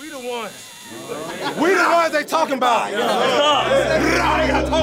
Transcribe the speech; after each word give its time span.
We 0.00 0.08
the 0.08 0.18
ones. 0.18 0.80
We 1.60 1.74
the 1.74 1.90
ones 1.92 2.12
they 2.12 2.24
talking 2.24 2.54
about. 2.54 2.90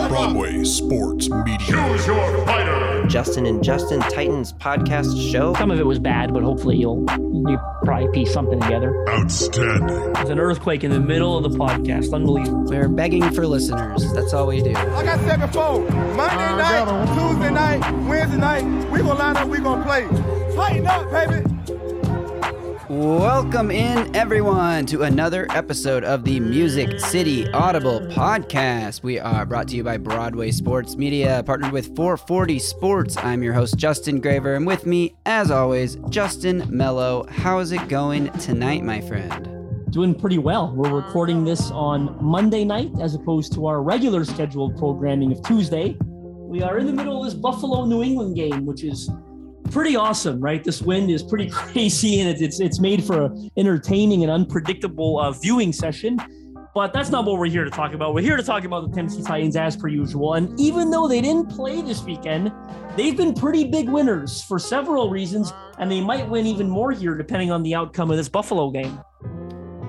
Broadway 0.09 0.63
Sports 0.63 1.27
Media. 1.27 1.57
Choose 1.57 2.05
your 2.05 2.45
fighter. 2.45 3.03
Justin 3.07 3.47
and 3.47 3.63
Justin 3.63 3.99
Titans 4.01 4.53
podcast 4.53 5.31
show. 5.31 5.55
Some 5.55 5.71
of 5.71 5.79
it 5.79 5.87
was 5.87 5.97
bad, 5.97 6.35
but 6.35 6.43
hopefully 6.43 6.77
you'll 6.77 7.03
you 7.49 7.57
probably 7.83 8.09
piece 8.13 8.31
something 8.31 8.59
together. 8.59 9.09
Outstanding. 9.09 10.13
There's 10.13 10.29
an 10.29 10.39
earthquake 10.39 10.83
in 10.83 10.91
the 10.91 10.99
middle 10.99 11.35
of 11.35 11.51
the 11.51 11.57
podcast. 11.57 12.13
Unbelievable. 12.13 12.65
We're 12.65 12.87
begging 12.87 13.27
for 13.31 13.47
listeners. 13.47 14.13
That's 14.13 14.33
all 14.33 14.45
we 14.45 14.61
do. 14.61 14.73
Like 14.73 15.07
I 15.07 15.17
said 15.25 15.39
before, 15.39 15.79
Monday 16.13 16.57
night, 16.57 17.07
Tuesday 17.17 17.51
night, 17.51 18.07
Wednesday 18.07 18.37
night, 18.37 18.91
we 18.91 18.99
gonna 18.99 19.15
line 19.15 19.37
up, 19.37 19.47
we 19.47 19.57
gonna 19.57 19.83
play. 19.83 20.03
Tighten 20.55 20.85
up, 20.85 21.09
baby. 21.09 21.56
Welcome 22.89 23.69
in, 23.69 24.15
everyone, 24.15 24.85
to 24.85 25.03
another 25.03 25.45
episode 25.49 26.05
of 26.05 26.23
the 26.23 26.39
Music 26.39 27.01
City 27.01 27.45
Audible 27.51 27.99
podcast. 27.99 29.03
We 29.03 29.19
are 29.19 29.45
brought 29.45 29.67
to 29.67 29.75
you 29.75 29.83
by 29.83 29.97
Broadway 29.97 30.51
Sports 30.51 30.95
Media, 30.95 31.43
partnered 31.45 31.73
with 31.73 31.93
440 31.97 32.59
Sports. 32.59 33.17
I'm 33.17 33.43
your 33.43 33.51
host, 33.51 33.75
Justin 33.75 34.21
Graver, 34.21 34.55
and 34.55 34.65
with 34.65 34.85
me, 34.85 35.15
as 35.25 35.51
always, 35.51 35.95
Justin 36.07 36.65
Mello. 36.69 37.25
How's 37.29 37.73
it 37.73 37.89
going 37.89 38.31
tonight, 38.39 38.85
my 38.85 39.01
friend? 39.01 39.91
Doing 39.91 40.15
pretty 40.15 40.37
well. 40.37 40.73
We're 40.73 40.95
recording 40.95 41.43
this 41.43 41.69
on 41.71 42.17
Monday 42.23 42.63
night 42.63 42.91
as 43.01 43.15
opposed 43.15 43.51
to 43.55 43.65
our 43.65 43.83
regular 43.83 44.23
scheduled 44.23 44.77
programming 44.77 45.33
of 45.33 45.43
Tuesday. 45.43 45.97
We 45.99 46.63
are 46.63 46.77
in 46.77 46.85
the 46.85 46.93
middle 46.93 47.21
of 47.21 47.25
this 47.25 47.33
Buffalo 47.33 47.83
New 47.83 48.01
England 48.01 48.37
game, 48.37 48.65
which 48.65 48.85
is 48.85 49.09
pretty 49.67 49.95
awesome, 49.95 50.39
right? 50.39 50.63
This 50.63 50.81
wind 50.81 51.09
is 51.09 51.23
pretty 51.23 51.49
crazy, 51.51 52.19
and 52.19 52.41
it's 52.41 52.59
it's, 52.59 52.79
made 52.79 53.03
for 53.03 53.25
an 53.25 53.49
entertaining 53.57 54.23
and 54.23 54.31
unpredictable 54.31 55.19
uh, 55.19 55.31
viewing 55.31 55.73
session. 55.73 56.19
But 56.73 56.93
that's 56.93 57.09
not 57.09 57.25
what 57.25 57.39
we're 57.39 57.47
here 57.47 57.63
to 57.63 57.71
talk 57.71 57.93
about. 57.93 58.13
We're 58.13 58.21
here 58.21 58.37
to 58.37 58.43
talk 58.43 58.63
about 58.63 58.87
the 58.87 58.95
Tennessee 58.95 59.23
Titans 59.23 59.55
as 59.55 59.75
per 59.75 59.87
usual. 59.87 60.35
And 60.35 60.59
even 60.59 60.91
though 60.91 61.07
they 61.07 61.21
didn't 61.21 61.49
play 61.49 61.81
this 61.81 62.03
weekend, 62.03 62.51
they've 62.95 63.17
been 63.17 63.33
pretty 63.33 63.63
big 63.63 63.89
winners 63.89 64.43
for 64.43 64.59
several 64.59 65.09
reasons, 65.09 65.51
and 65.79 65.89
they 65.89 66.01
might 66.01 66.29
win 66.29 66.45
even 66.45 66.69
more 66.69 66.91
here 66.91 67.15
depending 67.15 67.51
on 67.51 67.63
the 67.63 67.73
outcome 67.73 68.11
of 68.11 68.17
this 68.17 68.29
Buffalo 68.29 68.69
game. 68.69 68.99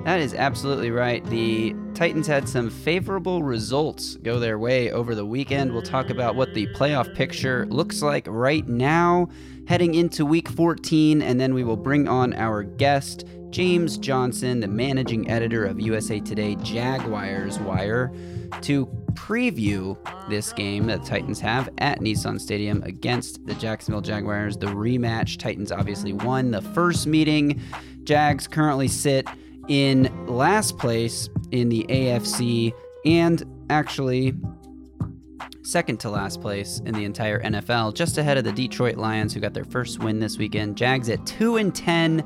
That 0.08 0.20
is 0.20 0.32
absolutely 0.32 0.90
right. 0.90 1.22
The 1.26 1.74
Titans 1.92 2.26
had 2.26 2.48
some 2.48 2.70
favorable 2.70 3.42
results 3.42 4.16
go 4.16 4.38
their 4.38 4.58
way 4.58 4.90
over 4.90 5.14
the 5.14 5.26
weekend. 5.26 5.70
We'll 5.70 5.82
talk 5.82 6.08
about 6.08 6.34
what 6.34 6.54
the 6.54 6.66
playoff 6.68 7.14
picture 7.14 7.66
looks 7.66 8.00
like 8.00 8.26
right 8.26 8.66
now, 8.66 9.28
heading 9.68 9.94
into 9.94 10.24
week 10.24 10.48
14, 10.48 11.20
and 11.20 11.38
then 11.38 11.52
we 11.52 11.62
will 11.62 11.76
bring 11.76 12.08
on 12.08 12.32
our 12.32 12.62
guest, 12.62 13.26
James 13.50 13.98
Johnson, 13.98 14.60
the 14.60 14.66
managing 14.66 15.30
editor 15.30 15.66
of 15.66 15.78
USA 15.78 16.20
Today 16.20 16.54
Jaguars 16.62 17.58
Wire, 17.58 18.10
to 18.62 18.86
preview 19.12 19.94
this 20.30 20.54
game 20.54 20.86
that 20.86 21.02
the 21.02 21.06
Titans 21.06 21.38
have 21.40 21.68
at 21.76 22.00
Nissan 22.00 22.40
Stadium 22.40 22.82
against 22.84 23.44
the 23.44 23.52
Jacksonville 23.56 24.00
Jaguars. 24.00 24.56
The 24.56 24.68
rematch, 24.68 25.36
Titans 25.36 25.70
obviously 25.70 26.14
won 26.14 26.50
the 26.50 26.62
first 26.62 27.06
meeting. 27.06 27.60
Jags 28.04 28.48
currently 28.48 28.88
sit 28.88 29.28
in 29.68 30.10
last 30.26 30.78
place 30.78 31.28
in 31.50 31.68
the 31.68 31.84
AFC 31.90 32.72
and 33.04 33.44
actually 33.68 34.32
second 35.68 35.98
to 36.00 36.10
last 36.10 36.40
place 36.40 36.80
in 36.86 36.94
the 36.94 37.04
entire 37.04 37.42
NFL, 37.42 37.94
just 37.94 38.16
ahead 38.16 38.38
of 38.38 38.44
the 38.44 38.52
Detroit 38.52 38.96
Lions 38.96 39.34
who 39.34 39.40
got 39.40 39.52
their 39.52 39.64
first 39.64 40.02
win 40.02 40.18
this 40.18 40.38
weekend. 40.38 40.76
Jags 40.76 41.08
at 41.10 41.24
2 41.26 41.56
and 41.56 41.74
10. 41.74 42.24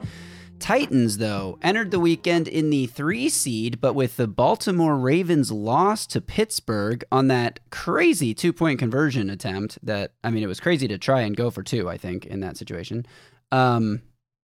Titans, 0.60 1.18
though, 1.18 1.58
entered 1.60 1.90
the 1.90 1.98
weekend 1.98 2.46
in 2.46 2.70
the 2.70 2.86
three 2.86 3.28
seed, 3.28 3.80
but 3.80 3.94
with 3.94 4.16
the 4.16 4.28
Baltimore 4.28 4.96
Ravens 4.96 5.50
loss 5.50 6.06
to 6.06 6.20
Pittsburgh 6.20 7.02
on 7.10 7.26
that 7.26 7.58
crazy 7.70 8.32
two 8.32 8.52
point 8.52 8.78
conversion 8.78 9.28
attempt 9.28 9.76
that, 9.82 10.12
I 10.22 10.30
mean, 10.30 10.44
it 10.44 10.48
was 10.48 10.60
crazy 10.60 10.86
to 10.86 10.96
try 10.96 11.22
and 11.22 11.36
go 11.36 11.50
for 11.50 11.64
two, 11.64 11.90
I 11.90 11.96
think, 11.96 12.26
in 12.26 12.38
that 12.40 12.56
situation. 12.56 13.04
Um, 13.50 14.02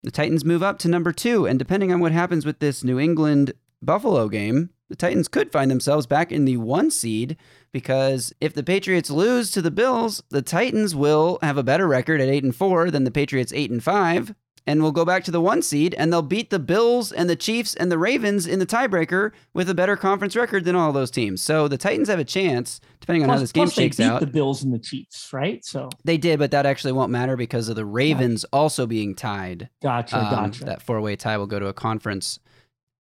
the 0.04 0.12
Titans 0.12 0.46
move 0.46 0.62
up 0.62 0.78
to 0.80 0.88
number 0.88 1.12
two, 1.12 1.48
and 1.48 1.58
depending 1.58 1.92
on 1.92 2.02
what 2.02 2.12
happens 2.12 2.46
with 2.46 2.60
this 2.60 2.84
New 2.84 3.00
England 3.00 3.54
Buffalo 3.82 4.30
game, 4.30 4.70
the 4.90 4.96
Titans 4.96 5.28
could 5.28 5.52
find 5.52 5.72
themselves 5.72 6.06
back 6.06 6.32
in 6.32 6.46
the 6.46 6.58
one 6.58 6.92
seed 6.92 7.38
because 7.76 8.32
if 8.40 8.54
the 8.54 8.64
Patriots 8.64 9.10
lose 9.10 9.52
to 9.52 9.62
the 9.62 9.70
Bills, 9.70 10.24
the 10.30 10.42
Titans 10.42 10.96
will 10.96 11.40
have 11.42 11.58
a 11.58 11.64
better 11.64 11.86
record 11.90 12.22
at 12.22 12.30
eight 12.30 12.42
and 12.42 12.56
four 12.56 12.90
than 12.90 13.04
the 13.04 13.12
Patriots 13.12 13.52
eight 13.54 13.70
and 13.70 13.84
five, 13.84 14.34
and 14.66 14.82
will 14.82 14.94
go 14.94 15.04
back 15.04 15.26
to 15.26 15.30
the 15.32 15.42
one 15.42 15.62
seed, 15.62 15.94
and 15.96 16.10
they'll 16.12 16.22
beat 16.22 16.52
the 16.52 16.58
Bills 16.58 17.12
and 17.12 17.30
the 17.30 17.36
Chiefs 17.36 17.76
and 17.76 17.92
the 17.92 17.98
Ravens 17.98 18.48
in 18.48 18.60
the 18.60 18.66
tiebreaker 18.66 19.32
with 19.54 19.70
a 19.70 19.74
better 19.74 19.98
conference 19.98 20.38
record 20.38 20.64
than 20.64 20.74
all 20.74 20.94
those 20.94 21.12
teams. 21.12 21.42
So 21.42 21.68
the 21.68 21.78
Titans 21.78 22.08
have 22.08 22.18
a 22.18 22.24
chance, 22.24 22.80
depending 23.02 23.24
on 23.24 23.28
plus, 23.28 23.40
how 23.40 23.42
this 23.42 23.52
game 23.52 23.66
plus 23.66 23.74
shakes 23.74 23.98
they 23.98 24.06
beat 24.06 24.10
out. 24.10 24.20
the 24.22 24.28
Bills 24.28 24.64
and 24.64 24.74
the 24.74 24.80
Chiefs, 24.80 25.34
right? 25.34 25.64
So 25.66 25.90
They 26.06 26.16
did, 26.18 26.40
but 26.40 26.52
that 26.52 26.66
actually 26.66 26.94
won't 26.94 27.12
matter 27.12 27.36
because 27.36 27.68
of 27.68 27.76
the 27.76 27.86
Ravens 27.86 28.46
also 28.54 28.88
being 28.88 29.16
tied. 29.16 29.70
gotcha, 29.84 30.18
Um, 30.18 30.30
gotcha. 30.34 30.64
That 30.64 30.82
four 30.82 31.02
way 31.02 31.18
tie 31.18 31.36
will 31.38 31.46
go 31.46 31.60
to 31.60 31.68
a 31.68 31.74
conference 31.74 32.40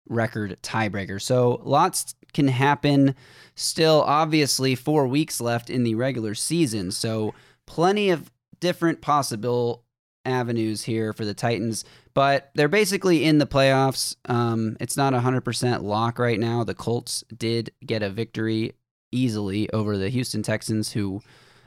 record 0.09 0.57
tiebreaker. 0.63 1.21
So 1.21 1.61
lots 1.63 2.15
can 2.33 2.47
happen. 2.47 3.15
Still, 3.55 4.03
obviously, 4.05 4.75
four 4.75 5.07
weeks 5.07 5.39
left 5.39 5.69
in 5.69 5.83
the 5.83 5.95
regular 5.95 6.35
season. 6.35 6.91
So 6.91 7.33
plenty 7.65 8.09
of 8.09 8.31
different 8.59 9.01
possible 9.01 9.83
avenues 10.25 10.83
here 10.83 11.13
for 11.13 11.25
the 11.25 11.33
Titans, 11.33 11.83
but 12.13 12.49
they're 12.55 12.67
basically 12.67 13.25
in 13.25 13.37
the 13.37 13.45
playoffs. 13.45 14.15
Um, 14.25 14.77
it's 14.79 14.97
not 14.97 15.13
a 15.13 15.19
100% 15.19 15.83
lock 15.83 16.17
right 16.17 16.39
now. 16.39 16.63
The 16.63 16.73
Colts 16.73 17.23
did 17.35 17.71
get 17.85 18.01
a 18.01 18.09
victory 18.09 18.73
easily 19.11 19.69
over 19.71 19.97
the 19.97 20.09
Houston 20.09 20.41
Texans, 20.41 20.93
who 20.93 21.21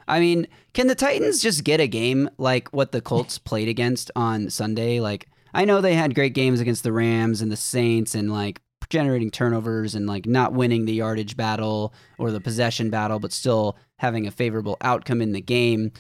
I 0.09 0.21
mean, 0.21 0.47
can 0.72 0.87
the 0.87 0.94
Titans 0.94 1.43
just 1.43 1.65
get 1.65 1.81
a 1.81 1.88
game 1.88 2.31
like 2.38 2.69
what 2.69 2.93
the 2.93 3.00
Colts 3.00 3.38
played 3.44 3.69
against 3.69 4.10
on 4.15 4.50
Sunday? 4.50 5.00
Like, 5.00 5.28
I 5.53 5.65
know 5.65 5.81
they 5.81 5.94
had 5.94 6.15
great 6.15 6.34
games 6.34 6.60
against 6.60 6.83
the 6.83 6.93
Rams 6.93 7.41
and 7.41 7.50
the 7.50 7.56
Saints 7.56 8.15
and 8.15 8.33
like 8.33 8.60
generating 8.88 9.30
turnovers 9.30 9.94
and 9.94 10.06
like 10.06 10.26
not 10.26 10.52
winning 10.52 10.84
the 10.84 10.94
yardage 10.94 11.36
battle 11.36 11.92
or 12.19 12.30
the 12.30 12.41
possession 12.41 12.91
battle, 12.91 13.19
but 13.19 13.32
still 13.32 13.76
having 13.97 14.26
a 14.26 14.30
favorable 14.30 14.76
outcome 14.80 15.20
in 15.20 15.32
the 15.32 15.41
game. 15.41 15.92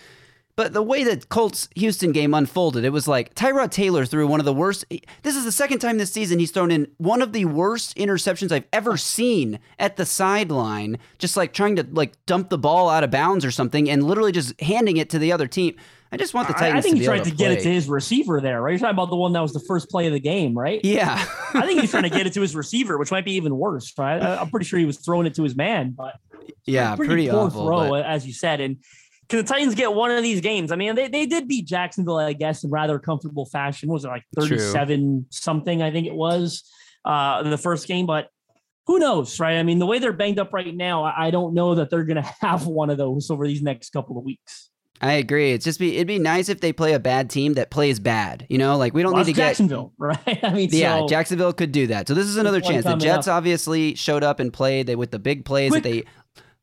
But 0.56 0.72
the 0.72 0.82
way 0.82 1.04
that 1.04 1.28
Colts 1.28 1.68
Houston 1.76 2.12
game 2.12 2.32
unfolded, 2.32 2.82
it 2.82 2.88
was 2.88 3.06
like 3.06 3.34
Tyrod 3.34 3.70
Taylor 3.70 4.06
threw 4.06 4.26
one 4.26 4.40
of 4.40 4.46
the 4.46 4.54
worst. 4.54 4.86
This 5.22 5.36
is 5.36 5.44
the 5.44 5.52
second 5.52 5.80
time 5.80 5.98
this 5.98 6.12
season 6.12 6.38
he's 6.38 6.50
thrown 6.50 6.70
in 6.70 6.88
one 6.96 7.20
of 7.20 7.34
the 7.34 7.44
worst 7.44 7.94
interceptions 7.96 8.50
I've 8.50 8.64
ever 8.72 8.96
seen 8.96 9.58
at 9.78 9.96
the 9.96 10.06
sideline, 10.06 10.96
just 11.18 11.36
like 11.36 11.52
trying 11.52 11.76
to 11.76 11.86
like 11.92 12.14
dump 12.24 12.48
the 12.48 12.56
ball 12.56 12.88
out 12.88 13.04
of 13.04 13.10
bounds 13.10 13.44
or 13.44 13.50
something, 13.50 13.90
and 13.90 14.04
literally 14.04 14.32
just 14.32 14.58
handing 14.62 14.96
it 14.96 15.10
to 15.10 15.18
the 15.18 15.30
other 15.30 15.46
team. 15.46 15.76
I 16.12 16.16
just 16.16 16.34
want 16.34 16.48
the 16.48 16.56
I- 16.56 16.60
Titans 16.60 16.78
I 16.78 16.80
think 16.82 16.96
to 16.96 17.00
he 17.00 17.06
tried 17.06 17.24
to, 17.24 17.30
to, 17.30 17.36
get 17.36 17.52
it 17.52 17.62
to 17.62 17.70
his 17.70 17.88
receiver 17.88 18.40
there, 18.40 18.62
right? 18.62 18.70
You're 18.70 18.78
talking 18.78 18.94
about 18.94 19.10
the 19.10 19.16
one 19.16 19.32
that 19.32 19.40
was 19.40 19.52
the 19.52 19.60
first 19.60 19.90
play 19.90 20.06
of 20.06 20.12
the 20.12 20.20
game, 20.20 20.56
right? 20.56 20.80
Yeah, 20.84 21.24
I 21.54 21.66
think 21.66 21.80
he's 21.80 21.90
trying 21.90 22.04
to 22.04 22.10
get 22.10 22.26
it 22.26 22.32
to 22.34 22.40
his 22.40 22.54
receiver, 22.54 22.96
which 22.98 23.10
might 23.10 23.24
be 23.24 23.32
even 23.32 23.56
worse, 23.56 23.92
right? 23.98 24.22
I- 24.22 24.36
I'm 24.40 24.50
pretty 24.50 24.66
sure 24.66 24.78
he 24.78 24.84
was 24.86 24.98
throwing 24.98 25.26
it 25.26 25.34
to 25.34 25.42
his 25.42 25.56
man, 25.56 25.90
but 25.90 26.16
yeah, 26.64 26.94
pretty, 26.96 27.28
poor 27.28 27.46
awful. 27.46 27.66
throw, 27.66 27.90
but- 27.90 28.04
as 28.06 28.26
you 28.26 28.32
said. 28.32 28.60
And 28.60 28.76
can 29.28 29.38
the 29.38 29.44
Titans 29.44 29.74
get 29.74 29.92
one 29.92 30.10
of 30.12 30.22
these 30.22 30.40
games? 30.40 30.70
I 30.70 30.76
mean, 30.76 30.94
they, 30.94 31.08
they 31.08 31.26
did 31.26 31.48
beat 31.48 31.66
Jacksonville, 31.66 32.18
I 32.18 32.32
guess, 32.32 32.62
in 32.62 32.70
rather 32.70 32.98
comfortable 33.00 33.46
fashion. 33.46 33.88
What 33.88 33.94
was 33.94 34.04
it 34.04 34.08
like 34.08 34.22
True. 34.38 34.56
37 34.58 35.26
something? 35.30 35.82
I 35.82 35.90
think 35.90 36.06
it 36.06 36.14
was 36.14 36.62
uh, 37.04 37.42
in 37.44 37.50
the 37.50 37.58
first 37.58 37.88
game, 37.88 38.06
but 38.06 38.28
who 38.86 39.00
knows, 39.00 39.40
right? 39.40 39.56
I 39.58 39.64
mean, 39.64 39.80
the 39.80 39.86
way 39.86 39.98
they're 39.98 40.12
banged 40.12 40.38
up 40.38 40.52
right 40.52 40.72
now, 40.74 41.02
I 41.02 41.26
I 41.26 41.30
don't 41.32 41.54
know 41.54 41.74
that 41.74 41.90
they're 41.90 42.04
going 42.04 42.22
to 42.22 42.34
have 42.40 42.66
one 42.68 42.90
of 42.90 42.98
those 42.98 43.30
over 43.30 43.46
these 43.46 43.62
next 43.62 43.90
couple 43.90 44.16
of 44.16 44.24
weeks. 44.24 44.70
I 45.00 45.12
agree. 45.14 45.52
It's 45.52 45.64
just 45.64 45.78
be 45.78 45.96
it'd 45.96 46.06
be 46.06 46.18
nice 46.18 46.48
if 46.48 46.60
they 46.60 46.72
play 46.72 46.94
a 46.94 46.98
bad 46.98 47.28
team 47.30 47.54
that 47.54 47.70
plays 47.70 48.00
bad. 48.00 48.46
You 48.48 48.58
know, 48.58 48.76
like 48.78 48.94
we 48.94 49.02
don't 49.02 49.12
Well, 49.12 49.24
need 49.24 49.34
to 49.34 49.36
that's 49.38 49.58
get 49.58 49.64
Jacksonville, 49.66 49.92
right? 49.98 50.38
I 50.44 50.52
mean, 50.54 50.68
Yeah, 50.72 51.00
so, 51.00 51.08
Jacksonville 51.08 51.52
could 51.52 51.72
do 51.72 51.86
that. 51.88 52.08
So 52.08 52.14
this 52.14 52.26
is 52.26 52.36
another 52.36 52.60
chance. 52.60 52.84
The 52.84 52.96
Jets 52.96 53.28
up. 53.28 53.34
obviously 53.36 53.94
showed 53.94 54.22
up 54.22 54.40
and 54.40 54.52
played 54.52 54.86
they 54.86 54.96
with 54.96 55.10
the 55.10 55.18
big 55.18 55.44
plays 55.44 55.70
Quick- 55.70 55.82
that 55.82 55.88
they 55.90 56.04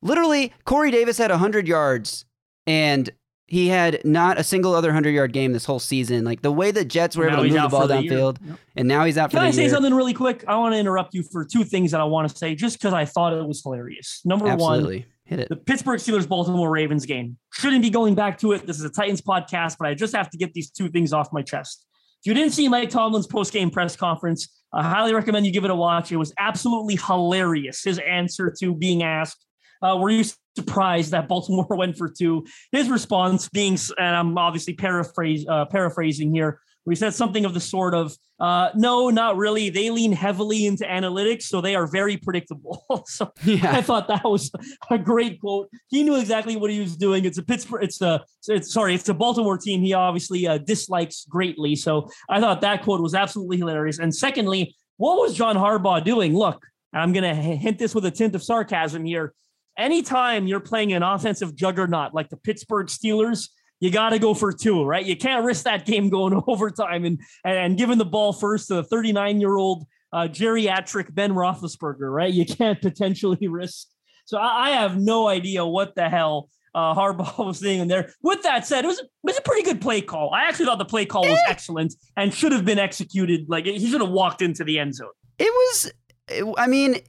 literally 0.01 0.53
Corey 0.65 0.91
Davis 0.91 1.17
had 1.17 1.31
100 1.31 1.67
yards 1.67 2.25
and 2.67 3.09
he 3.45 3.67
had 3.67 3.99
not 4.03 4.39
a 4.39 4.43
single 4.43 4.73
other 4.73 4.87
100 4.87 5.11
yard 5.11 5.31
game 5.31 5.53
this 5.53 5.65
whole 5.65 5.79
season. 5.79 6.23
Like 6.23 6.41
the 6.41 6.51
way 6.51 6.71
the 6.71 6.83
Jets 6.85 7.15
were 7.15 7.25
Now 7.27 7.33
able 7.33 7.43
to 7.43 7.49
move 7.49 7.61
the 7.61 7.67
ball 7.69 7.87
the 7.87 7.93
downfield 7.95 8.37
Yep. 8.43 8.57
and 8.77 8.87
now 8.87 9.05
he's 9.05 9.17
out 9.17 9.31
for 9.31 9.37
Can 9.37 9.45
I 9.45 9.51
say 9.51 9.63
year. 9.63 9.69
something 9.69 9.93
really 9.93 10.13
quick? 10.13 10.43
I 10.47 10.57
want 10.57 10.73
to 10.73 10.79
interrupt 10.79 11.13
you 11.13 11.23
for 11.23 11.45
two 11.45 11.63
things 11.63 11.91
that 11.91 12.01
I 12.01 12.05
want 12.05 12.29
to 12.29 12.35
say 12.35 12.55
just 12.55 12.79
because 12.79 12.93
I 12.93 13.05
thought 13.05 13.33
it 13.33 13.45
was 13.45 13.61
hilarious. 13.61 14.21
Number 14.25 14.45
one, 14.45 14.53
Absolutely. 14.53 15.05
Hit 15.25 15.39
it. 15.39 15.49
the 15.49 15.55
Pittsburgh 15.55 15.99
Steelers 15.99 16.27
Baltimore 16.27 16.69
Ravens 16.69 17.05
game. 17.05 17.37
Shouldn't 17.53 17.81
be 17.81 17.89
going 17.89 18.13
back 18.13 18.37
to 18.39 18.51
it. 18.51 18.67
This 18.67 18.77
is 18.77 18.83
a 18.83 18.89
Titans 18.89 19.21
podcast, 19.21 19.77
but 19.79 19.87
I 19.87 19.93
just 19.93 20.15
have 20.15 20.29
to 20.31 20.37
get 20.37 20.53
these 20.53 20.69
two 20.69 20.89
things 20.89 21.13
off 21.13 21.31
my 21.31 21.41
chest. 21.41 21.85
If 22.21 22.27
you 22.27 22.33
didn't 22.33 22.51
see 22.53 22.67
Mike 22.67 22.89
Tomlin's 22.89 23.27
post 23.27 23.53
game 23.53 23.69
press 23.69 23.95
conference, 23.95 24.47
I 24.73 24.83
highly 24.83 25.13
recommend 25.13 25.45
you 25.45 25.51
give 25.51 25.65
it 25.65 25.71
a 25.71 25.75
watch. 25.75 26.11
It 26.11 26.17
was 26.17 26.33
absolutely 26.37 26.95
hilarious. 26.95 27.83
His 27.83 27.99
answer 27.99 28.53
to 28.59 28.75
being 28.75 29.03
asked, 29.03 29.45
uh, 29.81 29.97
"Were 29.99 30.09
you 30.09 30.23
surprised 30.55 31.11
that 31.11 31.27
Baltimore 31.27 31.67
went 31.69 31.97
for 31.97 32.09
two? 32.09 32.45
His 32.71 32.89
response 32.89 33.49
being, 33.49 33.77
and 33.97 34.15
I'm 34.15 34.37
obviously 34.37 34.73
paraphrase, 34.73 35.45
uh, 35.47 35.65
paraphrasing 35.65 36.33
here, 36.33 36.59
we 36.85 36.95
said 36.95 37.13
something 37.13 37.45
of 37.45 37.53
the 37.53 37.59
sort 37.59 37.93
of, 37.95 38.15
uh, 38.39 38.69
no, 38.75 39.09
not 39.09 39.37
really. 39.37 39.69
They 39.69 39.89
lean 39.89 40.11
heavily 40.11 40.65
into 40.65 40.83
analytics, 40.83 41.43
so 41.43 41.61
they 41.61 41.75
are 41.75 41.87
very 41.87 42.17
predictable. 42.17 42.83
so 43.07 43.31
yeah. 43.45 43.77
I 43.77 43.81
thought 43.81 44.07
that 44.09 44.23
was 44.25 44.51
a 44.89 44.97
great 44.97 45.39
quote. 45.39 45.69
He 45.87 46.03
knew 46.03 46.15
exactly 46.15 46.55
what 46.55 46.69
he 46.69 46.79
was 46.79 46.97
doing. 46.97 47.25
It's 47.25 47.37
a 47.37 47.43
Pittsburgh, 47.43 47.83
it's 47.83 48.01
a, 48.01 48.23
it's 48.47 48.73
sorry, 48.73 48.95
it's 48.95 49.07
a 49.07 49.13
Baltimore 49.13 49.57
team 49.57 49.81
he 49.81 49.93
obviously 49.93 50.45
uh, 50.45 50.57
dislikes 50.57 51.25
greatly. 51.29 51.75
So 51.75 52.09
I 52.29 52.41
thought 52.41 52.61
that 52.61 52.83
quote 52.83 53.01
was 53.01 53.15
absolutely 53.15 53.57
hilarious. 53.57 53.99
And 53.99 54.13
secondly, 54.13 54.75
what 54.97 55.17
was 55.17 55.33
John 55.33 55.55
Harbaugh 55.55 56.03
doing? 56.03 56.35
Look, 56.35 56.65
I'm 56.93 57.13
going 57.13 57.23
to 57.23 57.33
hint 57.33 57.79
this 57.79 57.95
with 57.95 58.05
a 58.05 58.11
tint 58.11 58.35
of 58.35 58.43
sarcasm 58.43 59.05
here. 59.05 59.33
Anytime 59.77 60.45
you're 60.45 60.59
playing 60.59 60.93
an 60.93 61.01
offensive 61.01 61.55
juggernaut 61.55 62.13
like 62.13 62.29
the 62.29 62.37
Pittsburgh 62.37 62.87
Steelers, 62.87 63.49
you 63.83 63.91
got 63.91 64.11
to 64.11 64.19
go 64.19 64.33
for 64.33 64.53
two, 64.53 64.85
right? 64.85 65.05
You 65.05 65.17
can't 65.17 65.43
risk 65.43 65.65
that 65.65 65.85
game 65.85 66.07
going 66.07 66.41
overtime 66.47 67.03
and 67.03 67.19
and 67.43 67.77
giving 67.77 67.97
the 67.97 68.05
ball 68.05 68.31
first 68.31 68.69
to 68.69 68.75
the 68.75 68.83
39 68.83 69.41
year 69.41 69.57
old 69.57 69.85
uh, 70.13 70.29
geriatric 70.29 71.13
Ben 71.13 71.33
Roethlisberger, 71.33 72.09
right? 72.09 72.33
You 72.33 72.45
can't 72.45 72.81
potentially 72.81 73.45
risk. 73.49 73.89
So 74.23 74.37
I, 74.37 74.67
I 74.67 74.69
have 74.69 74.97
no 74.97 75.27
idea 75.27 75.65
what 75.65 75.95
the 75.95 76.07
hell 76.07 76.49
uh, 76.73 76.95
Harbaugh 76.95 77.37
was 77.45 77.61
in 77.61 77.89
there. 77.89 78.13
With 78.21 78.41
that 78.43 78.65
said, 78.65 78.85
it 78.85 78.87
was 78.87 78.99
it 78.99 79.09
was 79.21 79.37
a 79.37 79.41
pretty 79.41 79.63
good 79.63 79.81
play 79.81 79.99
call. 79.99 80.33
I 80.33 80.45
actually 80.45 80.67
thought 80.67 80.77
the 80.77 80.85
play 80.85 81.05
call 81.05 81.27
was 81.27 81.39
excellent 81.49 81.93
and 82.15 82.33
should 82.33 82.53
have 82.53 82.63
been 82.63 82.79
executed. 82.79 83.47
Like 83.49 83.65
he 83.65 83.91
should 83.91 83.99
have 83.99 84.11
walked 84.11 84.41
into 84.41 84.63
the 84.63 84.79
end 84.79 84.95
zone. 84.95 85.09
It 85.39 85.51
was 85.51 85.91
I 86.57 86.67
mean, 86.67 87.01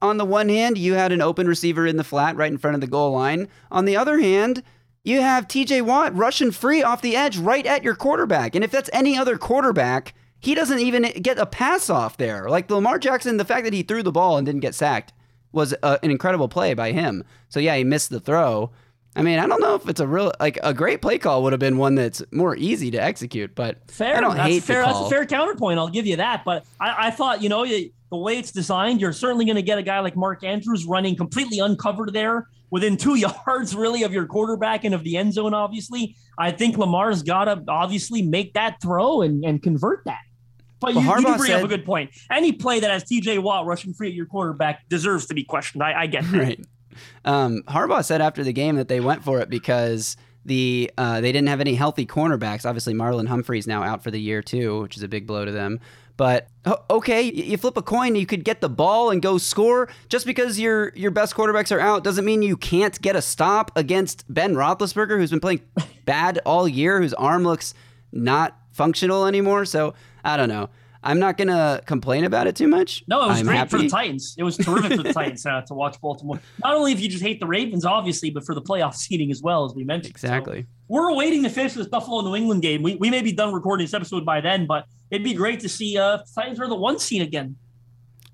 on 0.00 0.16
the 0.16 0.24
one 0.24 0.48
hand, 0.48 0.78
you 0.78 0.94
had 0.94 1.12
an 1.12 1.20
open 1.20 1.46
receiver 1.46 1.86
in 1.86 1.98
the 1.98 2.04
flat 2.04 2.36
right 2.36 2.50
in 2.50 2.56
front 2.56 2.74
of 2.74 2.80
the 2.80 2.86
goal 2.86 3.12
line. 3.12 3.48
On 3.70 3.84
the 3.84 3.98
other 3.98 4.18
hand, 4.18 4.62
you 5.06 5.20
have 5.20 5.46
TJ 5.46 5.82
Watt 5.82 6.16
rushing 6.16 6.50
free 6.50 6.82
off 6.82 7.00
the 7.00 7.14
edge 7.14 7.38
right 7.38 7.64
at 7.64 7.84
your 7.84 7.94
quarterback. 7.94 8.56
And 8.56 8.64
if 8.64 8.72
that's 8.72 8.90
any 8.92 9.16
other 9.16 9.38
quarterback, 9.38 10.14
he 10.40 10.52
doesn't 10.52 10.80
even 10.80 11.04
get 11.22 11.38
a 11.38 11.46
pass 11.46 11.88
off 11.88 12.16
there. 12.16 12.50
Like 12.50 12.68
Lamar 12.68 12.98
Jackson, 12.98 13.36
the 13.36 13.44
fact 13.44 13.62
that 13.64 13.72
he 13.72 13.84
threw 13.84 14.02
the 14.02 14.10
ball 14.10 14.36
and 14.36 14.44
didn't 14.44 14.62
get 14.62 14.74
sacked 14.74 15.12
was 15.52 15.72
a, 15.84 16.00
an 16.02 16.10
incredible 16.10 16.48
play 16.48 16.74
by 16.74 16.90
him. 16.90 17.22
So 17.48 17.60
yeah, 17.60 17.76
he 17.76 17.84
missed 17.84 18.10
the 18.10 18.18
throw. 18.18 18.72
I 19.14 19.22
mean, 19.22 19.38
I 19.38 19.46
don't 19.46 19.60
know 19.60 19.76
if 19.76 19.88
it's 19.88 20.00
a 20.00 20.08
real 20.08 20.32
like 20.40 20.58
a 20.64 20.74
great 20.74 21.00
play 21.00 21.18
call 21.18 21.44
would 21.44 21.52
have 21.52 21.60
been 21.60 21.78
one 21.78 21.94
that's 21.94 22.20
more 22.32 22.56
easy 22.56 22.90
to 22.90 22.98
execute, 22.98 23.54
but 23.54 23.88
fair. 23.88 24.16
I 24.16 24.20
don't 24.20 24.36
that's 24.36 24.48
hate 24.48 24.64
fair. 24.64 24.82
That's 24.82 24.98
a 24.98 25.08
fair 25.08 25.24
counterpoint. 25.24 25.78
I'll 25.78 25.88
give 25.88 26.06
you 26.06 26.16
that. 26.16 26.44
But 26.44 26.66
I, 26.80 27.06
I 27.06 27.10
thought, 27.12 27.42
you 27.42 27.48
know, 27.48 27.64
the 28.10 28.16
way 28.16 28.38
it's 28.38 28.52
designed, 28.52 29.00
you're 29.00 29.12
certainly 29.12 29.44
going 29.44 29.56
to 29.56 29.62
get 29.62 29.78
a 29.78 29.82
guy 29.82 30.00
like 30.00 30.16
Mark 30.16 30.44
Andrews 30.44 30.84
running 30.84 31.16
completely 31.16 31.58
uncovered 31.58 32.12
there 32.12 32.48
within 32.70 32.96
two 32.96 33.14
yards, 33.46 33.74
really, 33.74 34.02
of 34.02 34.12
your 34.12 34.26
quarterback 34.26 34.84
and 34.84 34.94
of 34.94 35.02
the 35.04 35.16
end 35.16 35.32
zone. 35.32 35.54
Obviously, 35.54 36.16
I 36.38 36.50
think 36.50 36.76
Lamar's 36.76 37.22
got 37.22 37.44
to 37.44 37.62
obviously 37.68 38.22
make 38.22 38.54
that 38.54 38.80
throw 38.80 39.22
and, 39.22 39.44
and 39.44 39.62
convert 39.62 40.04
that. 40.04 40.20
But 40.78 40.94
well, 40.94 41.04
you, 41.04 41.10
you 41.10 41.16
do 41.16 41.36
bring 41.36 41.50
said, 41.50 41.60
up 41.60 41.64
a 41.64 41.68
good 41.68 41.86
point. 41.86 42.10
Any 42.30 42.52
play 42.52 42.80
that 42.80 42.90
has 42.90 43.04
TJ 43.04 43.42
Watt 43.42 43.66
rushing 43.66 43.94
free 43.94 44.08
at 44.08 44.14
your 44.14 44.26
quarterback 44.26 44.88
deserves 44.88 45.26
to 45.26 45.34
be 45.34 45.42
questioned. 45.42 45.82
I, 45.82 46.02
I 46.02 46.06
get 46.06 46.30
that. 46.30 46.38
Right. 46.38 46.66
Um, 47.24 47.62
Harbaugh 47.66 48.04
said 48.04 48.20
after 48.20 48.44
the 48.44 48.52
game 48.52 48.76
that 48.76 48.88
they 48.88 49.00
went 49.00 49.24
for 49.24 49.40
it 49.40 49.48
because 49.48 50.16
the 50.44 50.90
uh, 50.96 51.20
they 51.20 51.32
didn't 51.32 51.48
have 51.48 51.60
any 51.60 51.74
healthy 51.74 52.06
cornerbacks. 52.06 52.64
Obviously, 52.64 52.94
Marlon 52.94 53.26
Humphrey's 53.26 53.66
now 53.66 53.82
out 53.82 54.02
for 54.02 54.10
the 54.10 54.20
year 54.20 54.42
too, 54.42 54.82
which 54.82 54.96
is 54.96 55.02
a 55.02 55.08
big 55.08 55.26
blow 55.26 55.44
to 55.44 55.52
them. 55.52 55.80
But 56.16 56.48
oh, 56.64 56.78
okay, 56.90 57.22
you 57.22 57.56
flip 57.56 57.76
a 57.76 57.82
coin, 57.82 58.14
you 58.14 58.26
could 58.26 58.44
get 58.44 58.60
the 58.60 58.68
ball 58.68 59.10
and 59.10 59.20
go 59.20 59.38
score. 59.38 59.88
Just 60.08 60.24
because 60.24 60.58
your 60.58 60.92
your 60.94 61.10
best 61.10 61.34
quarterbacks 61.34 61.74
are 61.74 61.80
out 61.80 62.04
doesn't 62.04 62.24
mean 62.24 62.42
you 62.42 62.56
can't 62.56 63.00
get 63.02 63.16
a 63.16 63.22
stop 63.22 63.70
against 63.76 64.24
Ben 64.32 64.54
Roethlisberger, 64.54 65.18
who's 65.18 65.30
been 65.30 65.40
playing 65.40 65.60
bad 66.06 66.40
all 66.46 66.66
year, 66.66 67.00
whose 67.00 67.14
arm 67.14 67.44
looks 67.44 67.74
not 68.12 68.58
functional 68.72 69.26
anymore. 69.26 69.64
So 69.64 69.94
I 70.24 70.36
don't 70.36 70.48
know. 70.48 70.70
I'm 71.06 71.20
not 71.20 71.36
going 71.36 71.48
to 71.48 71.80
complain 71.86 72.24
about 72.24 72.48
it 72.48 72.56
too 72.56 72.66
much. 72.66 73.04
No, 73.06 73.24
it 73.24 73.28
was 73.28 73.38
I'm 73.38 73.46
great 73.46 73.56
happy. 73.56 73.70
for 73.70 73.78
the 73.78 73.88
Titans. 73.88 74.34
It 74.36 74.42
was 74.42 74.56
terrific 74.56 74.94
for 74.96 75.04
the 75.04 75.12
Titans 75.14 75.46
uh, 75.46 75.62
to 75.62 75.74
watch 75.74 76.00
Baltimore. 76.00 76.40
Not 76.62 76.74
only 76.74 76.92
if 76.92 77.00
you 77.00 77.08
just 77.08 77.22
hate 77.22 77.38
the 77.38 77.46
Ravens, 77.46 77.84
obviously, 77.84 78.30
but 78.30 78.44
for 78.44 78.54
the 78.54 78.62
playoff 78.62 78.94
seeding 79.06 79.30
as 79.30 79.40
well, 79.40 79.64
as 79.64 79.74
we 79.74 79.84
mentioned. 79.84 80.10
Exactly. 80.10 80.62
So 80.62 80.66
we're 80.88 81.08
awaiting 81.08 81.42
the 81.42 81.50
finish 81.50 81.72
of 81.72 81.78
this 81.78 81.86
Buffalo 81.86 82.22
New 82.22 82.34
England 82.34 82.62
game. 82.62 82.82
We, 82.82 82.96
we 82.96 83.10
may 83.10 83.22
be 83.22 83.32
done 83.32 83.54
recording 83.54 83.84
this 83.84 83.94
episode 83.94 84.24
by 84.24 84.40
then, 84.40 84.66
but 84.66 84.86
it'd 85.10 85.24
be 85.24 85.34
great 85.34 85.60
to 85.60 85.68
see 85.68 85.96
uh, 85.96 86.18
Titans 86.34 86.60
are 86.60 86.68
the 86.68 86.74
one 86.74 86.98
seed 86.98 87.22
again. 87.22 87.56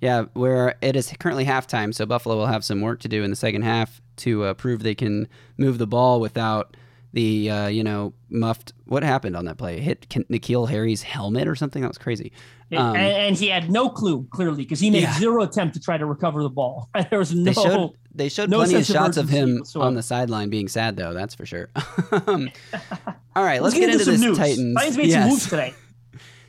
Yeah, 0.00 0.24
where 0.32 0.74
it 0.80 0.96
is 0.96 1.12
currently 1.20 1.44
halftime, 1.44 1.94
so 1.94 2.06
Buffalo 2.06 2.36
will 2.36 2.46
have 2.46 2.64
some 2.64 2.80
work 2.80 2.98
to 3.00 3.08
do 3.08 3.22
in 3.22 3.30
the 3.30 3.36
second 3.36 3.62
half 3.62 4.00
to 4.16 4.44
uh, 4.44 4.54
prove 4.54 4.82
they 4.82 4.96
can 4.96 5.28
move 5.58 5.78
the 5.78 5.86
ball 5.86 6.20
without 6.20 6.76
the 7.12 7.50
uh, 7.50 7.66
you 7.68 7.84
know 7.84 8.12
muffed. 8.28 8.72
What 8.86 9.02
happened 9.02 9.36
on 9.36 9.44
that 9.44 9.58
play? 9.58 9.76
It 9.76 9.82
hit 9.82 10.08
N'Keal 10.28 10.68
Harry's 10.68 11.02
helmet 11.02 11.46
or 11.46 11.54
something. 11.54 11.82
That 11.82 11.88
was 11.88 11.98
crazy. 11.98 12.32
Um, 12.76 12.96
and, 12.96 12.96
and, 12.96 13.36
he 13.36 13.48
had 13.48 13.70
no 13.70 13.88
clue 13.88 14.26
clearly 14.30 14.62
because 14.62 14.80
he 14.80 14.90
made 14.90 15.02
yeah. 15.02 15.18
zero 15.18 15.42
attempt 15.42 15.74
to 15.74 15.80
try 15.80 15.98
to 15.98 16.06
recover 16.06 16.42
the 16.42 16.48
ball. 16.48 16.88
there 17.10 17.18
was 17.18 17.34
no. 17.34 17.44
They 17.44 17.52
showed, 17.52 17.90
they 18.14 18.28
showed 18.28 18.50
no 18.50 18.58
plenty 18.58 18.76
of 18.76 18.86
shots 18.86 19.16
of 19.16 19.28
him 19.28 19.58
whatsoever. 19.58 19.86
on 19.86 19.94
the 19.94 20.02
sideline 20.02 20.50
being 20.50 20.68
sad 20.68 20.96
though. 20.96 21.12
That's 21.12 21.34
for 21.34 21.46
sure. 21.46 21.68
um, 22.26 22.50
all 23.36 23.44
right, 23.44 23.62
let's, 23.62 23.74
let's 23.74 23.86
get, 23.86 23.90
into, 23.90 24.00
into 24.00 24.10
this 24.10 24.20
news. 24.20 24.38
Titans. 24.38 24.76
Titans 24.76 24.96
made 24.96 25.08
yes. 25.08 25.22
some 25.22 25.30
moves 25.30 25.48
today. 25.48 25.74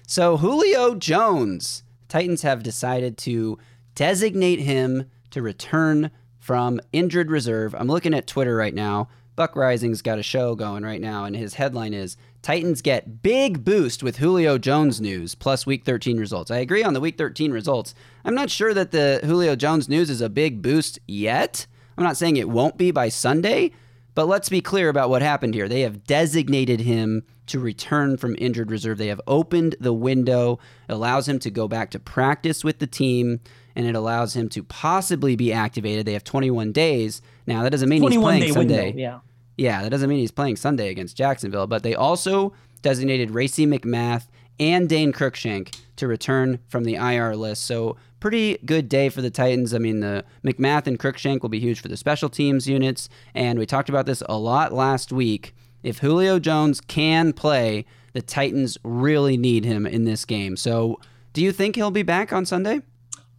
So 0.08 0.38
Julio 0.38 0.96
Jones, 0.96 1.84
Titans 2.08 2.42
have 2.42 2.64
decided 2.64 3.18
to 3.20 3.58
designate 3.96 4.60
him 4.60 5.10
to 5.32 5.42
return 5.42 6.12
from 6.40 6.80
injured 6.92 7.32
reserve. 7.32 7.74
I'm 7.76 7.88
looking 7.88 8.14
at 8.14 8.28
Twitter 8.28 8.56
right 8.56 8.74
now. 8.74 9.10
Buck 9.36 9.56
Reising's 9.56 10.02
got 10.02 10.20
a 10.20 10.24
show 10.24 10.56
going 10.56 10.84
right 10.84 11.02
now, 11.02 11.24
and 11.24 11.36
his 11.36 11.56
headline 11.56 11.94
is 11.94 12.18
Titans 12.44 12.82
get 12.82 13.24
big 13.24 13.64
boost 13.64 14.04
with 14.04 14.18
Julio 14.18 14.58
Jones 14.58 15.00
news 15.00 15.34
plus 15.34 15.66
week 15.66 15.86
13 15.86 16.18
results. 16.18 16.52
I 16.52 16.58
agree 16.58 16.84
on 16.84 16.94
the 16.94 17.00
week 17.00 17.18
13 17.18 17.54
results. 17.54 17.96
I'm 18.26 18.36
not 18.36 18.50
sure 18.50 18.74
that 18.74 18.92
the 18.92 19.22
Julio 19.24 19.56
Jones 19.56 19.88
news 19.88 20.10
is 20.10 20.20
a 20.20 20.28
big 20.28 20.62
boost 20.62 21.00
yet. 21.08 21.66
I'm 21.98 22.04
not 22.04 22.18
saying 22.18 22.36
it 22.36 22.50
won't 22.50 22.78
be 22.78 22.92
by 22.92 23.08
Sunday, 23.08 23.72
but 24.14 24.28
let's 24.28 24.50
be 24.50 24.60
clear 24.60 24.90
about 24.90 25.10
what 25.10 25.22
happened 25.22 25.54
here. 25.54 25.70
They 25.70 25.82
have 25.82 26.04
designated 26.04 26.82
him 26.82 27.24
to 27.48 27.60
return 27.60 28.18
from 28.18 28.36
injured 28.38 28.72
reserve. 28.72 28.98
They 28.98 29.08
have 29.08 29.22
opened 29.26 29.78
the 29.80 29.94
window, 29.94 30.60
it 30.90 30.94
allows 30.94 31.30
him 31.30 31.40
to 31.40 31.50
go 31.50 31.70
back 31.70 31.92
to 31.92 32.00
practice 32.00 32.62
with 32.62 32.80
the 32.80 32.88
team, 32.88 33.40
and 33.74 33.88
it 33.88 33.96
allows 33.96 34.36
him 34.36 34.50
to 34.50 34.64
possibly 34.64 35.38
be 35.38 35.54
activated. 35.54 36.06
They 36.06 36.14
have 36.14 36.26
21 36.26 36.74
days. 36.74 37.22
Now, 37.48 37.64
that 37.64 37.70
doesn't 37.70 37.88
mean 37.88 38.02
he's 38.02 38.18
playing 38.20 38.52
Sunday. 38.52 38.88
Window, 38.88 39.00
yeah. 39.00 39.20
Yeah, 39.58 39.84
that 39.84 39.90
doesn't 39.90 40.10
mean 40.10 40.20
he's 40.20 40.32
playing 40.32 40.56
Sunday 40.56 40.90
against 40.90 41.18
Jacksonville, 41.18 41.68
but 41.68 41.84
they 41.84 41.96
also 41.96 42.54
designated 42.82 43.30
Racey 43.30 43.68
McMath 43.68 44.28
and 44.60 44.88
Dane 44.88 45.14
Cruikshank 45.14 45.76
to 45.96 46.08
return 46.08 46.60
from 46.68 46.84
the 46.84 46.96
IR 46.96 47.36
list. 47.36 47.64
So 47.66 47.98
pretty 48.20 48.58
good 48.66 48.88
day 48.90 49.10
for 49.10 49.22
the 49.22 49.30
Titans. 49.30 49.74
I 49.74 49.80
mean, 49.80 50.00
the 50.00 50.24
McMath 50.44 50.88
and 50.88 51.00
Cruikshank 51.00 51.42
will 51.42 51.50
be 51.50 51.60
huge 51.60 51.82
for 51.82 51.88
the 51.88 51.98
special 51.98 52.30
teams 52.30 52.68
units, 52.68 53.10
and 53.34 53.60
we 53.60 53.66
talked 53.66 53.90
about 53.90 54.06
this 54.06 54.24
a 54.28 54.38
lot 54.38 54.74
last 54.74 55.12
week. 55.12 55.54
If 55.84 56.00
Julio 56.00 56.40
Jones 56.40 56.80
can 56.80 57.34
play, 57.34 57.86
the 58.14 58.22
Titans 58.22 58.78
really 58.84 59.38
need 59.38 59.66
him 59.66 59.86
in 59.86 60.06
this 60.06 60.24
game. 60.24 60.56
So, 60.56 61.00
do 61.34 61.44
you 61.44 61.52
think 61.52 61.76
he'll 61.76 61.92
be 61.92 62.04
back 62.04 62.32
on 62.32 62.46
Sunday? 62.46 62.82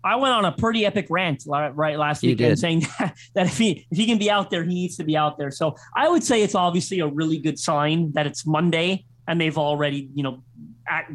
I 0.04 0.16
went 0.16 0.34
on 0.34 0.44
a 0.44 0.52
pretty 0.52 0.84
epic 0.84 1.06
rant 1.08 1.44
right 1.46 1.98
last 1.98 2.22
weekend 2.22 2.58
saying 2.58 2.80
that, 2.98 3.16
that 3.34 3.46
if 3.46 3.58
he 3.58 3.86
if 3.90 3.96
he 3.96 4.06
can 4.06 4.18
be 4.18 4.30
out 4.30 4.50
there, 4.50 4.62
he 4.62 4.74
needs 4.74 4.96
to 4.98 5.04
be 5.04 5.16
out 5.16 5.38
there. 5.38 5.50
So 5.50 5.76
I 5.96 6.08
would 6.08 6.22
say 6.22 6.42
it's 6.42 6.54
obviously 6.54 7.00
a 7.00 7.06
really 7.06 7.38
good 7.38 7.58
sign 7.58 8.12
that 8.12 8.26
it's 8.26 8.46
Monday 8.46 9.06
and 9.26 9.40
they've 9.40 9.56
already 9.56 10.10
you 10.14 10.22
know 10.22 10.42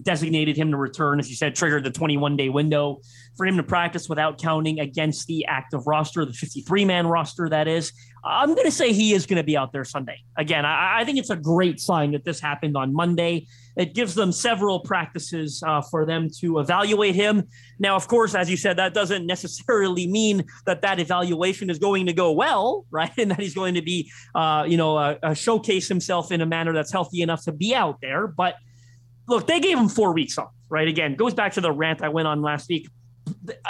designated 0.01 0.57
him 0.57 0.71
to 0.71 0.77
return, 0.77 1.19
as 1.19 1.29
you 1.29 1.35
said, 1.35 1.55
triggered 1.55 1.83
the 1.83 1.91
21 1.91 2.35
day 2.35 2.49
window 2.49 3.01
for 3.37 3.45
him 3.45 3.57
to 3.57 3.63
practice 3.63 4.09
without 4.09 4.41
counting 4.41 4.79
against 4.79 5.27
the 5.27 5.45
active 5.45 5.85
roster, 5.85 6.25
the 6.25 6.33
53 6.33 6.85
man 6.85 7.07
roster, 7.07 7.47
that 7.49 7.67
is. 7.67 7.93
I'm 8.23 8.53
going 8.53 8.65
to 8.65 8.71
say 8.71 8.91
he 8.91 9.13
is 9.13 9.25
going 9.25 9.37
to 9.37 9.43
be 9.43 9.55
out 9.55 9.71
there 9.71 9.85
Sunday. 9.85 10.17
Again, 10.37 10.65
I, 10.65 10.99
I, 10.99 11.05
think 11.05 11.17
it's 11.17 11.29
a 11.29 11.35
great 11.35 11.79
sign 11.79 12.11
that 12.11 12.25
this 12.25 12.39
happened 12.39 12.75
on 12.75 12.93
Monday. 12.93 13.47
It 13.77 13.93
gives 13.93 14.13
them 14.13 14.31
several 14.31 14.81
practices 14.81 15.63
uh, 15.65 15.81
for 15.81 16.05
them 16.05 16.29
to 16.39 16.59
evaluate 16.59 17.15
him. 17.15 17.47
Now, 17.79 17.95
of 17.95 18.07
course, 18.07 18.35
as 18.35 18.49
you 18.49 18.57
said, 18.57 18.77
that 18.77 18.93
doesn't 18.93 19.25
necessarily 19.25 20.07
mean 20.07 20.45
that 20.65 20.81
that 20.81 20.99
evaluation 20.99 21.69
is 21.69 21.79
going 21.79 22.07
to 22.07 22.13
go 22.13 22.31
well, 22.31 22.85
right? 22.91 23.11
And 23.17 23.31
that 23.31 23.39
he's 23.39 23.55
going 23.55 23.75
to 23.75 23.81
be, 23.81 24.11
uh, 24.35 24.65
you 24.67 24.77
know, 24.77 24.97
uh, 24.97 25.17
uh 25.21 25.33
showcase 25.33 25.87
himself 25.87 26.31
in 26.31 26.41
a 26.41 26.45
manner 26.45 26.73
that's 26.73 26.91
healthy 26.91 27.21
enough 27.21 27.43
to 27.45 27.51
be 27.51 27.75
out 27.75 27.99
there. 28.01 28.27
But 28.27 28.55
look, 29.27 29.47
they 29.47 29.59
gave 29.59 29.77
him 29.77 29.89
four 29.89 30.13
weeks 30.13 30.37
off, 30.37 30.51
right? 30.69 30.87
Again, 30.87 31.15
goes 31.15 31.33
back 31.33 31.53
to 31.53 31.61
the 31.61 31.71
rant 31.71 32.01
I 32.01 32.09
went 32.09 32.27
on 32.27 32.41
last 32.41 32.69
week. 32.69 32.89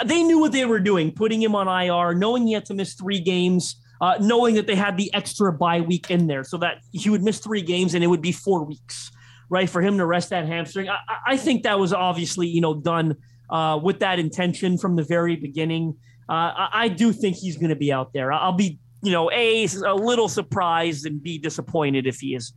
They 0.04 0.22
knew 0.22 0.38
what 0.38 0.52
they 0.52 0.64
were 0.64 0.80
doing, 0.80 1.12
putting 1.12 1.42
him 1.42 1.54
on 1.54 1.68
IR, 1.68 2.14
knowing 2.14 2.46
he 2.46 2.54
had 2.54 2.64
to 2.66 2.74
miss 2.74 2.94
three 2.94 3.20
games, 3.20 3.76
uh, 4.00 4.16
knowing 4.20 4.54
that 4.54 4.66
they 4.66 4.74
had 4.74 4.96
the 4.96 5.12
extra 5.12 5.52
bye 5.52 5.80
week 5.80 6.10
in 6.10 6.26
there 6.26 6.42
so 6.44 6.56
that 6.58 6.78
he 6.92 7.10
would 7.10 7.22
miss 7.22 7.38
three 7.38 7.62
games 7.62 7.94
and 7.94 8.02
it 8.02 8.06
would 8.06 8.22
be 8.22 8.32
four 8.32 8.64
weeks, 8.64 9.10
right? 9.50 9.68
For 9.68 9.82
him 9.82 9.98
to 9.98 10.06
rest 10.06 10.30
that 10.30 10.46
hamstring. 10.46 10.88
I, 10.88 10.98
I 11.26 11.36
think 11.36 11.64
that 11.64 11.78
was 11.78 11.92
obviously, 11.92 12.46
you 12.46 12.60
know, 12.60 12.74
done 12.74 13.16
uh, 13.50 13.78
with 13.82 13.98
that 14.00 14.18
intention 14.18 14.78
from 14.78 14.96
the 14.96 15.02
very 15.02 15.36
beginning. 15.36 15.96
Uh, 16.28 16.32
I, 16.32 16.68
I 16.72 16.88
do 16.88 17.12
think 17.12 17.36
he's 17.36 17.56
going 17.56 17.70
to 17.70 17.76
be 17.76 17.92
out 17.92 18.12
there. 18.12 18.32
I'll 18.32 18.52
be, 18.52 18.78
you 19.02 19.12
know, 19.12 19.30
A, 19.32 19.66
a 19.86 19.94
little 19.94 20.28
surprised 20.28 21.04
and 21.04 21.22
be 21.22 21.38
disappointed 21.38 22.06
if 22.06 22.20
he 22.20 22.34
is 22.34 22.52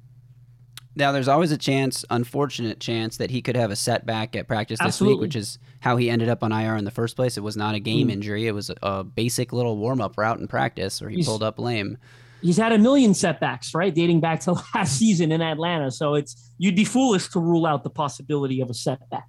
Now, 0.96 1.12
there's 1.12 1.28
always 1.28 1.52
a 1.52 1.58
chance, 1.58 2.06
unfortunate 2.10 2.80
chance, 2.80 3.18
that 3.18 3.32
he 3.32 3.42
could 3.42 3.58
have 3.58 3.72
a 3.72 3.76
setback 3.76 4.36
at 4.36 4.48
practice 4.48 4.80
this 4.80 4.88
Absolutely. 4.88 5.16
week, 5.16 5.22
which 5.22 5.36
is 5.36 5.58
how 5.84 5.98
he 5.98 6.10
ended 6.10 6.30
up 6.30 6.44
on 6.44 6.54
IR 6.54 6.78
in 6.78 6.86
the 6.86 6.92
first 6.92 7.16
place. 7.18 7.38
It 7.38 7.44
was 7.44 7.58
not 7.58 7.75
a 7.75 7.80
game 7.80 8.08
Mm. 8.08 8.13
injury; 8.13 8.48
it 8.48 8.54
was 8.54 8.72
a, 8.82 9.04
basic 9.04 9.52
little 9.52 9.75
warm 9.78 10.00
up 10.00 10.18
route 10.18 10.40
in 10.40 10.48
practice 10.48 11.02
where 11.02 11.10
he 11.10 11.18
He's- 11.18 11.28
pulled 11.28 11.44
up 11.44 11.60
lame. 11.60 11.98
He's 12.42 12.58
had 12.58 12.72
a 12.74 12.78
million 12.78 13.13
setbacks, 13.13 13.74
right, 13.74 13.94
dating 13.96 14.20
back 14.20 14.40
to 14.42 14.54
last 14.75 14.98
season 14.98 15.32
in 15.32 15.42
Atlanta. 15.42 15.92
So 15.92 16.13
it's 16.16 16.52
you'd 16.58 16.75
be 16.75 16.86
foolish 16.86 17.28
to 17.30 17.40
rule 17.40 17.66
out 17.66 17.84
the 17.84 17.90
possibility 17.90 18.60
of 18.62 18.70
a 18.70 18.74
setback. 18.74 19.28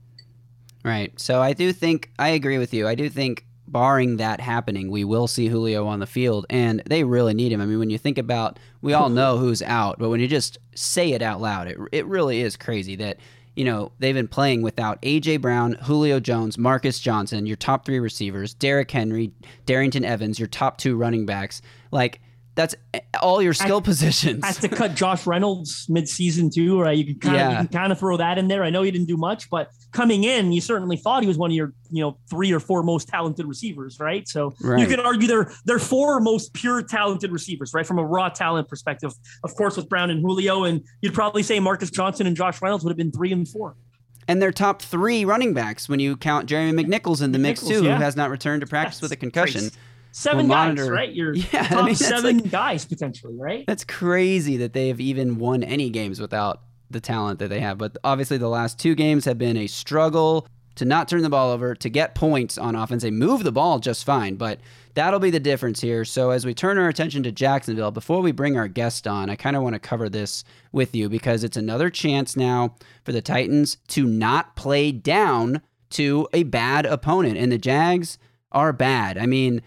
Right. 0.84 1.18
So 1.18 1.40
I 1.40 1.52
do 1.54 1.73
think 1.73 2.11
I 2.18 2.28
agree 2.30 2.58
with 2.58 2.75
you. 2.75 2.87
I 2.87 2.94
do 2.94 3.08
think 3.08 3.46
barring 3.66 4.18
that 4.18 4.40
happening, 4.40 4.90
we 4.90 5.02
will 5.04 5.26
see 5.26 5.46
Julio 5.49 5.87
on 5.87 5.99
the 6.00 6.06
field 6.06 6.44
and 6.50 6.82
they 6.87 7.02
really 7.04 7.32
need 7.34 7.50
him. 7.52 7.61
I 7.61 7.66
mean, 7.66 7.78
when 7.78 7.88
you 7.90 7.99
think 7.99 8.18
about 8.18 8.58
we 8.82 8.92
all 8.92 9.08
know 9.20 9.38
who's 9.38 9.62
out, 9.62 9.99
but 9.99 10.11
when 10.11 10.20
you 10.20 10.28
just 10.28 10.58
say 10.75 11.12
it 11.12 11.23
out 11.23 11.40
loud, 11.40 11.68
it 11.68 11.78
it 11.92 12.06
really 12.06 12.40
is 12.40 12.56
crazy 12.56 12.96
that 12.96 13.18
you 13.56 13.64
know, 13.64 13.92
they've 13.99 14.14
been 14.14 14.28
playing 14.28 14.62
without 14.62 15.00
AJ 15.02 15.40
Brown, 15.40 15.75
Julio 15.82 16.20
Jones, 16.20 16.58
Marcus 16.58 16.99
Johnson, 16.99 17.46
your 17.46 17.56
top 17.56 17.84
3 17.84 17.99
receivers, 17.99 18.54
Derrick 18.54 18.90
Henry, 18.90 19.32
Darrynton 19.66 20.04
Evans, 20.04 20.38
your 20.38 20.49
top 20.49 20.78
2 20.78 20.96
running 20.96 21.26
backs. 21.26 21.62
Like 21.90 22.20
that's 22.56 22.75
all 23.20 23.42
your 23.42 23.52
skill 23.52 23.80
positions. 23.82 24.44
Has 24.44 24.58
to 24.58 24.68
cut 24.68 24.94
Josh 24.94 25.26
Reynolds 25.26 25.87
mid-season 25.88 26.50
too, 26.50 26.80
right? 26.80 26.96
You 26.96 27.04
can 27.04 27.18
kind 27.18 27.37
Yeah. 27.37 27.46
of 27.46 27.52
you 27.52 27.68
can 27.68 27.68
kind 27.80 27.92
of 27.92 27.99
throw 27.99 28.16
that 28.16 28.38
in 28.38 28.46
there. 28.49 28.62
I 28.62 28.70
know 28.70 28.82
he 28.82 28.90
didn't 28.92 29.08
do 29.08 29.16
much, 29.16 29.50
but 29.50 29.70
coming 29.92 30.23
in, 30.25 30.52
you 30.52 30.61
certainly 30.61 30.96
thought 30.96 31.23
he 31.23 31.26
was 31.28 31.37
one 31.37 31.50
of 31.50 31.54
your 31.56 31.73
you 31.90 32.00
know 32.02 32.16
three 32.30 32.52
or 32.52 32.61
four 32.61 32.82
most 32.82 33.08
talented 33.08 33.46
receivers, 33.46 33.99
right? 33.99 34.28
So 34.28 34.54
you 34.61 34.70
Right. 34.70 34.88
could 34.88 35.00
argue 35.00 35.26
they're 35.26 35.50
they're 35.64 35.78
four 35.80 36.20
most 36.20 36.52
pure 36.54 36.80
talented 36.82 37.32
receivers, 37.32 37.73
right? 37.75 37.87
From 37.87 37.99
a 37.99 38.04
raw 38.04 38.28
talent 38.28 38.68
perspective, 38.68 39.12
of 39.42 39.54
course, 39.56 39.76
with 39.76 39.88
Brown 39.88 40.11
and 40.11 40.20
Julio, 40.20 40.62
and 40.64 40.80
you'd 41.02 41.14
probably 41.14 41.42
say 41.42 41.58
Marcus 41.58 41.90
Johnson 41.90 42.26
and 42.26 42.37
Josh 42.37 42.62
Reynolds 42.62 42.84
would 42.84 42.90
have 42.90 42.96
been 42.99 43.11
three 43.12 43.32
and 43.32 43.49
four. 43.49 43.75
And 44.26 44.40
they're 44.40 44.52
top 44.52 44.80
three 44.80 45.25
running 45.26 45.52
backs 45.54 45.87
when 45.88 46.00
you 46.00 46.16
count 46.16 46.46
Jeremy 46.46 46.84
McNichols 46.84 47.20
in 47.20 47.32
the 47.32 47.38
mix 47.38 47.62
McNichols, 47.62 47.68
too, 47.68 47.84
yeah. 47.84 47.96
who 47.96 48.02
has 48.02 48.16
not 48.16 48.30
returned 48.30 48.62
to 48.62 48.66
practice 48.66 49.02
with 49.02 49.12
a 49.12 49.16
concussion. 49.16 49.61
Crazy. 49.62 49.76
Seven 50.16 50.47
guys, 50.47 50.76
monitor- 50.76 50.92
right? 50.92 51.12
You're 51.12 51.35
Yeah, 51.35 51.62
I 51.62 51.66
top 51.68 51.85
mean, 51.87 51.94
seven 51.97 52.38
like- 52.38 52.50
guys 52.50 52.85
potentially, 52.85 53.35
right? 53.37 53.64
That's 53.66 53.85
crazy 53.85 54.56
that 54.59 54.73
they 54.73 54.87
have 54.88 55.00
even 55.00 55.38
won 55.38 55.64
any 55.64 55.90
games 55.90 56.21
without 56.21 56.61
the 56.88 57.00
talent 57.00 57.40
that 57.40 57.49
they 57.49 57.59
have. 57.59 57.78
But 57.78 57.97
obviously, 58.04 58.38
the 58.38 58.49
last 58.49 58.78
two 58.78 58.94
games 58.94 59.25
have 59.25 59.38
been 59.38 59.56
a 59.56 59.66
struggle 59.66 60.47
to 60.76 60.85
not 60.85 61.09
turn 61.09 61.23
the 61.23 61.28
ball 61.30 61.50
over, 61.50 61.75
to 61.75 61.88
get 61.88 62.14
points 62.14 62.59
on 62.59 62.75
offense. 62.76 63.02
They 63.02 63.11
move 63.11 63.42
the 63.44 63.50
ball 63.52 63.78
just 63.80 64.04
fine, 64.04 64.37
but 64.37 64.61
that'll 64.94 65.21
be 65.21 65.30
the 65.30 65.40
difference 65.40 65.80
here. 65.80 66.04
So, 66.04 66.30
as 66.30 66.47
we 66.47 66.54
turn 66.54 66.78
our 66.78 66.88
attention 66.88 67.25
to 67.25 67.33
Jacksonville, 67.33 67.90
before 67.90 68.21
we 68.21 68.30
bring 68.30 68.56
our 68.56 68.68
guest 68.68 69.09
on, 69.09 69.30
I 69.30 69.35
kind 69.37 69.56
of 69.56 69.64
want 69.64 69.75
to 69.75 69.80
cover 69.80 70.09
this 70.09 70.44
with 70.71 70.94
you 70.94 71.09
because 71.09 71.42
it's 71.42 71.56
another 71.56 71.90
chance 71.90 72.37
now 72.37 72.76
for 73.04 73.11
the 73.11 73.21
Titans 73.23 73.78
to 73.88 74.04
not 74.04 74.54
play 74.54 74.92
down 74.92 75.61
to 75.90 76.28
a 76.33 76.44
bad 76.44 76.87
opponent. 76.87 77.37
And 77.37 77.50
the 77.50 77.59
Jags 77.59 78.16
are 78.52 78.73
bad. 78.73 79.18
I 79.18 79.26
mean, 79.26 79.61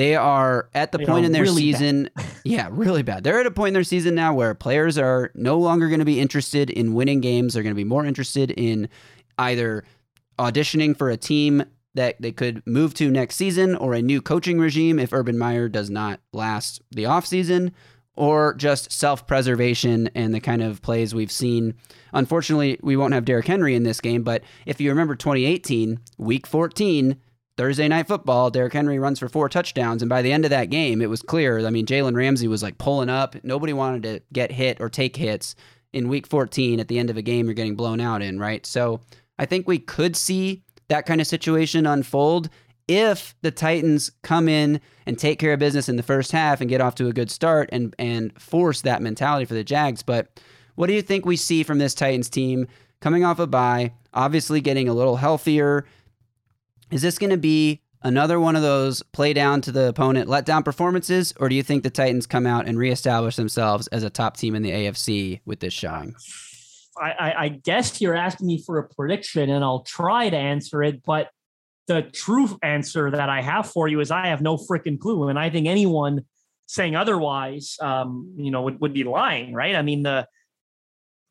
they 0.00 0.16
are 0.16 0.70
at 0.74 0.92
the 0.92 0.98
They 0.98 1.04
point 1.04 1.26
in 1.26 1.32
their 1.32 1.42
really 1.42 1.60
season. 1.60 2.08
yeah, 2.44 2.68
really 2.70 3.02
bad. 3.02 3.22
They're 3.22 3.38
at 3.38 3.46
a 3.46 3.50
point 3.50 3.68
in 3.68 3.74
their 3.74 3.84
season 3.84 4.14
now 4.14 4.32
where 4.32 4.54
players 4.54 4.96
are 4.96 5.30
no 5.34 5.58
longer 5.58 5.88
going 5.88 5.98
to 5.98 6.06
be 6.06 6.18
interested 6.18 6.70
in 6.70 6.94
winning 6.94 7.20
games. 7.20 7.52
They're 7.52 7.62
going 7.62 7.74
to 7.74 7.78
be 7.78 7.84
more 7.84 8.06
interested 8.06 8.50
in 8.50 8.88
either 9.36 9.84
auditioning 10.38 10.96
for 10.96 11.10
a 11.10 11.18
team 11.18 11.62
that 11.94 12.16
they 12.18 12.32
could 12.32 12.62
move 12.66 12.94
to 12.94 13.10
next 13.10 13.36
season 13.36 13.76
or 13.76 13.92
a 13.92 14.00
new 14.00 14.22
coaching 14.22 14.58
regime 14.58 14.98
if 14.98 15.12
Urban 15.12 15.36
Meyer 15.36 15.68
does 15.68 15.90
not 15.90 16.20
last 16.32 16.80
the 16.90 17.04
offseason 17.04 17.72
or 18.14 18.54
just 18.54 18.90
self-preservation 18.90 20.08
and 20.14 20.34
the 20.34 20.40
kind 20.40 20.62
of 20.62 20.80
plays 20.80 21.14
we've 21.14 21.30
seen. 21.30 21.74
Unfortunately, 22.14 22.78
we 22.82 22.96
won't 22.96 23.12
have 23.12 23.26
Derrick 23.26 23.46
Henry 23.46 23.74
in 23.74 23.82
this 23.82 24.00
game, 24.00 24.22
but 24.22 24.42
if 24.64 24.80
you 24.80 24.88
remember 24.88 25.14
2018, 25.14 26.00
week 26.16 26.46
14, 26.46 27.16
Thursday 27.60 27.88
night 27.88 28.08
football, 28.08 28.48
Derrick 28.48 28.72
Henry 28.72 28.98
runs 28.98 29.18
for 29.18 29.28
four 29.28 29.46
touchdowns, 29.50 30.00
and 30.00 30.08
by 30.08 30.22
the 30.22 30.32
end 30.32 30.46
of 30.46 30.50
that 30.50 30.70
game, 30.70 31.02
it 31.02 31.10
was 31.10 31.20
clear. 31.20 31.66
I 31.66 31.68
mean, 31.68 31.84
Jalen 31.84 32.16
Ramsey 32.16 32.48
was 32.48 32.62
like 32.62 32.78
pulling 32.78 33.10
up. 33.10 33.36
Nobody 33.44 33.74
wanted 33.74 34.02
to 34.04 34.22
get 34.32 34.50
hit 34.50 34.80
or 34.80 34.88
take 34.88 35.14
hits 35.14 35.54
in 35.92 36.08
week 36.08 36.26
14 36.26 36.80
at 36.80 36.88
the 36.88 36.98
end 36.98 37.10
of 37.10 37.18
a 37.18 37.22
game 37.22 37.44
you're 37.44 37.52
getting 37.52 37.76
blown 37.76 38.00
out 38.00 38.22
in, 38.22 38.38
right? 38.38 38.64
So 38.64 39.00
I 39.38 39.44
think 39.44 39.68
we 39.68 39.78
could 39.78 40.16
see 40.16 40.62
that 40.88 41.04
kind 41.04 41.20
of 41.20 41.26
situation 41.26 41.84
unfold 41.84 42.48
if 42.88 43.34
the 43.42 43.50
Titans 43.50 44.10
come 44.22 44.48
in 44.48 44.80
and 45.04 45.18
take 45.18 45.38
care 45.38 45.52
of 45.52 45.58
business 45.58 45.90
in 45.90 45.96
the 45.96 46.02
first 46.02 46.32
half 46.32 46.62
and 46.62 46.70
get 46.70 46.80
off 46.80 46.94
to 46.94 47.08
a 47.08 47.12
good 47.12 47.30
start 47.30 47.68
and 47.72 47.94
and 47.98 48.32
force 48.40 48.80
that 48.80 49.02
mentality 49.02 49.44
for 49.44 49.52
the 49.52 49.62
Jags. 49.62 50.02
But 50.02 50.40
what 50.76 50.86
do 50.86 50.94
you 50.94 51.02
think 51.02 51.26
we 51.26 51.36
see 51.36 51.62
from 51.62 51.76
this 51.76 51.92
Titans 51.92 52.30
team 52.30 52.68
coming 53.02 53.22
off 53.22 53.38
a 53.38 53.46
bye, 53.46 53.92
obviously 54.14 54.62
getting 54.62 54.88
a 54.88 54.94
little 54.94 55.16
healthier? 55.16 55.84
Is 56.90 57.02
this 57.02 57.18
going 57.18 57.30
to 57.30 57.36
be 57.36 57.82
another 58.02 58.40
one 58.40 58.56
of 58.56 58.62
those 58.62 59.02
play 59.02 59.32
down 59.32 59.60
to 59.62 59.72
the 59.72 59.88
opponent, 59.88 60.28
let 60.28 60.44
down 60.44 60.62
performances, 60.62 61.32
or 61.38 61.48
do 61.48 61.54
you 61.54 61.62
think 61.62 61.82
the 61.82 61.90
Titans 61.90 62.26
come 62.26 62.46
out 62.46 62.66
and 62.66 62.78
reestablish 62.78 63.36
themselves 63.36 63.86
as 63.88 64.02
a 64.02 64.10
top 64.10 64.36
team 64.36 64.54
in 64.54 64.62
the 64.62 64.70
AFC 64.70 65.40
with 65.44 65.60
this 65.60 65.72
showing? 65.72 66.14
I, 67.00 67.10
I, 67.10 67.44
I 67.44 67.48
guess 67.48 68.00
you're 68.00 68.16
asking 68.16 68.46
me 68.46 68.62
for 68.64 68.78
a 68.78 68.88
prediction, 68.88 69.50
and 69.50 69.64
I'll 69.64 69.84
try 69.84 70.28
to 70.28 70.36
answer 70.36 70.82
it. 70.82 71.02
But 71.04 71.28
the 71.86 72.02
true 72.02 72.58
answer 72.62 73.10
that 73.10 73.28
I 73.28 73.42
have 73.42 73.70
for 73.70 73.88
you 73.88 74.00
is 74.00 74.10
I 74.10 74.28
have 74.28 74.40
no 74.40 74.56
freaking 74.56 74.98
clue, 74.98 75.28
and 75.28 75.38
I 75.38 75.50
think 75.50 75.66
anyone 75.66 76.22
saying 76.66 76.94
otherwise, 76.94 77.76
um, 77.80 78.34
you 78.36 78.50
know, 78.50 78.62
would, 78.62 78.80
would 78.80 78.94
be 78.94 79.04
lying, 79.04 79.54
right? 79.54 79.74
I 79.74 79.82
mean, 79.82 80.02
the 80.02 80.26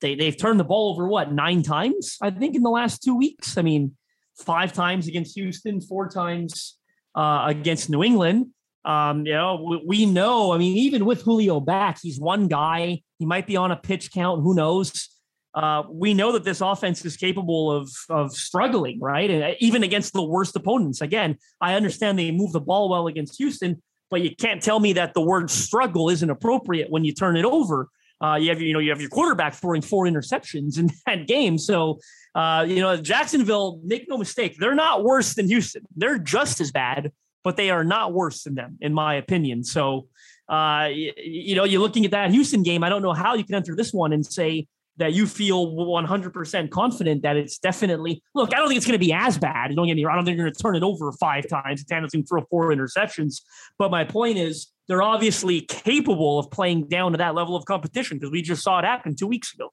they 0.01 0.15
they've 0.15 0.37
turned 0.37 0.59
the 0.59 0.65
ball 0.65 0.93
over 0.93 1.07
what 1.07 1.31
nine 1.31 1.61
times 1.61 2.17
I 2.21 2.31
think 2.31 2.55
in 2.55 2.63
the 2.63 2.69
last 2.69 3.03
two 3.03 3.17
weeks. 3.17 3.57
I 3.57 3.61
mean, 3.61 3.95
five 4.43 4.73
times 4.73 5.07
against 5.07 5.35
Houston, 5.35 5.81
four 5.81 6.09
times 6.09 6.77
uh, 7.15 7.45
against 7.47 7.89
New 7.89 8.03
England. 8.03 8.47
Um, 8.85 9.25
you 9.25 9.33
know, 9.33 9.65
we, 9.69 9.83
we 9.85 10.05
know. 10.05 10.53
I 10.53 10.57
mean, 10.57 10.77
even 10.77 11.05
with 11.05 11.21
Julio 11.21 11.59
back, 11.59 11.99
he's 12.01 12.19
one 12.19 12.47
guy. 12.47 13.01
He 13.19 13.25
might 13.25 13.45
be 13.45 13.57
on 13.57 13.71
a 13.71 13.75
pitch 13.75 14.11
count. 14.11 14.41
Who 14.41 14.55
knows? 14.55 15.09
Uh, 15.53 15.83
we 15.89 16.13
know 16.13 16.31
that 16.31 16.43
this 16.43 16.61
offense 16.61 17.03
is 17.03 17.17
capable 17.17 17.71
of 17.71 17.91
of 18.09 18.31
struggling, 18.31 18.99
right? 18.99 19.29
And 19.29 19.43
uh, 19.43 19.51
even 19.59 19.83
against 19.83 20.13
the 20.13 20.23
worst 20.23 20.55
opponents. 20.55 21.01
Again, 21.01 21.37
I 21.59 21.73
understand 21.73 22.17
they 22.17 22.31
move 22.31 22.51
the 22.51 22.61
ball 22.61 22.89
well 22.89 23.07
against 23.07 23.37
Houston, 23.37 23.81
but 24.09 24.21
you 24.21 24.35
can't 24.35 24.61
tell 24.61 24.79
me 24.79 24.93
that 24.93 25.13
the 25.13 25.21
word 25.21 25.49
struggle 25.49 26.09
isn't 26.09 26.29
appropriate 26.29 26.89
when 26.89 27.03
you 27.03 27.13
turn 27.13 27.35
it 27.35 27.45
over. 27.45 27.89
Uh, 28.21 28.35
you 28.35 28.49
have 28.49 28.61
you 28.61 28.73
know 28.73 28.79
you 28.79 28.89
have 28.89 29.01
your 29.01 29.09
quarterback 29.09 29.53
throwing 29.53 29.81
four 29.81 30.05
interceptions 30.05 30.77
in 30.77 30.89
that 31.05 31.27
game, 31.27 31.57
so 31.57 31.99
uh, 32.35 32.65
you 32.67 32.79
know 32.79 32.97
Jacksonville. 32.97 33.79
Make 33.83 34.09
no 34.09 34.17
mistake, 34.17 34.57
they're 34.59 34.75
not 34.75 35.03
worse 35.03 35.35
than 35.35 35.47
Houston. 35.47 35.83
They're 35.95 36.19
just 36.19 36.59
as 36.61 36.71
bad, 36.71 37.11
but 37.43 37.57
they 37.57 37.69
are 37.69 37.83
not 37.83 38.13
worse 38.13 38.43
than 38.43 38.55
them, 38.55 38.77
in 38.81 38.93
my 38.93 39.15
opinion. 39.15 39.63
So, 39.63 40.07
uh, 40.49 40.89
you, 40.91 41.13
you 41.17 41.55
know, 41.55 41.63
you're 41.63 41.81
looking 41.81 42.05
at 42.05 42.11
that 42.11 42.31
Houston 42.31 42.63
game. 42.63 42.83
I 42.83 42.89
don't 42.89 43.01
know 43.01 43.13
how 43.13 43.35
you 43.35 43.43
can 43.43 43.55
enter 43.55 43.75
this 43.75 43.93
one 43.93 44.13
and 44.13 44.25
say 44.25 44.67
that 44.99 45.13
you 45.13 45.25
feel 45.25 45.67
100% 45.67 46.69
confident 46.69 47.23
that 47.23 47.37
it's 47.37 47.57
definitely 47.57 48.21
look. 48.35 48.53
I 48.53 48.57
don't 48.57 48.67
think 48.67 48.77
it's 48.77 48.85
going 48.85 48.99
to 48.99 49.05
be 49.05 49.13
as 49.13 49.37
bad. 49.37 49.73
Don't 49.73 49.87
get 49.87 49.95
me 49.95 50.03
wrong. 50.03 50.13
I 50.13 50.15
don't 50.17 50.25
think 50.25 50.35
you're 50.35 50.45
going 50.45 50.53
to 50.53 50.61
turn 50.61 50.75
it 50.75 50.83
over 50.83 51.11
five 51.13 51.47
times. 51.47 51.85
Tannehill's 51.85 52.11
going 52.11 52.23
to 52.23 52.27
throw 52.27 52.43
four 52.49 52.69
interceptions. 52.69 53.41
But 53.77 53.91
my 53.91 54.03
point 54.03 54.37
is, 54.37 54.67
they're 54.89 55.03
obviously 55.03 55.61
capable 55.61 56.39
of 56.39 56.49
playing 56.49 56.87
down 56.87 57.11
to 57.11 57.19
that 57.19 57.35
level 57.35 57.55
of 57.55 57.63
competition 57.65 58.17
because 58.17 58.31
we 58.31 58.41
just 58.41 58.63
saw 58.63 58.79
it 58.79 58.85
happen 58.85 59.15
two 59.15 59.27
weeks 59.27 59.53
ago. 59.53 59.71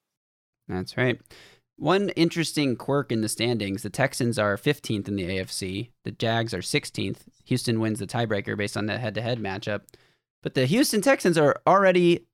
That's 0.68 0.96
right. 0.96 1.18
One 1.76 2.10
interesting 2.10 2.76
quirk 2.76 3.10
in 3.10 3.22
the 3.22 3.28
standings 3.28 3.82
the 3.82 3.90
Texans 3.90 4.38
are 4.38 4.56
15th 4.56 5.08
in 5.08 5.16
the 5.16 5.24
AFC, 5.24 5.90
the 6.04 6.10
Jags 6.10 6.52
are 6.52 6.60
16th. 6.60 7.20
Houston 7.46 7.80
wins 7.80 7.98
the 7.98 8.06
tiebreaker 8.06 8.56
based 8.56 8.76
on 8.76 8.86
that 8.86 9.00
head 9.00 9.14
to 9.14 9.22
head 9.22 9.38
matchup. 9.38 9.82
But 10.42 10.54
the 10.54 10.66
Houston 10.66 11.00
Texans 11.00 11.38
are 11.38 11.60
already 11.66 12.26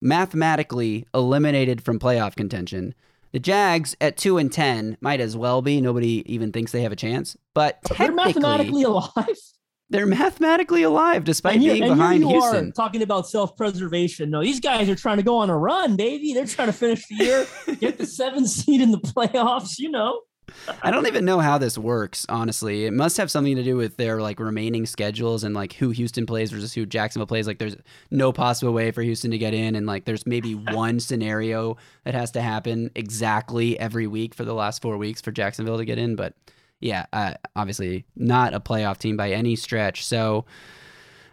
mathematically 0.00 1.06
eliminated 1.12 1.82
from 1.82 1.98
playoff 1.98 2.36
contention. 2.36 2.94
The 3.32 3.40
Jags 3.40 3.96
at 4.00 4.16
2 4.16 4.38
and 4.38 4.52
10 4.52 4.96
might 5.00 5.20
as 5.20 5.36
well 5.36 5.60
be. 5.60 5.80
Nobody 5.80 6.22
even 6.32 6.52
thinks 6.52 6.70
they 6.70 6.82
have 6.82 6.92
a 6.92 6.96
chance. 6.96 7.36
But 7.52 7.78
They're 7.98 8.12
mathematically 8.12 8.84
alive. 8.84 9.36
They're 9.90 10.06
mathematically 10.06 10.82
alive 10.82 11.24
despite 11.24 11.54
And, 11.56 11.64
being 11.64 11.82
and 11.82 11.96
behind 11.96 12.24
Houston. 12.24 12.72
talking 12.72 13.02
about 13.02 13.28
self-preservation. 13.28 14.30
No, 14.30 14.42
these 14.42 14.60
guys 14.60 14.88
are 14.88 14.94
trying 14.96 15.16
to 15.16 15.22
go 15.22 15.36
on 15.38 15.50
a 15.50 15.56
run, 15.56 15.96
baby. 15.96 16.34
They're 16.34 16.46
trying 16.46 16.68
to 16.68 16.72
finish 16.72 17.06
the 17.06 17.14
year, 17.16 17.46
get 17.80 17.98
the 17.98 18.06
seventh 18.06 18.48
seed 18.48 18.80
in 18.80 18.90
the 18.90 18.98
playoffs. 18.98 19.78
You 19.78 19.90
know, 19.90 20.20
I 20.82 20.90
don't 20.90 21.06
even 21.06 21.24
know 21.24 21.40
how 21.40 21.58
this 21.58 21.76
works, 21.78 22.24
honestly. 22.28 22.84
It 22.86 22.92
must 22.92 23.16
have 23.16 23.30
something 23.30 23.56
to 23.56 23.62
do 23.62 23.76
with 23.76 23.96
their 23.96 24.20
like 24.20 24.40
remaining 24.40 24.86
schedules 24.86 25.44
and 25.44 25.54
like 25.54 25.74
who 25.74 25.90
Houston 25.90 26.26
plays 26.26 26.50
versus 26.50 26.72
who 26.74 26.86
Jacksonville 26.86 27.26
plays. 27.26 27.46
Like 27.46 27.58
there's 27.58 27.76
no 28.10 28.32
possible 28.32 28.72
way 28.72 28.90
for 28.90 29.02
Houston 29.02 29.30
to 29.30 29.38
get 29.38 29.54
in 29.54 29.74
and 29.74 29.86
like 29.86 30.04
there's 30.04 30.26
maybe 30.26 30.54
one 30.72 31.00
scenario 31.00 31.76
that 32.04 32.14
has 32.14 32.30
to 32.32 32.40
happen 32.42 32.90
exactly 32.94 33.78
every 33.78 34.06
week 34.06 34.34
for 34.34 34.44
the 34.44 34.54
last 34.54 34.82
4 34.82 34.96
weeks 34.96 35.20
for 35.20 35.32
Jacksonville 35.32 35.78
to 35.78 35.84
get 35.84 35.98
in, 35.98 36.16
but 36.16 36.34
yeah, 36.80 37.06
uh, 37.12 37.34
obviously 37.56 38.04
not 38.16 38.54
a 38.54 38.60
playoff 38.60 38.98
team 38.98 39.16
by 39.16 39.32
any 39.32 39.56
stretch. 39.56 40.04
So 40.04 40.44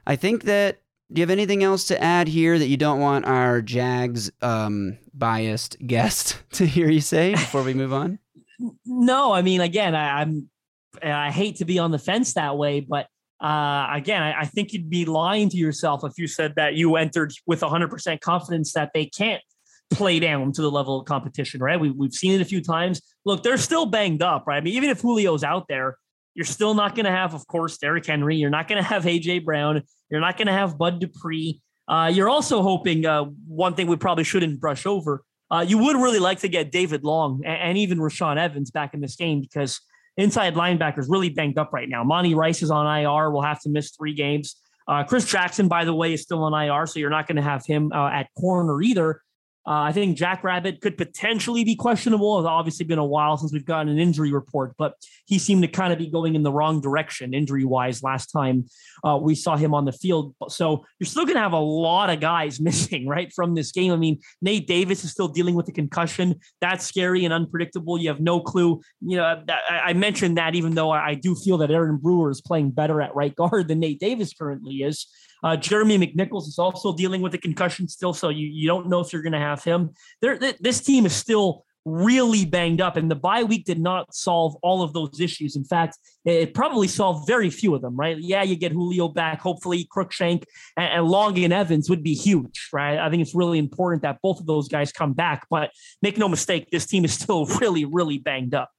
I 0.05 0.15
think 0.15 0.43
that 0.43 0.81
do 1.11 1.19
you 1.19 1.23
have 1.23 1.31
anything 1.31 1.63
else 1.63 1.85
to 1.87 2.03
add 2.03 2.27
here 2.27 2.57
that 2.57 2.67
you 2.67 2.77
don't 2.77 2.99
want 2.99 3.25
our 3.25 3.61
Jags 3.61 4.31
um, 4.41 4.97
biased 5.13 5.77
guest 5.87 6.41
to 6.53 6.65
hear 6.65 6.89
you 6.89 7.01
say 7.01 7.31
before 7.31 7.63
we 7.63 7.73
move 7.73 7.93
on? 7.93 8.19
No, 8.85 9.33
I 9.33 9.41
mean, 9.41 9.59
again, 9.59 9.95
I, 9.95 10.21
I'm 10.21 10.49
I 11.03 11.29
hate 11.29 11.57
to 11.57 11.65
be 11.65 11.77
on 11.77 11.91
the 11.91 11.99
fence 11.99 12.35
that 12.35 12.57
way, 12.57 12.79
but 12.79 13.07
uh, 13.41 13.87
again, 13.91 14.23
I, 14.23 14.41
I, 14.41 14.45
think 14.45 14.71
you'd 14.71 14.89
be 14.89 15.03
lying 15.03 15.49
to 15.49 15.57
yourself 15.57 16.05
if 16.05 16.13
you 16.17 16.25
said 16.25 16.53
that 16.55 16.75
you 16.75 16.95
entered 16.95 17.33
with 17.45 17.59
100% 17.59 18.21
confidence 18.21 18.71
that 18.71 18.91
they 18.93 19.07
can't 19.07 19.43
play 19.91 20.19
down 20.19 20.51
to 20.53 20.61
the 20.61 20.71
level 20.71 20.99
of 20.99 21.05
competition, 21.05 21.61
right? 21.61 21.79
We, 21.79 21.91
we've 21.91 22.13
seen 22.13 22.33
it 22.33 22.41
a 22.41 22.45
few 22.45 22.61
times. 22.61 23.01
Look, 23.25 23.43
they're 23.43 23.57
still 23.57 23.85
banged 23.85 24.21
up, 24.21 24.45
right? 24.47 24.57
I 24.57 24.61
mean, 24.61 24.73
even 24.75 24.89
if 24.89 25.01
Julio's 25.01 25.43
out 25.43 25.67
there, 25.67 25.97
you're 26.33 26.45
still 26.45 26.73
not 26.73 26.95
going 26.95 27.05
to 27.05 27.11
have, 27.11 27.33
of 27.33 27.47
course, 27.47 27.77
Derrick 27.77 28.05
Henry. 28.05 28.35
You're 28.35 28.49
not 28.49 28.67
going 28.67 28.81
to 28.81 28.87
have 28.87 29.03
AJ 29.03 29.45
Brown. 29.45 29.81
You're 30.09 30.21
not 30.21 30.37
going 30.37 30.47
to 30.47 30.53
have 30.53 30.77
Bud 30.77 30.99
Dupree. 30.99 31.61
Uh, 31.87 32.11
you're 32.13 32.29
also 32.29 32.61
hoping 32.61 33.05
uh, 33.05 33.25
one 33.47 33.73
thing 33.75 33.87
we 33.87 33.95
probably 33.95 34.23
shouldn't 34.23 34.59
brush 34.59 34.85
over. 34.85 35.23
Uh, 35.49 35.63
you 35.65 35.77
would 35.77 35.95
really 35.95 36.19
like 36.19 36.39
to 36.39 36.47
get 36.49 36.71
David 36.71 37.03
Long 37.03 37.41
and, 37.45 37.57
and 37.57 37.77
even 37.77 37.99
Rashaan 37.99 38.37
Evans 38.37 38.71
back 38.71 38.93
in 38.93 38.99
this 38.99 39.15
game 39.15 39.39
because 39.39 39.79
inside 40.17 40.55
linebackers 40.55 41.05
really 41.07 41.29
banged 41.29 41.57
up 41.57 41.71
right 41.71 41.87
now. 41.87 42.03
Monty 42.03 42.35
Rice 42.35 42.61
is 42.63 42.71
on 42.71 42.85
IR. 42.85 43.31
Will 43.31 43.41
have 43.41 43.61
to 43.61 43.69
miss 43.69 43.91
three 43.91 44.13
games. 44.13 44.55
Uh, 44.87 45.03
Chris 45.03 45.25
Jackson, 45.25 45.67
by 45.67 45.85
the 45.85 45.93
way, 45.93 46.13
is 46.13 46.21
still 46.21 46.43
on 46.43 46.53
IR, 46.53 46.85
so 46.85 46.99
you're 46.99 47.09
not 47.09 47.27
going 47.27 47.37
to 47.37 47.41
have 47.41 47.65
him 47.65 47.91
uh, 47.93 48.09
at 48.09 48.27
corner 48.37 48.81
either. 48.81 49.21
Uh, 49.67 49.81
I 49.81 49.91
think 49.91 50.15
Jack 50.15 50.43
Rabbit 50.43 50.81
could 50.81 50.97
potentially 50.97 51.63
be 51.63 51.75
questionable. 51.75 52.39
It's 52.39 52.47
obviously 52.47 52.85
been 52.85 52.99
a 52.99 53.05
while 53.05 53.35
since 53.37 53.51
we've 53.51 53.65
gotten 53.65 53.89
an 53.89 53.97
injury 53.97 54.31
report, 54.31 54.75
but 54.77 54.93
he 55.25 55.39
seemed 55.39 55.63
to 55.63 55.67
kind 55.67 55.91
of 55.91 55.97
be 55.97 56.07
going 56.07 56.35
in 56.35 56.43
the 56.43 56.51
wrong 56.51 56.81
direction 56.81 57.33
injury 57.33 57.65
wise 57.65 58.03
last 58.03 58.27
time 58.27 58.65
uh, 59.03 59.17
we 59.21 59.33
saw 59.33 59.55
him 59.55 59.73
on 59.73 59.85
the 59.85 59.91
field. 59.91 60.35
So 60.49 60.85
you're 60.99 61.07
still 61.07 61.25
going 61.25 61.35
to 61.35 61.41
have 61.41 61.53
a 61.53 61.59
lot 61.59 62.09
of 62.09 62.19
guys 62.19 62.59
missing, 62.65 63.07
right, 63.07 63.31
from 63.33 63.55
this 63.55 63.71
game. 63.71 63.91
I 63.91 63.97
mean, 63.97 64.19
Nate 64.41 64.67
Davis 64.67 65.03
is 65.03 65.11
still 65.11 65.27
dealing 65.27 65.55
with 65.55 65.65
the 65.65 65.71
concussion. 65.71 66.39
That's 66.61 66.85
scary 66.85 67.25
and 67.25 67.33
unpredictable. 67.33 67.97
You 67.97 68.09
have 68.09 68.19
no 68.19 68.39
clue. 68.39 68.81
You 69.01 69.17
know, 69.17 69.43
I 69.69 69.93
mentioned 69.93 70.37
that 70.37 70.55
even 70.55 70.75
though 70.75 70.91
I 70.91 71.15
do 71.15 71.35
feel 71.35 71.57
that 71.59 71.71
Aaron 71.71 71.97
Brewer 71.97 72.29
is 72.29 72.41
playing 72.41 72.71
better 72.71 73.01
at 73.01 73.15
right 73.15 73.35
guard 73.35 73.67
than 73.67 73.79
Nate 73.79 73.99
Davis 73.99 74.33
currently 74.33 74.75
is. 74.75 75.07
Uh, 75.43 75.55
Jeremy 75.55 75.97
McNichols 75.97 76.47
is 76.47 76.57
also 76.59 76.95
dealing 76.95 77.21
with 77.21 77.33
a 77.33 77.37
concussion 77.37 77.87
still, 77.87 78.13
so 78.13 78.29
you, 78.29 78.47
you 78.47 78.67
don't 78.67 78.87
know 78.87 78.99
if 78.99 79.13
you're 79.13 79.21
going 79.21 79.33
to 79.33 79.39
have 79.39 79.63
him. 79.63 79.91
There, 80.21 80.37
th- 80.37 80.57
this 80.59 80.81
team 80.81 81.05
is 81.05 81.13
still 81.13 81.65
really 81.85 82.45
banged 82.45 82.81
up, 82.81 82.97
and 82.97 83.09
the 83.09 83.15
bye 83.15 83.43
week 83.43 83.65
did 83.65 83.79
not 83.79 84.13
solve 84.13 84.55
all 84.63 84.81
of 84.81 84.91
those 84.93 85.19
issues. 85.19 85.55
In 85.55 85.63
fact, 85.63 85.97
it 86.25 86.53
probably 86.55 86.87
solved 86.87 87.27
very 87.27 87.49
few 87.51 87.75
of 87.75 87.81
them. 87.81 87.95
Right? 87.95 88.17
Yeah, 88.17 88.43
you 88.43 88.55
get 88.55 88.71
Julio 88.71 89.07
back. 89.07 89.39
Hopefully, 89.39 89.87
Cruikshank 89.95 90.43
and, 90.75 90.91
and 90.91 91.05
Long 91.05 91.37
and 91.39 91.53
Evans 91.53 91.89
would 91.89 92.03
be 92.03 92.15
huge. 92.15 92.69
Right? 92.73 92.97
I 92.97 93.09
think 93.09 93.21
it's 93.21 93.35
really 93.35 93.59
important 93.59 94.01
that 94.01 94.17
both 94.21 94.39
of 94.39 94.47
those 94.47 94.67
guys 94.67 94.91
come 94.91 95.13
back. 95.13 95.45
But 95.49 95.71
make 96.01 96.17
no 96.17 96.27
mistake, 96.27 96.69
this 96.71 96.85
team 96.87 97.05
is 97.05 97.13
still 97.13 97.45
really, 97.61 97.85
really 97.85 98.17
banged 98.17 98.55
up. 98.55 98.71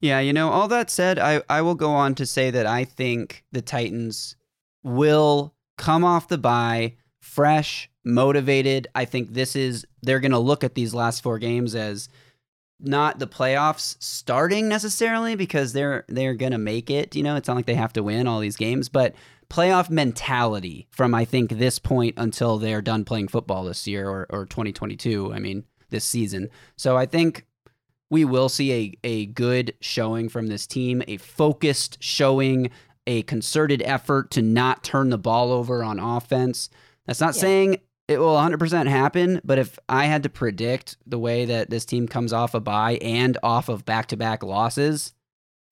Yeah, 0.00 0.20
you 0.20 0.32
know, 0.32 0.48
all 0.48 0.68
that 0.68 0.88
said, 0.88 1.18
I, 1.18 1.42
I 1.50 1.60
will 1.60 1.74
go 1.74 1.90
on 1.90 2.14
to 2.16 2.26
say 2.26 2.50
that 2.50 2.66
I 2.66 2.84
think 2.84 3.44
the 3.52 3.60
Titans 3.60 4.34
will 4.82 5.54
come 5.80 6.04
off 6.04 6.28
the 6.28 6.36
bye 6.36 6.94
fresh, 7.20 7.90
motivated. 8.04 8.86
I 8.94 9.06
think 9.06 9.32
this 9.32 9.56
is 9.56 9.86
they're 10.02 10.20
going 10.20 10.30
to 10.32 10.38
look 10.38 10.62
at 10.62 10.74
these 10.74 10.92
last 10.92 11.22
four 11.22 11.38
games 11.38 11.74
as 11.74 12.08
not 12.78 13.18
the 13.18 13.26
playoffs 13.26 13.96
starting 13.98 14.68
necessarily 14.68 15.36
because 15.36 15.72
they're 15.72 16.04
they're 16.08 16.34
going 16.34 16.52
to 16.52 16.58
make 16.58 16.90
it, 16.90 17.16
you 17.16 17.22
know, 17.22 17.34
it's 17.34 17.48
not 17.48 17.56
like 17.56 17.66
they 17.66 17.74
have 17.74 17.94
to 17.94 18.02
win 18.02 18.26
all 18.26 18.40
these 18.40 18.56
games, 18.56 18.90
but 18.90 19.14
playoff 19.48 19.88
mentality 19.88 20.86
from 20.90 21.14
I 21.14 21.24
think 21.24 21.52
this 21.52 21.78
point 21.78 22.14
until 22.18 22.58
they're 22.58 22.82
done 22.82 23.04
playing 23.04 23.28
football 23.28 23.64
this 23.64 23.86
year 23.86 24.08
or 24.08 24.26
or 24.28 24.44
2022, 24.44 25.32
I 25.32 25.38
mean, 25.38 25.64
this 25.88 26.04
season. 26.04 26.50
So 26.76 26.98
I 26.98 27.06
think 27.06 27.46
we 28.10 28.24
will 28.24 28.50
see 28.50 28.72
a, 28.72 28.98
a 29.04 29.26
good 29.26 29.74
showing 29.80 30.28
from 30.28 30.48
this 30.48 30.66
team, 30.66 31.02
a 31.06 31.16
focused 31.16 32.02
showing, 32.02 32.70
a 33.10 33.22
concerted 33.22 33.82
effort 33.84 34.30
to 34.30 34.40
not 34.40 34.84
turn 34.84 35.10
the 35.10 35.18
ball 35.18 35.50
over 35.50 35.82
on 35.82 35.98
offense. 35.98 36.70
That's 37.06 37.20
not 37.20 37.34
yeah. 37.34 37.40
saying 37.40 37.80
it 38.06 38.20
will 38.20 38.36
100% 38.36 38.86
happen, 38.86 39.40
but 39.42 39.58
if 39.58 39.80
I 39.88 40.04
had 40.04 40.22
to 40.22 40.28
predict 40.28 40.96
the 41.04 41.18
way 41.18 41.44
that 41.44 41.70
this 41.70 41.84
team 41.84 42.06
comes 42.06 42.32
off 42.32 42.54
a 42.54 42.60
bye 42.60 42.98
and 43.02 43.36
off 43.42 43.68
of 43.68 43.84
back 43.84 44.06
to 44.08 44.16
back 44.16 44.44
losses, 44.44 45.12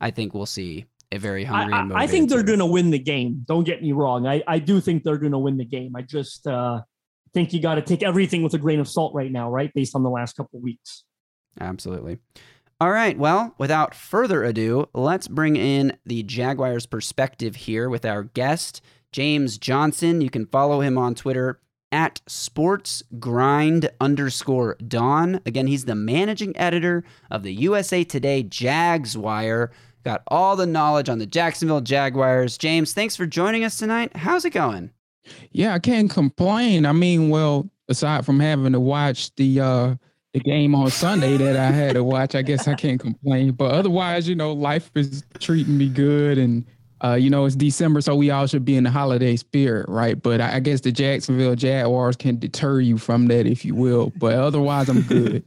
I 0.00 0.10
think 0.10 0.34
we'll 0.34 0.46
see 0.46 0.86
a 1.12 1.18
very 1.18 1.44
hungry 1.44 1.74
I, 1.94 2.02
I 2.02 2.06
think 2.08 2.28
they're 2.28 2.42
going 2.42 2.58
to 2.58 2.66
win 2.66 2.90
the 2.90 2.98
game. 2.98 3.44
Don't 3.46 3.62
get 3.62 3.82
me 3.82 3.92
wrong. 3.92 4.26
I, 4.26 4.42
I 4.48 4.58
do 4.58 4.80
think 4.80 5.04
they're 5.04 5.16
going 5.16 5.32
to 5.32 5.38
win 5.38 5.58
the 5.58 5.64
game. 5.64 5.94
I 5.94 6.02
just 6.02 6.44
uh, 6.44 6.80
think 7.34 7.52
you 7.52 7.62
got 7.62 7.76
to 7.76 7.82
take 7.82 8.02
everything 8.02 8.42
with 8.42 8.54
a 8.54 8.58
grain 8.58 8.80
of 8.80 8.88
salt 8.88 9.14
right 9.14 9.30
now, 9.30 9.48
right? 9.48 9.72
Based 9.74 9.94
on 9.94 10.02
the 10.02 10.10
last 10.10 10.36
couple 10.36 10.60
weeks. 10.60 11.04
Absolutely. 11.60 12.18
All 12.80 12.92
right. 12.92 13.18
Well, 13.18 13.54
without 13.58 13.92
further 13.92 14.44
ado, 14.44 14.88
let's 14.94 15.26
bring 15.26 15.56
in 15.56 15.96
the 16.06 16.22
Jaguars 16.22 16.86
perspective 16.86 17.56
here 17.56 17.90
with 17.90 18.04
our 18.04 18.22
guest, 18.22 18.80
James 19.10 19.58
Johnson. 19.58 20.20
You 20.20 20.30
can 20.30 20.46
follow 20.46 20.80
him 20.80 20.96
on 20.96 21.16
Twitter 21.16 21.58
at 21.90 22.20
sportsgrind 22.28 23.88
underscore 24.00 24.76
Dawn. 24.86 25.40
Again, 25.44 25.66
he's 25.66 25.86
the 25.86 25.96
managing 25.96 26.56
editor 26.56 27.02
of 27.32 27.42
the 27.42 27.52
USA 27.54 28.04
Today 28.04 28.44
Jags 28.44 29.18
Wire. 29.18 29.72
Got 30.04 30.22
all 30.28 30.54
the 30.54 30.66
knowledge 30.66 31.08
on 31.08 31.18
the 31.18 31.26
Jacksonville 31.26 31.80
Jaguars. 31.80 32.56
James, 32.56 32.92
thanks 32.92 33.16
for 33.16 33.26
joining 33.26 33.64
us 33.64 33.76
tonight. 33.76 34.16
How's 34.16 34.44
it 34.44 34.50
going? 34.50 34.92
Yeah, 35.50 35.74
I 35.74 35.80
can't 35.80 36.08
complain. 36.08 36.86
I 36.86 36.92
mean, 36.92 37.28
well, 37.28 37.68
aside 37.88 38.24
from 38.24 38.38
having 38.38 38.72
to 38.72 38.80
watch 38.80 39.34
the 39.34 39.60
uh 39.60 39.94
the 40.38 40.50
game 40.50 40.74
on 40.74 40.90
Sunday 40.90 41.36
that 41.36 41.56
I 41.56 41.70
had 41.70 41.94
to 41.94 42.04
watch. 42.04 42.34
I 42.34 42.42
guess 42.42 42.68
I 42.68 42.74
can't 42.74 43.00
complain. 43.00 43.52
But 43.52 43.72
otherwise, 43.72 44.28
you 44.28 44.34
know, 44.34 44.52
life 44.52 44.90
is 44.94 45.24
treating 45.40 45.76
me 45.76 45.88
good 45.88 46.38
and 46.38 46.64
uh, 47.00 47.14
you 47.14 47.30
know, 47.30 47.44
it's 47.44 47.54
December, 47.54 48.00
so 48.00 48.16
we 48.16 48.30
all 48.30 48.46
should 48.46 48.64
be 48.64 48.76
in 48.76 48.82
the 48.82 48.90
holiday 48.90 49.36
spirit, 49.36 49.88
right? 49.88 50.20
But 50.20 50.40
I 50.40 50.58
guess 50.58 50.80
the 50.80 50.90
Jacksonville 50.90 51.54
Jaguars 51.54 52.16
can 52.16 52.38
deter 52.38 52.80
you 52.80 52.98
from 52.98 53.28
that, 53.28 53.46
if 53.46 53.64
you 53.64 53.76
will. 53.76 54.12
But 54.16 54.34
otherwise, 54.34 54.88
I'm 54.88 55.02
good. 55.02 55.44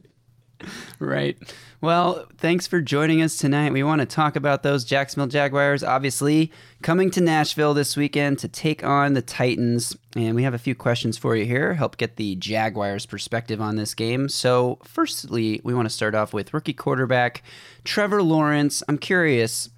right. 0.98 1.36
Well, 1.82 2.28
thanks 2.38 2.68
for 2.68 2.80
joining 2.80 3.22
us 3.22 3.36
tonight. 3.36 3.72
We 3.72 3.82
want 3.82 4.02
to 4.02 4.06
talk 4.06 4.36
about 4.36 4.62
those 4.62 4.84
Jacksonville 4.84 5.26
Jaguars, 5.26 5.82
obviously 5.82 6.52
coming 6.80 7.10
to 7.10 7.20
Nashville 7.20 7.74
this 7.74 7.96
weekend 7.96 8.38
to 8.38 8.46
take 8.46 8.84
on 8.84 9.14
the 9.14 9.20
Titans. 9.20 9.96
And 10.14 10.36
we 10.36 10.44
have 10.44 10.54
a 10.54 10.58
few 10.58 10.76
questions 10.76 11.18
for 11.18 11.34
you 11.34 11.44
here, 11.44 11.74
help 11.74 11.96
get 11.96 12.14
the 12.14 12.36
Jaguars' 12.36 13.04
perspective 13.04 13.60
on 13.60 13.74
this 13.74 13.94
game. 13.96 14.28
So, 14.28 14.78
firstly, 14.84 15.60
we 15.64 15.74
want 15.74 15.86
to 15.86 15.92
start 15.92 16.14
off 16.14 16.32
with 16.32 16.54
rookie 16.54 16.72
quarterback 16.72 17.42
Trevor 17.82 18.22
Lawrence. 18.22 18.84
I'm 18.88 18.96
curious, 18.96 19.68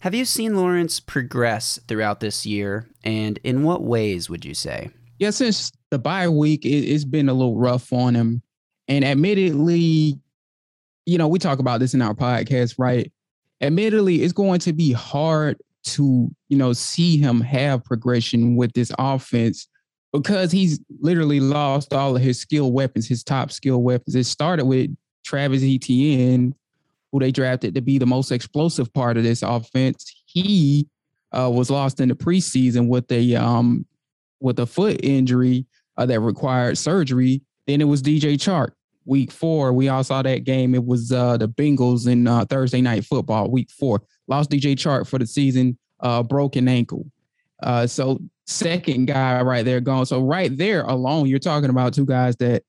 have 0.00 0.16
you 0.16 0.24
seen 0.24 0.56
Lawrence 0.56 0.98
progress 0.98 1.78
throughout 1.86 2.18
this 2.18 2.44
year? 2.44 2.88
And 3.04 3.38
in 3.44 3.62
what 3.62 3.84
ways 3.84 4.28
would 4.28 4.44
you 4.44 4.54
say? 4.54 4.90
Yeah, 5.20 5.30
since 5.30 5.70
the 5.92 6.00
bye 6.00 6.28
week, 6.28 6.64
it, 6.64 6.70
it's 6.70 7.04
been 7.04 7.28
a 7.28 7.34
little 7.34 7.56
rough 7.56 7.92
on 7.92 8.16
him. 8.16 8.42
And 8.88 9.04
admittedly, 9.04 10.18
you 11.06 11.18
know, 11.18 11.28
we 11.28 11.38
talk 11.38 11.58
about 11.58 11.80
this 11.80 11.94
in 11.94 12.02
our 12.02 12.14
podcast, 12.14 12.74
right? 12.78 13.10
Admittedly, 13.60 14.22
it's 14.22 14.32
going 14.32 14.60
to 14.60 14.72
be 14.72 14.92
hard 14.92 15.58
to, 15.84 16.30
you 16.48 16.56
know, 16.56 16.72
see 16.72 17.16
him 17.16 17.40
have 17.40 17.84
progression 17.84 18.56
with 18.56 18.72
this 18.72 18.92
offense 18.98 19.68
because 20.12 20.52
he's 20.52 20.80
literally 21.00 21.40
lost 21.40 21.92
all 21.92 22.16
of 22.16 22.22
his 22.22 22.38
skill 22.38 22.72
weapons, 22.72 23.08
his 23.08 23.24
top 23.24 23.50
skill 23.50 23.82
weapons. 23.82 24.14
It 24.14 24.24
started 24.24 24.66
with 24.66 24.94
Travis 25.24 25.62
Etienne, 25.62 26.54
who 27.10 27.20
they 27.20 27.32
drafted 27.32 27.74
to 27.74 27.80
be 27.80 27.98
the 27.98 28.06
most 28.06 28.30
explosive 28.30 28.92
part 28.92 29.16
of 29.16 29.24
this 29.24 29.42
offense. 29.42 30.12
He 30.26 30.88
uh, 31.32 31.50
was 31.50 31.70
lost 31.70 32.00
in 32.00 32.08
the 32.08 32.14
preseason 32.14 32.88
with 32.88 33.10
a 33.10 33.34
um, 33.36 33.86
with 34.40 34.58
a 34.58 34.66
foot 34.66 35.00
injury 35.02 35.66
uh, 35.96 36.06
that 36.06 36.20
required 36.20 36.78
surgery. 36.78 37.42
Then 37.66 37.80
it 37.80 37.84
was 37.84 38.02
DJ 38.02 38.34
Chark 38.34 38.72
week 39.04 39.30
four. 39.30 39.72
We 39.72 39.88
all 39.88 40.04
saw 40.04 40.22
that 40.22 40.44
game. 40.44 40.74
It 40.74 40.84
was 40.84 41.12
uh, 41.12 41.36
the 41.36 41.48
Bengals 41.48 42.06
in 42.06 42.26
uh, 42.26 42.44
Thursday 42.44 42.80
night 42.80 43.04
football, 43.04 43.50
week 43.50 43.70
four. 43.70 44.02
Lost 44.28 44.50
DJ 44.50 44.74
Chark 44.74 45.06
for 45.06 45.18
the 45.18 45.26
season, 45.26 45.78
uh, 46.00 46.22
broken 46.22 46.68
ankle. 46.68 47.06
Uh, 47.62 47.86
so 47.86 48.18
second 48.46 49.06
guy 49.06 49.40
right 49.42 49.64
there 49.64 49.80
gone. 49.80 50.06
So 50.06 50.22
right 50.22 50.56
there 50.56 50.82
alone, 50.82 51.26
you're 51.26 51.38
talking 51.38 51.70
about 51.70 51.94
two 51.94 52.06
guys 52.06 52.36
that 52.36 52.62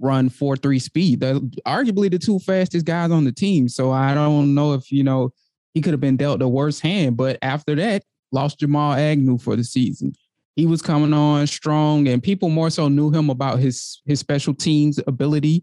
run 0.00 0.28
four 0.28 0.56
three 0.56 0.78
speed. 0.78 1.20
They're 1.20 1.40
arguably 1.66 2.10
the 2.10 2.18
two 2.18 2.38
fastest 2.38 2.86
guys 2.86 3.10
on 3.10 3.24
the 3.24 3.32
team. 3.32 3.68
So 3.68 3.90
I 3.90 4.14
don't 4.14 4.54
know 4.54 4.74
if 4.74 4.92
you 4.92 5.02
know 5.02 5.32
he 5.74 5.80
could 5.80 5.92
have 5.92 6.00
been 6.00 6.16
dealt 6.16 6.42
a 6.42 6.48
worse 6.48 6.80
hand. 6.80 7.16
But 7.16 7.38
after 7.42 7.74
that, 7.76 8.04
lost 8.32 8.60
Jamal 8.60 8.94
Agnew 8.94 9.38
for 9.38 9.56
the 9.56 9.64
season 9.64 10.14
he 10.58 10.66
was 10.66 10.82
coming 10.82 11.12
on 11.12 11.46
strong, 11.46 12.08
and 12.08 12.20
people 12.20 12.48
more 12.48 12.68
so 12.68 12.88
knew 12.88 13.12
him 13.12 13.30
about 13.30 13.60
his 13.60 14.02
his 14.06 14.18
special 14.18 14.52
teams 14.52 14.98
ability. 15.06 15.62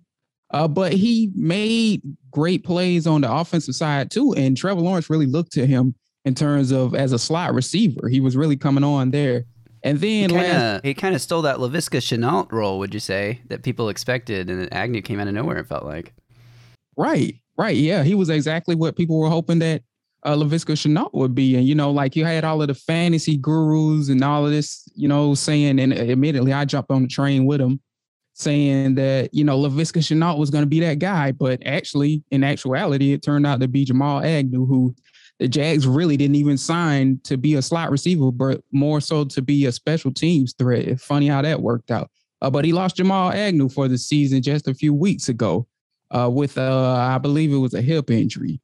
Uh, 0.52 0.70
but 0.70 0.94
he 0.94 1.32
made 1.36 2.02
great 2.32 2.64
plays 2.64 3.06
on 3.06 3.20
the 3.20 3.30
offensive 3.30 3.76
side 3.76 4.10
too, 4.10 4.34
and 4.36 4.56
Trevor 4.56 4.80
Lawrence 4.80 5.10
really 5.10 5.26
looked 5.26 5.52
to 5.52 5.68
him 5.68 5.96
in 6.24 6.34
terms 6.34 6.72
of 6.72 6.96
as 6.96 7.12
a 7.12 7.20
slot 7.20 7.54
receiver. 7.54 8.08
He 8.08 8.22
was 8.22 8.38
really 8.38 8.56
coming 8.56 8.86
on 8.86 9.12
there, 9.12 9.44
And 9.84 10.00
then 10.00 10.30
he 10.30 10.36
last, 10.38 10.46
kinda, 10.46 10.82
he 10.86 10.94
kind 10.94 11.14
of 11.14 11.22
stole 11.22 11.42
that 11.42 11.58
Laviska 11.58 11.98
Shenault 12.00 12.50
role, 12.54 12.80
would 12.80 12.94
you 12.94 13.02
say, 13.02 13.42
that 13.48 13.64
people 13.64 13.90
expected, 13.90 14.50
and 14.50 14.74
Agnew 14.74 15.02
came 15.02 15.20
out 15.20 15.28
of 15.28 15.34
nowhere. 15.34 15.58
It 15.58 15.68
felt 15.68 15.84
like. 15.84 16.14
right, 16.96 17.36
right, 17.58 17.76
yeah, 17.76 18.04
he 18.04 18.16
was 18.16 18.30
exactly 18.30 18.76
what 18.76 18.96
people 18.96 19.20
were 19.20 19.28
hoping 19.28 19.60
that 19.60 19.82
uh, 20.26 20.36
Laviska 20.36 20.74
Shenault 20.74 21.14
would 21.14 21.36
be. 21.36 21.56
And, 21.56 21.66
you 21.66 21.76
know, 21.76 21.92
like 21.92 22.16
you 22.16 22.26
had 22.26 22.44
all 22.44 22.62
of 22.62 22.68
the 22.68 22.74
fantasy 22.74 23.38
gurus 23.38 24.10
and 24.10 24.24
all 24.24 24.46
of 24.46 24.52
this, 24.52 24.88
you 24.96 25.08
know, 25.08 25.36
saying, 25.36 25.80
and 25.80 25.94
immediately 25.94 26.52
I 26.52 26.66
jumped 26.66 26.92
on 26.92 27.04
the 27.04 27.08
train 27.08 27.46
with 27.46 27.62
him 27.62 27.80
saying 28.34 28.96
that, 28.96 29.34
you 29.34 29.46
know, 29.46 29.58
Laviska 29.58 30.02
Shenault 30.02 30.38
was 30.38 30.50
going 30.50 30.64
to 30.64 30.70
be 30.70 30.82
that 30.82 31.00
guy. 31.00 31.32
But 31.32 31.66
actually, 31.66 32.24
in 32.32 32.44
actuality, 32.44 33.14
it 33.14 33.22
turned 33.22 33.46
out 33.46 33.62
to 33.62 33.68
be 33.68 33.86
Jamal 33.86 34.22
Agnew, 34.22 34.66
who 34.66 34.94
the 35.40 35.48
Jags 35.48 35.88
really 35.88 36.18
didn't 36.18 36.36
even 36.36 36.58
sign 36.58 37.20
to 37.24 37.38
be 37.38 37.56
a 37.56 37.62
slot 37.62 37.92
receiver, 37.92 38.32
but 38.32 38.62
more 38.72 39.00
so 39.00 39.26
to 39.26 39.42
be 39.42 39.66
a 39.66 39.72
special 39.72 40.12
teams 40.12 40.54
threat. 40.58 41.00
Funny 41.00 41.28
how 41.28 41.42
that 41.44 41.62
worked 41.62 41.92
out. 41.92 42.10
Uh, 42.42 42.50
but 42.50 42.66
he 42.66 42.74
lost 42.74 42.98
Jamal 42.98 43.32
Agnew 43.32 43.70
for 43.70 43.88
the 43.88 43.98
season 43.98 44.42
just 44.42 44.68
a 44.68 44.74
few 44.74 44.94
weeks 44.94 45.30
ago 45.30 45.68
uh, 46.12 46.30
with, 46.30 46.58
uh, 46.58 46.96
I 46.96 47.18
believe 47.20 47.54
it 47.54 47.58
was 47.58 47.74
a 47.74 47.82
hip 47.82 48.10
injury. 48.10 48.60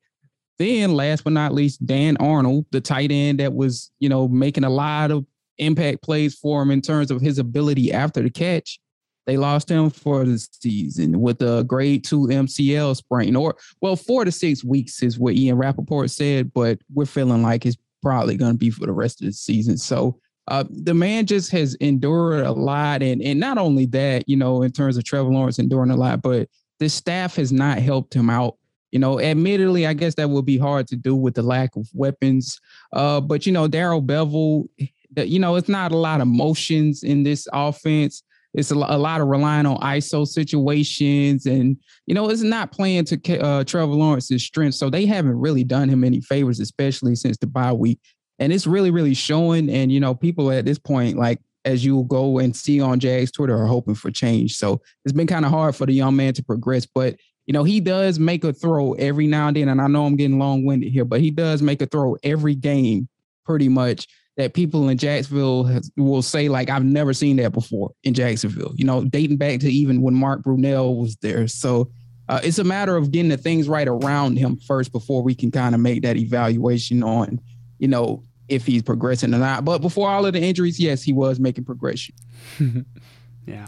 Then, 0.62 0.94
last 0.94 1.24
but 1.24 1.34
not 1.34 1.56
least, 1.56 1.84
Dan 1.88 2.18
Arnold, 2.18 2.68
the 2.70 2.80
tight 2.80 3.12
end 3.12 3.40
that 3.40 3.56
was, 3.56 3.90
you 3.98 4.08
know, 4.08 4.28
making 4.28 4.64
a 4.64 4.70
lot 4.70 5.10
of 5.10 5.26
impact 5.58 6.04
plays 6.04 6.36
for 6.36 6.62
him 6.62 6.70
in 6.70 6.82
terms 6.82 7.10
of 7.10 7.20
his 7.20 7.40
ability 7.40 7.92
after 7.92 8.22
the 8.22 8.30
catch. 8.30 8.80
They 9.26 9.38
lost 9.38 9.70
him 9.70 9.90
for 9.90 10.24
the 10.24 10.38
season 10.38 11.20
with 11.20 11.42
a 11.42 11.64
grade 11.64 12.04
two 12.04 12.28
MCL 12.28 12.96
sprain, 12.96 13.36
or 13.36 13.56
well, 13.82 13.96
four 13.96 14.24
to 14.24 14.32
six 14.32 14.64
weeks 14.64 15.02
is 15.02 15.18
what 15.18 15.34
Ian 15.34 15.58
Rapoport 15.58 16.12
said, 16.12 16.54
but 16.54 16.78
we're 16.94 17.08
feeling 17.08 17.42
like 17.42 17.66
it's 17.66 17.78
probably 18.04 18.38
going 18.38 18.52
to 18.52 18.58
be 18.60 18.70
for 18.70 18.86
the 18.86 18.94
rest 18.94 19.20
of 19.22 19.26
the 19.26 19.34
season. 19.34 19.80
So 19.80 20.20
uh, 20.48 20.66
the 20.70 20.94
man 20.94 21.26
just 21.26 21.50
has 21.54 21.74
endured 21.76 22.46
a 22.46 22.52
lot, 22.52 23.02
and 23.02 23.20
and 23.24 23.40
not 23.40 23.58
only 23.58 23.88
that, 23.88 24.30
you 24.30 24.38
know, 24.38 24.62
in 24.62 24.72
terms 24.72 24.96
of 24.96 25.06
Trevor 25.06 25.32
Lawrence 25.32 25.58
enduring 25.58 25.90
a 25.90 25.96
lot, 25.96 26.22
but 26.22 26.50
the 26.80 26.88
staff 26.88 27.36
has 27.38 27.52
not 27.52 27.80
helped 27.80 28.14
him 28.14 28.30
out. 28.30 28.58
You 28.92 29.00
know, 29.00 29.20
admittedly, 29.20 29.88
I 29.88 29.94
guess 29.94 30.16
that 30.16 30.30
would 30.30 30.46
be 30.46 30.58
hard 30.58 30.88
to 30.88 30.96
do 30.96 31.16
with 31.16 31.36
the 31.36 31.42
lack 31.42 31.76
of 31.76 31.88
weapons. 31.94 32.60
Uh, 32.94 33.22
but 33.22 33.46
you 33.46 33.52
know, 33.52 33.68
Darrell 33.68 34.02
Bevell, 34.02 34.68
you 35.16 35.40
know, 35.40 35.56
it's 35.56 35.70
not 35.70 35.92
a 35.92 35.98
lot 35.98 36.22
of 36.22 36.28
motions 36.28 37.04
in 37.04 37.24
this 37.24 37.48
offense 37.54 38.24
it's 38.54 38.72
a, 38.72 38.76
a, 38.76 38.98
lot 38.98 39.22
of 39.22 39.28
relying 39.28 39.66
on 39.66 39.78
ISO 39.80 40.28
situations, 40.28 41.46
and 41.46 41.78
you 42.06 42.14
know 42.14 42.30
it's 42.30 42.42
not 42.42 42.72
playing 42.72 43.06
to 43.06 43.40
uh, 43.40 43.64
Trevor 43.64 43.94
Lawrence's 43.94 44.44
strength. 44.44 44.76
So 44.76 44.90
they 44.90 45.06
haven't 45.06 45.40
really 45.40 45.64
done 45.64 45.90
him 45.90 46.04
any 46.04 46.22
favors, 46.22 46.60
especially 46.60 47.16
since 47.16 47.38
the 47.38 47.48
bye 47.48 47.72
week, 47.72 48.00
and 48.40 48.52
it's 48.52 48.68
really 48.68 48.92
really 48.92 49.14
showing. 49.14 49.70
And 49.70 49.92
you 49.92 50.00
know 50.00 50.14
people 50.14 50.52
at 50.52 50.66
this 50.66 50.80
point, 50.80 51.18
like 51.18 51.40
as 51.64 51.86
you 51.86 52.04
go 52.10 52.40
and 52.40 52.56
see 52.56 52.82
on 52.82 53.00
Jags 53.00 53.32
Twitter, 53.32 53.56
are 53.56 53.68
hoping 53.68 53.96
for 53.96 54.12
change. 54.12 54.58
So 54.58 54.82
it's 55.06 55.14
been 55.14 55.28
kind 55.28 55.46
of 55.46 55.52
hard 55.52 55.76
for 55.76 55.86
the 55.86 55.94
young 55.94 56.16
man 56.16 56.34
to 56.34 56.44
progress, 56.44 56.86
but 56.86 57.16
you 57.52 57.54
know, 57.54 57.66
he 57.66 57.82
does 57.82 58.18
make 58.18 58.46
a 58.46 58.54
throw 58.54 58.94
every 58.94 59.28
now 59.28 59.50
and 59.50 59.58
then. 59.58 59.68
And 59.68 59.82
I 59.82 59.88
know 59.88 60.06
I'm 60.06 60.16
getting 60.16 60.40
long 60.40 60.64
winded 60.64 60.94
here, 60.94 61.04
but 61.04 61.20
he 61.20 61.32
does 61.32 61.62
make 61.62 61.82
a 61.82 61.86
throw 61.86 62.16
every 62.24 62.56
game 62.56 63.10
pretty 63.46 63.68
much 63.68 64.08
that 64.38 64.54
people 64.54 64.88
in 64.88 64.98
Jacksonville 64.98 65.66
has, 65.66 65.92
will 65.98 66.22
say 66.22 66.48
like 66.48 66.70
I've 66.70 66.86
never 66.86 67.14
seen 67.14 67.36
that 67.36 67.52
before 67.52 67.92
in 68.06 68.14
Jacksonville. 68.14 68.72
You 68.78 68.86
know, 68.86 69.04
dating 69.04 69.36
back 69.36 69.60
to 69.60 69.70
even 69.70 70.02
when 70.02 70.14
Mark 70.14 70.44
Brunell 70.44 70.98
was 70.98 71.18
there. 71.18 71.46
So 71.50 71.92
uh, 72.30 72.40
it's 72.42 72.58
a 72.58 72.64
matter 72.64 72.96
of 72.96 73.12
getting 73.12 73.28
the 73.28 73.36
things 73.36 73.68
right 73.68 73.90
around 73.90 74.38
him 74.38 74.56
first 74.56 74.94
before 74.94 75.22
we 75.22 75.36
can 75.36 75.52
kind 75.52 75.76
of 75.76 75.82
make 75.82 76.04
that 76.04 76.16
evaluation 76.16 77.04
on, 77.04 77.38
you 77.80 77.90
know, 77.90 78.24
if 78.48 78.66
he's 78.66 78.82
progressing 78.82 79.34
or 79.34 79.40
not. 79.40 79.66
But 79.66 79.80
before 79.80 80.10
all 80.10 80.26
of 80.26 80.32
the 80.32 80.42
injuries, 80.42 80.80
yes, 80.80 81.04
he 81.04 81.12
was 81.12 81.38
making 81.38 81.66
progression. 81.66 82.16
yeah. 83.46 83.68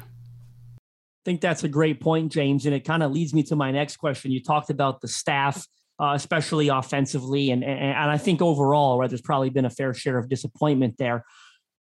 I 1.24 1.30
think 1.30 1.42
that's 1.42 1.64
a 1.64 1.70
great 1.70 2.02
point, 2.02 2.32
James. 2.32 2.66
And 2.66 2.76
it 2.76 2.82
kind 2.82 3.02
of 3.02 3.12
leads 3.12 3.34
me 3.34 3.44
to 3.44 3.56
my 3.56 3.72
next 3.72 3.98
question. 3.98 4.32
You 4.32 4.44
talked 4.44 4.70
about 4.70 5.02
the 5.02 5.08
staff 5.08 5.66
uh, 6.00 6.14
especially 6.16 6.70
offensively. 6.70 7.52
And, 7.52 7.64
and, 7.64 7.80
and 7.80 8.12
I 8.12 8.18
think 8.18 8.42
overall, 8.42 8.98
right, 8.98 9.10
there's 9.10 9.22
probably 9.22 9.50
been 9.50 9.66
a 9.66 9.70
fair 9.70 9.94
share 9.94 10.18
of 10.18 10.30
disappointment 10.30 10.98
there. 10.98 11.24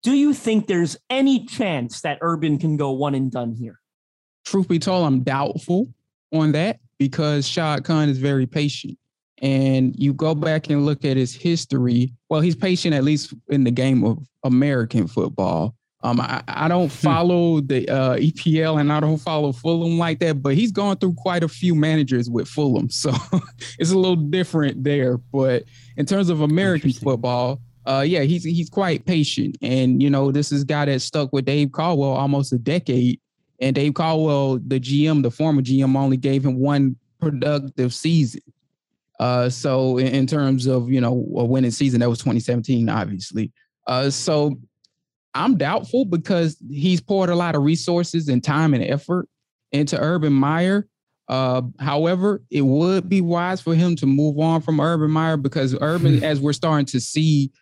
Do 0.03 0.13
you 0.13 0.33
think 0.33 0.67
there's 0.67 0.97
any 1.11 1.45
chance 1.45 2.01
that 2.03 2.19
Urban 2.21 2.59
can 2.59 2.77
go 2.77 2.93
one 2.93 3.15
and 3.15 3.31
done 3.31 3.53
here? 3.53 3.81
Truth 4.45 4.69
be 4.69 4.79
told, 4.79 5.07
I'm 5.07 5.23
doubtful 5.23 5.93
on 6.33 6.53
that 6.53 6.79
because 6.99 7.47
Shad 7.47 7.85
Khan 7.85 8.09
is 8.09 8.19
very 8.19 8.47
patient. 8.47 8.99
And 9.41 9.95
you 9.97 10.13
go 10.13 10.35
back 10.35 10.69
and 10.69 10.85
look 10.85 11.05
at 11.05 11.17
his 11.17 11.35
history. 11.35 12.13
Well, 12.29 12.41
he's 12.41 12.57
patient 12.57 12.95
at 12.95 13.05
least 13.05 13.35
in 13.49 13.63
the 13.65 13.71
game 13.71 14.05
of 14.05 14.19
American 14.43 15.07
football. 15.07 15.77
Um, 16.03 16.21
I, 16.21 16.43
I 16.47 16.69
don't 16.69 16.93
hmm. 16.93 17.07
follow 17.07 17.61
the 17.61 17.89
uh, 17.89 18.17
EPL 18.17 18.81
and 18.81 18.93
I 18.93 19.01
don't 19.01 19.19
follow 19.19 19.53
Fulham 19.53 19.99
like 19.99 20.21
that, 20.21 20.43
but 20.43 20.55
he's 20.55 20.71
gone 20.71 20.97
through 20.97 21.15
quite 21.15 21.43
a 21.43 21.49
few 21.49 21.75
managers 21.75 22.31
with 22.31 22.49
Fulham, 22.49 22.89
so 22.91 23.13
it's 23.79 23.91
a 23.91 23.99
little 23.99 24.17
different 24.17 24.85
there. 24.85 25.19
But 25.19 25.65
in 25.97 26.07
terms 26.07 26.31
of 26.31 26.41
American 26.41 26.93
football, 26.93 27.61
uh, 27.85 28.05
yeah, 28.07 28.21
he's 28.21 28.45
he's 28.45 28.71
quite 28.71 29.07
patient, 29.07 29.57
and 29.63 30.03
you 30.03 30.11
know 30.11 30.31
this 30.31 30.53
is 30.53 30.63
guy 30.63 30.85
that 30.85 31.01
stuck 31.01 31.33
with 31.33 31.47
Dave 31.47 31.73
Caldwell 31.73 32.11
almost 32.11 32.53
a 32.53 32.59
decade, 32.59 33.21
and 33.61 33.75
Dave 33.75 33.95
Caldwell, 33.95 34.59
the 34.59 34.79
GM, 34.79 35.23
the 35.23 35.31
former 35.31 35.63
GM, 35.63 35.97
only 35.97 36.17
gave 36.17 36.45
him 36.45 36.59
one 36.59 36.97
productive 37.19 37.93
season. 37.93 38.43
Uh, 39.19 39.49
so 39.49 39.99
in, 39.99 40.09
in 40.09 40.27
terms 40.27 40.67
of 40.67 40.91
you 40.91 41.01
know 41.01 41.27
a 41.37 41.45
winning 41.45 41.71
season, 41.71 42.01
that 42.01 42.11
was 42.11 42.19
2017, 42.19 42.89
obviously. 42.89 43.51
Uh, 43.87 44.11
so 44.11 44.55
I'm 45.35 45.57
doubtful 45.57 46.05
because 46.05 46.57
he's 46.71 47.01
poured 47.01 47.31
a 47.31 47.37
lot 47.37 47.55
of 47.55 47.63
resources 47.63 48.29
and 48.29 48.43
time 48.43 48.75
and 48.75 48.83
effort 48.83 49.29
into 49.73 49.99
Urban 49.99 50.33
Meyer. 50.33 50.89
Uh, 51.29 51.63
however, 51.79 52.43
it 52.51 52.63
would 52.63 53.09
be 53.09 53.21
wise 53.21 53.61
for 53.61 53.75
him 53.75 53.95
to 53.97 54.07
move 54.07 54.39
on 54.39 54.63
from 54.63 54.81
Urban 54.81 55.11
Meyer 55.11 55.37
because 55.37 55.77
Urban, 55.81 56.19
hmm. 56.19 56.25
as 56.25 56.41
we're 56.41 56.55
starting 56.55 56.87
to 56.87 57.01
see 57.01 57.53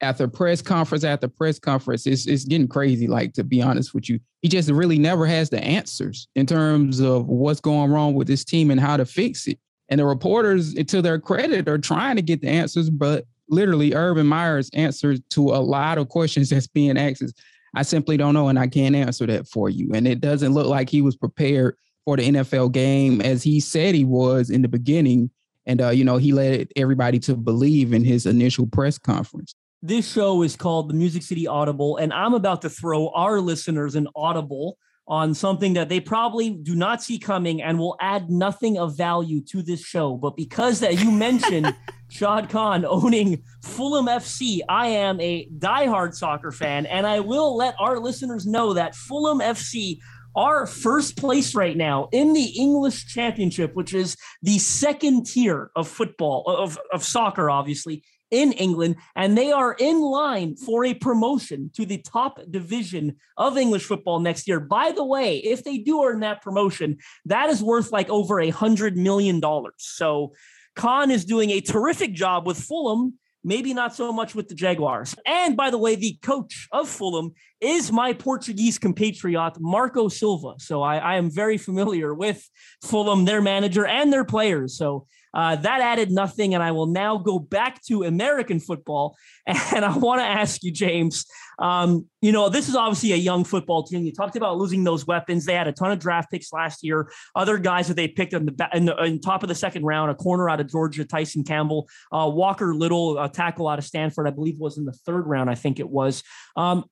after 0.00 0.26
press 0.26 0.62
conference 0.62 1.04
after 1.04 1.28
press 1.28 1.58
conference, 1.58 2.06
it's, 2.06 2.26
it's 2.26 2.44
getting 2.44 2.68
crazy. 2.68 3.06
Like, 3.06 3.32
to 3.34 3.44
be 3.44 3.62
honest 3.62 3.94
with 3.94 4.08
you, 4.08 4.18
he 4.40 4.48
just 4.48 4.70
really 4.70 4.98
never 4.98 5.26
has 5.26 5.50
the 5.50 5.62
answers 5.62 6.28
in 6.34 6.46
terms 6.46 7.00
of 7.00 7.26
what's 7.28 7.60
going 7.60 7.90
wrong 7.90 8.14
with 8.14 8.26
this 8.26 8.44
team 8.44 8.70
and 8.70 8.80
how 8.80 8.96
to 8.96 9.04
fix 9.04 9.46
it. 9.46 9.58
And 9.88 10.00
the 10.00 10.04
reporters, 10.04 10.74
to 10.74 11.02
their 11.02 11.18
credit, 11.18 11.68
are 11.68 11.78
trying 11.78 12.16
to 12.16 12.22
get 12.22 12.40
the 12.40 12.48
answers, 12.48 12.90
but 12.90 13.24
literally 13.48 13.94
Urban 13.94 14.26
Meyer's 14.26 14.70
answer 14.74 15.16
to 15.16 15.48
a 15.50 15.60
lot 15.60 15.98
of 15.98 16.08
questions 16.08 16.50
that's 16.50 16.66
being 16.66 16.96
asked 16.96 17.22
is, 17.22 17.34
I 17.74 17.82
simply 17.82 18.16
don't 18.16 18.34
know, 18.34 18.48
and 18.48 18.58
I 18.58 18.66
can't 18.66 18.94
answer 18.94 19.26
that 19.26 19.48
for 19.48 19.68
you. 19.68 19.90
And 19.94 20.06
it 20.06 20.20
doesn't 20.20 20.52
look 20.52 20.66
like 20.66 20.90
he 20.90 21.02
was 21.02 21.16
prepared 21.16 21.76
for 22.04 22.16
the 22.16 22.28
NFL 22.28 22.72
game 22.72 23.20
as 23.20 23.42
he 23.42 23.60
said 23.60 23.94
he 23.94 24.04
was 24.04 24.50
in 24.50 24.62
the 24.62 24.68
beginning. 24.68 25.30
And 25.66 25.80
uh, 25.80 25.90
you 25.90 26.04
know, 26.04 26.16
he 26.16 26.32
led 26.32 26.68
everybody 26.76 27.18
to 27.20 27.36
believe 27.36 27.92
in 27.92 28.04
his 28.04 28.26
initial 28.26 28.66
press 28.66 28.98
conference. 28.98 29.54
This 29.80 30.10
show 30.10 30.42
is 30.42 30.54
called 30.54 30.88
the 30.88 30.94
Music 30.94 31.22
City 31.22 31.46
Audible, 31.46 31.96
and 31.96 32.12
I'm 32.12 32.34
about 32.34 32.62
to 32.62 32.70
throw 32.70 33.08
our 33.08 33.40
listeners 33.40 33.94
an 33.96 34.06
audible 34.14 34.78
on 35.08 35.34
something 35.34 35.74
that 35.74 35.88
they 35.88 36.00
probably 36.00 36.50
do 36.50 36.74
not 36.74 37.02
see 37.02 37.18
coming 37.18 37.60
and 37.60 37.78
will 37.78 37.96
add 38.00 38.30
nothing 38.30 38.78
of 38.78 38.96
value 38.96 39.40
to 39.40 39.62
this 39.62 39.80
show. 39.80 40.16
But 40.16 40.36
because 40.36 40.80
that 40.80 41.02
you 41.02 41.10
mentioned 41.10 41.74
Shad 42.08 42.48
Khan 42.48 42.84
owning 42.84 43.42
Fulham 43.62 44.06
FC, 44.06 44.60
I 44.68 44.88
am 44.88 45.20
a 45.20 45.48
diehard 45.58 46.14
soccer 46.14 46.52
fan, 46.52 46.86
and 46.86 47.06
I 47.06 47.20
will 47.20 47.56
let 47.56 47.74
our 47.80 47.98
listeners 47.98 48.46
know 48.46 48.74
that 48.74 48.94
Fulham 48.94 49.40
FC 49.40 49.98
are 50.34 50.66
first 50.66 51.16
place 51.16 51.54
right 51.54 51.76
now 51.76 52.08
in 52.12 52.32
the 52.32 52.44
English 52.58 53.06
Championship, 53.06 53.74
which 53.74 53.92
is 53.92 54.16
the 54.42 54.58
second 54.58 55.26
tier 55.26 55.70
of 55.76 55.88
football, 55.88 56.44
of, 56.46 56.78
of 56.92 57.04
soccer, 57.04 57.50
obviously, 57.50 58.02
in 58.32 58.50
England, 58.52 58.96
and 59.14 59.38
they 59.38 59.52
are 59.52 59.76
in 59.78 60.00
line 60.00 60.56
for 60.56 60.84
a 60.84 60.94
promotion 60.94 61.70
to 61.74 61.86
the 61.86 61.98
top 61.98 62.40
division 62.50 63.16
of 63.36 63.56
English 63.56 63.84
football 63.84 64.18
next 64.18 64.48
year. 64.48 64.58
By 64.58 64.90
the 64.90 65.04
way, 65.04 65.36
if 65.36 65.62
they 65.62 65.78
do 65.78 66.02
earn 66.02 66.20
that 66.20 66.42
promotion, 66.42 66.96
that 67.26 67.50
is 67.50 67.62
worth 67.62 67.92
like 67.92 68.08
over 68.08 68.40
a 68.40 68.50
hundred 68.50 68.96
million 68.96 69.38
dollars. 69.38 69.74
So 69.76 70.32
Khan 70.74 71.10
is 71.10 71.26
doing 71.26 71.50
a 71.50 71.60
terrific 71.60 72.14
job 72.14 72.46
with 72.46 72.58
Fulham. 72.58 73.18
Maybe 73.44 73.74
not 73.74 73.94
so 73.94 74.12
much 74.12 74.36
with 74.36 74.48
the 74.48 74.54
Jaguars. 74.54 75.16
And 75.26 75.56
by 75.56 75.70
the 75.70 75.78
way, 75.78 75.96
the 75.96 76.16
coach 76.22 76.68
of 76.70 76.88
Fulham 76.88 77.32
is 77.60 77.90
my 77.90 78.12
Portuguese 78.12 78.78
compatriot, 78.78 79.54
Marco 79.58 80.08
Silva. 80.08 80.54
So 80.58 80.80
I, 80.80 80.98
I 80.98 81.16
am 81.16 81.28
very 81.28 81.58
familiar 81.58 82.14
with 82.14 82.48
Fulham, 82.82 83.24
their 83.24 83.42
manager, 83.42 83.84
and 83.84 84.12
their 84.12 84.24
players. 84.24 84.78
So 84.78 85.06
uh, 85.34 85.56
that 85.56 85.80
added 85.80 86.10
nothing. 86.10 86.54
And 86.54 86.62
I 86.62 86.72
will 86.72 86.86
now 86.86 87.18
go 87.18 87.38
back 87.38 87.82
to 87.84 88.04
American 88.04 88.60
football. 88.60 89.16
And 89.74 89.84
I 89.84 89.96
want 89.96 90.20
to 90.20 90.24
ask 90.24 90.62
you, 90.62 90.70
James, 90.70 91.24
um, 91.58 92.06
you 92.20 92.30
know, 92.30 92.48
this 92.48 92.68
is 92.68 92.76
obviously 92.76 93.12
a 93.12 93.16
young 93.16 93.42
football 93.42 93.82
team. 93.82 94.04
You 94.04 94.12
talked 94.12 94.36
about 94.36 94.58
losing 94.58 94.84
those 94.84 95.06
weapons. 95.06 95.46
They 95.46 95.54
had 95.54 95.66
a 95.66 95.72
ton 95.72 95.90
of 95.90 95.98
draft 95.98 96.30
picks 96.30 96.52
last 96.52 96.84
year. 96.84 97.10
Other 97.34 97.58
guys 97.58 97.88
that 97.88 97.94
they 97.94 98.06
picked 98.06 98.34
in 98.34 98.46
the, 98.46 98.68
in, 98.74 98.84
the, 98.84 98.96
in 99.02 99.20
top 99.20 99.42
of 99.42 99.48
the 99.48 99.54
second 99.54 99.84
round, 99.84 100.10
a 100.10 100.14
corner 100.14 100.50
out 100.50 100.60
of 100.60 100.70
Georgia, 100.70 101.04
Tyson 101.04 101.42
Campbell, 101.42 101.88
uh, 102.12 102.28
Walker 102.32 102.74
Little, 102.74 103.18
a 103.18 103.28
tackle 103.28 103.66
out 103.68 103.78
of 103.78 103.84
Stanford, 103.84 104.28
I 104.28 104.30
believe 104.30 104.58
was 104.58 104.76
in 104.76 104.84
the 104.84 104.92
third 104.92 105.26
round, 105.26 105.48
I 105.48 105.54
think 105.54 105.80
it 105.80 105.88
was. 105.88 106.22
Um, 106.56 106.84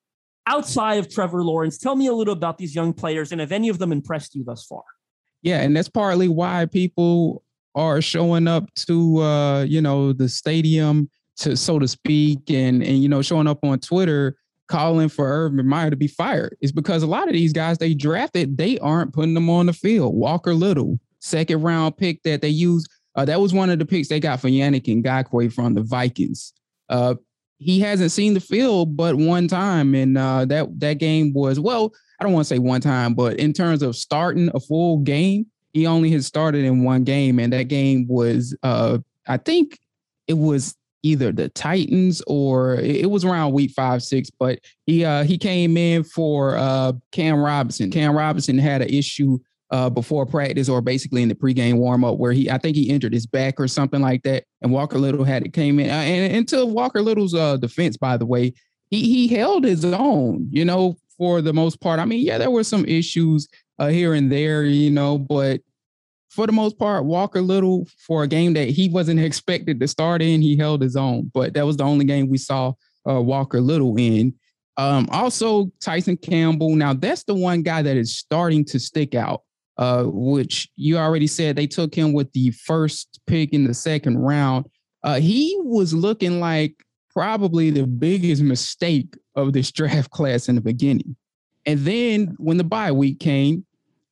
outside 0.46 0.98
of 0.98 1.12
Trevor 1.12 1.42
Lawrence, 1.44 1.78
tell 1.78 1.94
me 1.94 2.06
a 2.06 2.12
little 2.12 2.32
about 2.32 2.58
these 2.58 2.74
young 2.74 2.92
players 2.92 3.32
and 3.32 3.40
have 3.40 3.52
any 3.52 3.68
of 3.68 3.78
them 3.78 3.92
impressed 3.92 4.34
you 4.34 4.44
thus 4.44 4.64
far? 4.64 4.82
Yeah, 5.42 5.60
and 5.60 5.76
that's 5.76 5.88
partly 5.88 6.28
why 6.28 6.66
people 6.66 7.42
are 7.74 8.00
showing 8.00 8.48
up 8.48 8.72
to 8.74 9.18
uh, 9.18 9.62
you 9.62 9.80
know, 9.80 10.12
the 10.12 10.28
stadium 10.28 11.08
to 11.38 11.56
so 11.56 11.78
to 11.78 11.88
speak, 11.88 12.50
and 12.50 12.82
and 12.82 13.02
you 13.02 13.08
know, 13.08 13.22
showing 13.22 13.46
up 13.46 13.64
on 13.64 13.80
Twitter 13.80 14.36
calling 14.68 15.08
for 15.08 15.26
Urban 15.26 15.66
Meyer 15.66 15.90
to 15.90 15.96
be 15.96 16.06
fired. 16.06 16.56
Is 16.60 16.72
because 16.72 17.02
a 17.02 17.06
lot 17.06 17.28
of 17.28 17.34
these 17.34 17.52
guys 17.52 17.78
they 17.78 17.94
drafted, 17.94 18.56
they 18.56 18.78
aren't 18.78 19.12
putting 19.12 19.34
them 19.34 19.50
on 19.50 19.66
the 19.66 19.72
field. 19.72 20.14
Walker 20.14 20.54
Little, 20.54 20.98
second 21.20 21.62
round 21.62 21.96
pick 21.96 22.22
that 22.22 22.40
they 22.40 22.48
used. 22.48 22.88
Uh, 23.16 23.24
that 23.24 23.40
was 23.40 23.52
one 23.52 23.70
of 23.70 23.78
the 23.78 23.84
picks 23.84 24.08
they 24.08 24.20
got 24.20 24.40
for 24.40 24.48
Yannick 24.48 24.90
and 24.90 25.04
Ngakoue 25.04 25.52
from 25.52 25.74
the 25.74 25.82
Vikings. 25.82 26.52
Uh, 26.88 27.16
he 27.58 27.80
hasn't 27.80 28.12
seen 28.12 28.34
the 28.34 28.40
field 28.40 28.96
but 28.96 29.16
one 29.16 29.48
time, 29.48 29.94
and 29.94 30.16
uh, 30.16 30.44
that 30.46 30.68
that 30.80 30.94
game 30.94 31.32
was 31.34 31.60
well. 31.60 31.92
I 32.18 32.24
don't 32.24 32.32
want 32.32 32.46
to 32.46 32.54
say 32.54 32.58
one 32.58 32.80
time, 32.80 33.14
but 33.14 33.38
in 33.38 33.52
terms 33.52 33.82
of 33.82 33.96
starting 33.96 34.50
a 34.54 34.60
full 34.60 34.98
game, 34.98 35.46
he 35.72 35.86
only 35.86 36.10
has 36.10 36.26
started 36.26 36.64
in 36.64 36.82
one 36.82 37.04
game, 37.04 37.38
and 37.38 37.52
that 37.52 37.64
game 37.64 38.06
was 38.08 38.56
uh, 38.62 38.98
I 39.26 39.36
think 39.36 39.78
it 40.26 40.34
was 40.34 40.76
either 41.02 41.32
the 41.32 41.48
Titans 41.50 42.22
or 42.26 42.74
it 42.74 43.10
was 43.10 43.24
around 43.24 43.52
week 43.52 43.70
five, 43.72 44.02
six. 44.02 44.30
But 44.30 44.60
he 44.86 45.04
uh, 45.04 45.24
he 45.24 45.38
came 45.38 45.76
in 45.76 46.04
for 46.04 46.56
uh, 46.56 46.92
Cam 47.12 47.40
Robinson. 47.40 47.90
Cam 47.90 48.16
Robinson 48.16 48.58
had 48.58 48.82
an 48.82 48.88
issue 48.88 49.38
uh, 49.70 49.88
before 49.88 50.26
practice 50.26 50.68
or 50.68 50.80
basically 50.80 51.22
in 51.22 51.28
the 51.28 51.34
pregame 51.34 51.74
warmup 51.74 52.18
where 52.18 52.32
he 52.32 52.50
I 52.50 52.58
think 52.58 52.76
he 52.76 52.90
injured 52.90 53.12
his 53.12 53.26
back 53.26 53.60
or 53.60 53.68
something 53.68 54.00
like 54.00 54.22
that. 54.24 54.44
And 54.62 54.72
Walker 54.72 54.98
Little 54.98 55.24
had 55.24 55.44
it 55.44 55.52
came 55.52 55.78
in 55.78 55.90
uh, 55.90 55.92
and 55.92 56.34
until 56.36 56.70
Walker 56.70 57.02
Little's 57.02 57.34
uh, 57.34 57.56
defense, 57.56 57.96
by 57.96 58.16
the 58.16 58.26
way, 58.26 58.52
he 58.90 59.02
he 59.02 59.28
held 59.28 59.64
his 59.64 59.84
own, 59.84 60.48
you 60.50 60.64
know, 60.64 60.96
for 61.16 61.40
the 61.40 61.52
most 61.52 61.80
part. 61.80 62.00
I 62.00 62.04
mean, 62.04 62.24
yeah, 62.24 62.38
there 62.38 62.50
were 62.50 62.64
some 62.64 62.84
issues 62.86 63.48
uh, 63.80 63.88
here 63.88 64.14
and 64.14 64.30
there, 64.30 64.64
you 64.64 64.90
know, 64.90 65.18
but 65.18 65.60
for 66.28 66.46
the 66.46 66.52
most 66.52 66.78
part, 66.78 67.04
Walker 67.04 67.40
Little 67.40 67.86
for 68.06 68.22
a 68.22 68.28
game 68.28 68.52
that 68.54 68.68
he 68.68 68.88
wasn't 68.88 69.18
expected 69.18 69.80
to 69.80 69.88
start 69.88 70.22
in, 70.22 70.40
he 70.40 70.56
held 70.56 70.80
his 70.80 70.94
own. 70.94 71.30
But 71.34 71.54
that 71.54 71.66
was 71.66 71.76
the 71.76 71.84
only 71.84 72.04
game 72.04 72.28
we 72.28 72.38
saw 72.38 72.74
uh, 73.08 73.20
Walker 73.20 73.60
Little 73.60 73.96
in. 73.98 74.34
Um, 74.76 75.08
also, 75.10 75.72
Tyson 75.80 76.16
Campbell. 76.16 76.76
Now 76.76 76.94
that's 76.94 77.24
the 77.24 77.34
one 77.34 77.62
guy 77.62 77.82
that 77.82 77.96
is 77.96 78.16
starting 78.16 78.64
to 78.66 78.78
stick 78.78 79.16
out 79.16 79.42
uh, 79.80 80.04
which 80.04 80.68
you 80.76 80.98
already 80.98 81.26
said 81.26 81.56
they 81.56 81.66
took 81.66 81.94
him 81.94 82.12
with 82.12 82.30
the 82.32 82.50
first 82.50 83.18
pick 83.26 83.54
in 83.54 83.64
the 83.64 83.74
second 83.74 84.18
round. 84.18 84.66
Uh, 85.02 85.18
he 85.18 85.56
was 85.62 85.94
looking 85.94 86.38
like 86.38 86.84
probably 87.10 87.70
the 87.70 87.86
biggest 87.86 88.42
mistake 88.42 89.16
of 89.34 89.54
this 89.54 89.72
draft 89.72 90.10
class 90.10 90.48
in 90.48 90.54
the 90.54 90.60
beginning. 90.60 91.16
And 91.64 91.80
then 91.80 92.36
when 92.38 92.58
the 92.58 92.64
bye 92.64 92.92
week 92.92 93.20
came, 93.20 93.64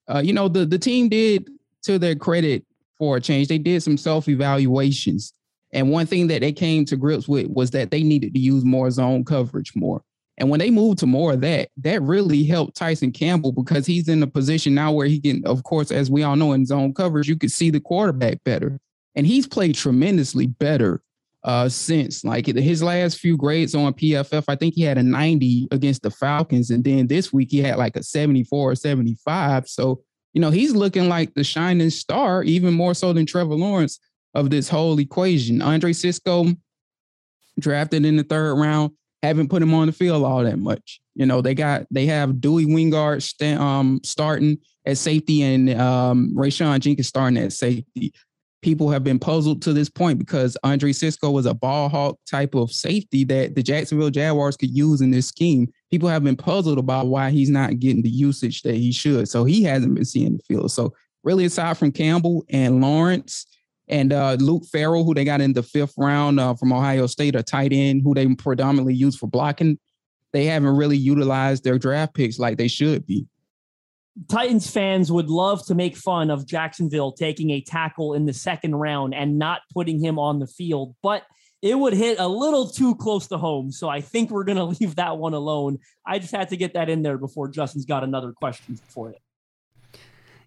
uh, 0.09 0.23
you 0.25 0.33
know, 0.33 0.49
the, 0.49 0.64
the 0.64 0.79
team 0.79 1.09
did, 1.09 1.49
to 1.83 1.99
their 1.99 2.16
credit 2.16 2.64
for 2.99 3.16
a 3.16 3.21
change, 3.21 3.49
they 3.49 3.59
did 3.59 3.83
some 3.83 3.97
self 3.97 4.29
evaluations. 4.29 5.33
And 5.73 5.90
one 5.90 6.07
thing 6.07 6.29
that 6.29 6.40
they 6.40 6.53
came 6.53 6.85
to 6.87 6.97
grips 6.97 7.29
with 7.29 7.49
was 7.49 7.71
that 7.73 7.90
they 7.90 8.03
needed 8.03 8.33
to 8.35 8.40
use 8.40 8.64
more 8.64 8.90
zone 8.90 9.25
coverage 9.25 9.73
more. 9.77 10.03
And 10.38 10.49
when 10.49 10.61
they 10.61 10.71
moved 10.71 10.99
to 11.01 11.07
more 11.07 11.33
of 11.33 11.40
that, 11.42 11.68
that 11.79 12.01
really 12.01 12.44
helped 12.44 12.77
Tyson 12.77 13.11
Campbell 13.11 13.53
because 13.53 13.87
he's 13.87 14.09
in 14.09 14.23
a 14.23 14.27
position 14.27 14.75
now 14.75 14.92
where 14.92 15.07
he 15.07 15.21
can, 15.21 15.44
of 15.44 15.64
course, 15.64 15.90
as 15.90 16.11
we 16.11 16.23
all 16.23 16.37
know 16.37 16.53
in 16.53 16.64
zone 16.64 16.94
coverage, 16.94 17.29
you 17.29 17.37
could 17.37 17.51
see 17.51 17.71
the 17.71 17.81
quarterback 17.81 18.42
better. 18.44 18.79
And 19.14 19.27
he's 19.27 19.49
played 19.49 19.75
tremendously 19.75 20.47
better 20.47 21.03
uh, 21.44 21.68
since 21.68 22.24
like 22.24 22.46
his 22.46 22.83
last 22.83 23.18
few 23.18 23.37
grades 23.37 23.74
on 23.74 23.94
PFF. 23.94 24.44
I 24.48 24.57
think 24.57 24.74
he 24.74 24.83
had 24.83 24.98
a 24.98 25.03
90 25.03 25.68
against 25.70 26.03
the 26.03 26.11
Falcons. 26.11 26.70
And 26.70 26.83
then 26.85 27.07
this 27.07 27.33
week 27.33 27.48
he 27.51 27.62
had 27.62 27.77
like 27.77 27.96
a 27.96 28.03
74 28.03 28.72
or 28.72 28.74
75. 28.74 29.68
So, 29.68 30.03
you 30.33 30.40
know, 30.40 30.51
he's 30.51 30.74
looking 30.74 31.09
like 31.09 31.35
the 31.35 31.44
shining 31.44 31.90
star, 31.90 32.42
even 32.42 32.74
more 32.74 32.94
so 32.94 33.12
than 33.12 33.27
Trevor 33.27 33.55
Lawrence 33.55 34.01
of 34.35 34.51
this 34.51 34.68
whole 34.68 34.98
equation. 34.98 35.62
Andre 35.62 35.92
Cisco 35.92 36.46
drafted 37.59 38.05
in 38.05 38.16
the 38.16 38.24
third 38.24 38.55
round 38.55 38.92
haven't 39.22 39.48
put 39.48 39.62
him 39.62 39.74
on 39.74 39.87
the 39.87 39.92
field 39.92 40.24
all 40.24 40.44
that 40.44 40.59
much. 40.59 41.01
You 41.14 41.27
know, 41.27 41.40
they 41.40 41.55
got 41.55 41.87
they 41.90 42.07
have 42.07 42.40
Dewey 42.40 42.66
Wingard 42.66 43.22
st- 43.22 43.59
um, 43.59 44.01
starting 44.05 44.59
at 44.87 44.98
safety 44.98 45.42
and 45.42 45.70
um, 45.70 46.33
Rayshawn 46.37 46.81
Jenkins 46.81 47.09
starting 47.09 47.38
at 47.38 47.53
safety. 47.53 48.12
People 48.61 48.90
have 48.90 49.05
been 49.05 49.18
puzzled 49.18 49.62
to 49.62 49.73
this 49.73 49.88
point 49.88 50.18
because 50.18 50.57
Andre 50.64 50.92
Cisco 50.92 51.31
was 51.31 51.47
a 51.47 51.55
ball 51.55 51.88
hawk 51.88 52.18
type 52.29 52.55
of 52.55 52.73
safety 52.73 53.23
that 53.25 53.55
the 53.55 53.62
Jacksonville 53.62 54.11
Jaguars 54.11 54.57
could 54.57 54.77
use 54.77 55.01
in 55.01 55.12
this 55.12 55.29
scheme. 55.29 55.73
People 55.90 56.09
have 56.09 56.25
been 56.25 56.37
puzzled 56.37 56.79
about 56.79 57.07
why 57.07 57.31
he's 57.31 57.51
not 57.51 57.79
getting 57.79 58.03
the 58.03 58.11
usage 58.11 58.62
that 58.62 58.75
he 58.75 58.90
should. 58.90 59.29
So 59.29 59.44
he 59.44 59.62
hasn't 59.62 59.94
been 59.94 60.05
seeing 60.05 60.37
the 60.37 60.42
field. 60.42 60.73
So 60.73 60.92
really, 61.23 61.44
aside 61.44 61.79
from 61.79 61.92
Campbell 61.92 62.44
and 62.49 62.81
Lawrence, 62.81 63.47
and 63.88 64.12
uh, 64.12 64.37
Luke 64.38 64.64
Farrell, 64.66 65.05
who 65.05 65.14
they 65.14 65.25
got 65.25 65.40
in 65.40 65.55
the 65.55 65.62
fifth 65.62 65.94
round 65.97 66.38
uh, 66.38 66.55
from 66.55 66.73
Ohio 66.73 67.07
State, 67.07 67.35
a 67.35 67.42
tight 67.42 67.73
end 67.73 68.03
who 68.05 68.14
they 68.14 68.27
predominantly 68.35 68.94
use 68.94 69.16
for 69.16 69.27
blocking. 69.27 69.79
They 70.33 70.44
haven't 70.44 70.77
really 70.77 70.97
utilized 70.97 71.64
their 71.64 71.79
draft 71.79 72.14
picks 72.14 72.38
like 72.38 72.59
they 72.59 72.68
should 72.68 73.07
be. 73.07 73.27
Titans 74.28 74.68
fans 74.68 75.12
would 75.12 75.31
love 75.31 75.64
to 75.66 75.74
make 75.74 75.96
fun 75.96 76.31
of 76.31 76.46
Jacksonville 76.46 77.12
taking 77.12 77.50
a 77.50 77.61
tackle 77.61 78.14
in 78.14 78.26
the 78.26 78.33
second 78.33 78.74
round 78.74 79.14
and 79.14 79.38
not 79.38 79.61
putting 79.72 80.02
him 80.02 80.18
on 80.18 80.38
the 80.38 80.46
field, 80.46 80.94
but 81.02 81.24
it 81.62 81.78
would 81.78 81.92
hit 81.92 82.18
a 82.18 82.26
little 82.26 82.68
too 82.68 82.94
close 82.96 83.26
to 83.28 83.38
home. 83.38 83.70
So 83.70 83.88
I 83.88 84.00
think 84.00 84.31
we're 84.31 84.44
going 84.44 84.57
to 84.59 84.64
leave 84.64 84.96
that 84.96 85.18
one 85.18 85.35
alone. 85.35 85.78
I 86.07 86.18
just 86.18 86.35
had 86.35 86.48
to 86.50 86.57
get 86.57 86.74
that 86.74 86.88
in 86.88 87.02
there 87.02 87.18
before 87.18 87.48
Justin's 87.48 87.85
got 87.85 88.04
another 88.04 88.33
question 88.33 88.78
for 88.88 89.11
it. 89.11 89.18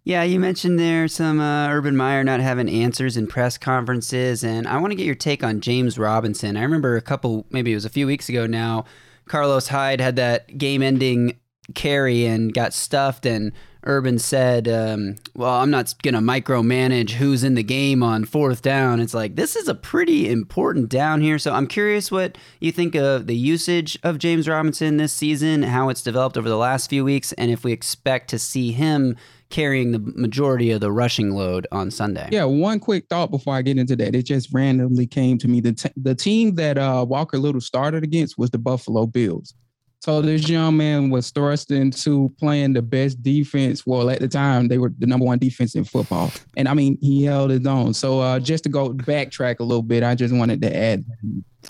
Yeah, 0.03 0.23
you 0.23 0.39
mentioned 0.39 0.79
there 0.79 1.07
some 1.07 1.39
uh, 1.39 1.67
Urban 1.69 1.95
Meyer 1.95 2.23
not 2.23 2.39
having 2.39 2.67
answers 2.67 3.17
in 3.17 3.27
press 3.27 3.59
conferences, 3.59 4.43
and 4.43 4.67
I 4.67 4.77
want 4.77 4.91
to 4.91 4.95
get 4.95 5.05
your 5.05 5.13
take 5.13 5.43
on 5.43 5.61
James 5.61 5.99
Robinson. 5.99 6.57
I 6.57 6.63
remember 6.63 6.97
a 6.97 7.01
couple, 7.01 7.45
maybe 7.51 7.71
it 7.71 7.75
was 7.75 7.85
a 7.85 7.89
few 7.89 8.07
weeks 8.07 8.27
ago 8.27 8.47
now, 8.47 8.85
Carlos 9.27 9.67
Hyde 9.67 10.01
had 10.01 10.15
that 10.15 10.57
game-ending 10.57 11.37
carry 11.71 12.25
and 12.25 12.53
got 12.53 12.73
stuffed, 12.73 13.25
and 13.25 13.51
Urban 13.83 14.19
said, 14.19 14.67
um, 14.67 15.15
"Well, 15.35 15.49
I'm 15.49 15.71
not 15.71 15.93
going 16.03 16.13
to 16.13 16.19
micromanage 16.19 17.11
who's 17.11 17.43
in 17.43 17.55
the 17.55 17.63
game 17.63 18.03
on 18.03 18.25
fourth 18.25 18.61
down." 18.61 18.99
It's 18.99 19.13
like 19.13 19.35
this 19.35 19.55
is 19.55 19.67
a 19.67 19.75
pretty 19.75 20.29
important 20.29 20.89
down 20.89 21.21
here, 21.21 21.39
so 21.39 21.53
I'm 21.53 21.67
curious 21.67 22.11
what 22.11 22.37
you 22.59 22.71
think 22.71 22.95
of 22.95 23.27
the 23.27 23.35
usage 23.35 23.97
of 24.03 24.19
James 24.19 24.47
Robinson 24.47 24.97
this 24.97 25.13
season, 25.13 25.63
how 25.63 25.89
it's 25.89 26.01
developed 26.03 26.37
over 26.37 26.49
the 26.49 26.57
last 26.57 26.89
few 26.89 27.03
weeks, 27.03 27.31
and 27.33 27.51
if 27.51 27.63
we 27.63 27.71
expect 27.71 28.29
to 28.29 28.39
see 28.39 28.71
him 28.71 29.15
carrying 29.51 29.91
the 29.91 29.99
majority 29.99 30.71
of 30.71 30.81
the 30.81 30.91
rushing 30.91 31.31
load 31.31 31.67
on 31.71 31.91
Sunday. 31.91 32.27
Yeah, 32.31 32.45
one 32.45 32.79
quick 32.79 33.05
thought 33.09 33.29
before 33.29 33.53
I 33.53 33.61
get 33.61 33.77
into 33.77 33.95
that. 33.97 34.15
It 34.15 34.23
just 34.23 34.49
randomly 34.51 35.05
came 35.05 35.37
to 35.39 35.47
me. 35.47 35.59
The, 35.59 35.73
t- 35.73 35.89
the 35.95 36.15
team 36.15 36.55
that 36.55 36.77
uh, 36.77 37.05
Walker 37.07 37.37
Little 37.37 37.61
started 37.61 38.03
against 38.03 38.37
was 38.37 38.49
the 38.49 38.57
Buffalo 38.57 39.05
Bills. 39.05 39.53
So 40.01 40.19
this 40.19 40.49
young 40.49 40.77
man 40.77 41.11
was 41.11 41.29
thrust 41.29 41.69
into 41.69 42.33
playing 42.39 42.73
the 42.73 42.81
best 42.81 43.21
defense. 43.21 43.85
Well, 43.85 44.09
at 44.09 44.19
the 44.19 44.27
time, 44.27 44.67
they 44.67 44.79
were 44.79 44.91
the 44.97 45.05
number 45.05 45.27
one 45.27 45.37
defense 45.37 45.75
in 45.75 45.83
football. 45.83 46.31
And 46.57 46.67
I 46.67 46.73
mean, 46.73 46.97
he 47.01 47.23
held 47.23 47.51
his 47.51 47.67
own. 47.67 47.93
So 47.93 48.19
uh, 48.19 48.39
just 48.39 48.63
to 48.63 48.69
go 48.69 48.93
backtrack 48.93 49.59
a 49.59 49.63
little 49.63 49.83
bit, 49.83 50.01
I 50.01 50.15
just 50.15 50.33
wanted 50.33 50.59
to 50.63 50.75
add. 50.75 51.05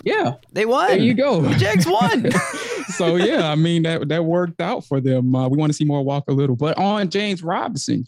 Yeah. 0.02 0.36
They 0.50 0.64
won. 0.64 0.88
There 0.88 0.98
you 0.98 1.12
go. 1.12 1.42
The 1.42 1.54
Jags 1.56 1.86
won. 1.86 2.30
so 2.96 3.16
yeah, 3.16 3.50
I 3.50 3.54
mean 3.54 3.82
that 3.82 4.08
that 4.08 4.24
worked 4.24 4.62
out 4.62 4.86
for 4.86 4.98
them. 4.98 5.34
Uh, 5.34 5.48
we 5.50 5.58
want 5.58 5.70
to 5.70 5.76
see 5.76 5.84
more 5.84 6.02
Walker 6.02 6.32
Little. 6.32 6.56
But 6.56 6.78
on 6.78 7.10
James 7.10 7.42
Robinson, 7.42 8.06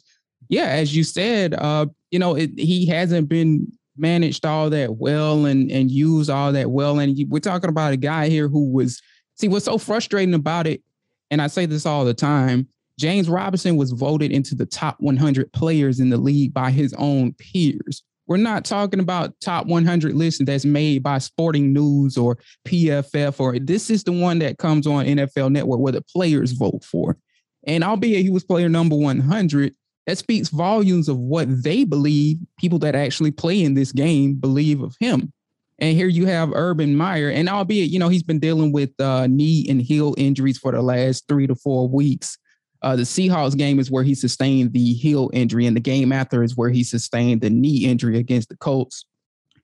yeah, 0.48 0.68
as 0.68 0.96
you 0.96 1.04
said, 1.04 1.52
uh, 1.52 1.84
you 2.10 2.18
know, 2.18 2.34
it, 2.34 2.50
he 2.56 2.86
hasn't 2.86 3.28
been 3.28 3.70
managed 3.98 4.46
all 4.46 4.70
that 4.70 4.96
well 4.96 5.44
and 5.44 5.70
and 5.70 5.90
used 5.90 6.30
all 6.30 6.50
that 6.52 6.70
well. 6.70 6.98
And 6.98 7.14
we're 7.28 7.40
talking 7.40 7.68
about 7.68 7.92
a 7.92 7.98
guy 7.98 8.30
here 8.30 8.48
who 8.48 8.72
was– 8.72 9.02
See, 9.36 9.48
what's 9.48 9.64
so 9.64 9.78
frustrating 9.78 10.34
about 10.34 10.66
it, 10.66 10.82
and 11.30 11.42
I 11.42 11.48
say 11.48 11.66
this 11.66 11.86
all 11.86 12.04
the 12.04 12.14
time, 12.14 12.68
James 12.98 13.28
Robinson 13.28 13.76
was 13.76 13.90
voted 13.90 14.30
into 14.30 14.54
the 14.54 14.66
top 14.66 14.96
100 15.00 15.52
players 15.52 15.98
in 15.98 16.10
the 16.10 16.16
league 16.16 16.54
by 16.54 16.70
his 16.70 16.94
own 16.94 17.32
peers. 17.34 18.02
We're 18.26 18.36
not 18.38 18.64
talking 18.64 19.00
about 19.00 19.38
top 19.40 19.66
100 19.66 20.14
list 20.14 20.44
that's 20.46 20.64
made 20.64 21.02
by 21.02 21.18
Sporting 21.18 21.72
News 21.72 22.16
or 22.16 22.38
PFF, 22.66 23.38
or 23.38 23.58
this 23.58 23.90
is 23.90 24.04
the 24.04 24.12
one 24.12 24.38
that 24.38 24.58
comes 24.58 24.86
on 24.86 25.04
NFL 25.04 25.52
Network 25.52 25.80
where 25.80 25.92
the 25.92 26.02
players 26.02 26.52
vote 26.52 26.84
for. 26.84 27.18
And 27.66 27.84
albeit 27.84 28.22
he 28.22 28.30
was 28.30 28.44
player 28.44 28.68
number 28.68 28.96
100, 28.96 29.74
that 30.06 30.18
speaks 30.18 30.48
volumes 30.48 31.08
of 31.08 31.18
what 31.18 31.48
they 31.62 31.84
believe 31.84 32.38
people 32.58 32.78
that 32.80 32.94
actually 32.94 33.30
play 33.30 33.62
in 33.62 33.74
this 33.74 33.92
game 33.92 34.34
believe 34.34 34.82
of 34.82 34.96
him. 35.00 35.32
And 35.78 35.96
here 35.96 36.06
you 36.06 36.26
have 36.26 36.52
Urban 36.52 36.96
Meyer, 36.96 37.30
and 37.30 37.48
albeit 37.48 37.90
you 37.90 37.98
know 37.98 38.08
he's 38.08 38.22
been 38.22 38.38
dealing 38.38 38.72
with 38.72 38.90
uh, 39.00 39.26
knee 39.26 39.66
and 39.68 39.82
heel 39.82 40.14
injuries 40.16 40.58
for 40.58 40.72
the 40.72 40.82
last 40.82 41.26
three 41.28 41.46
to 41.46 41.54
four 41.54 41.88
weeks. 41.88 42.38
Uh, 42.82 42.94
the 42.94 43.02
Seahawks 43.02 43.56
game 43.56 43.80
is 43.80 43.90
where 43.90 44.04
he 44.04 44.14
sustained 44.14 44.72
the 44.72 44.92
heel 44.92 45.30
injury, 45.32 45.66
and 45.66 45.74
the 45.74 45.80
game 45.80 46.12
after 46.12 46.42
is 46.42 46.56
where 46.56 46.70
he 46.70 46.84
sustained 46.84 47.40
the 47.40 47.50
knee 47.50 47.86
injury 47.86 48.18
against 48.18 48.50
the 48.50 48.56
Colts. 48.56 49.04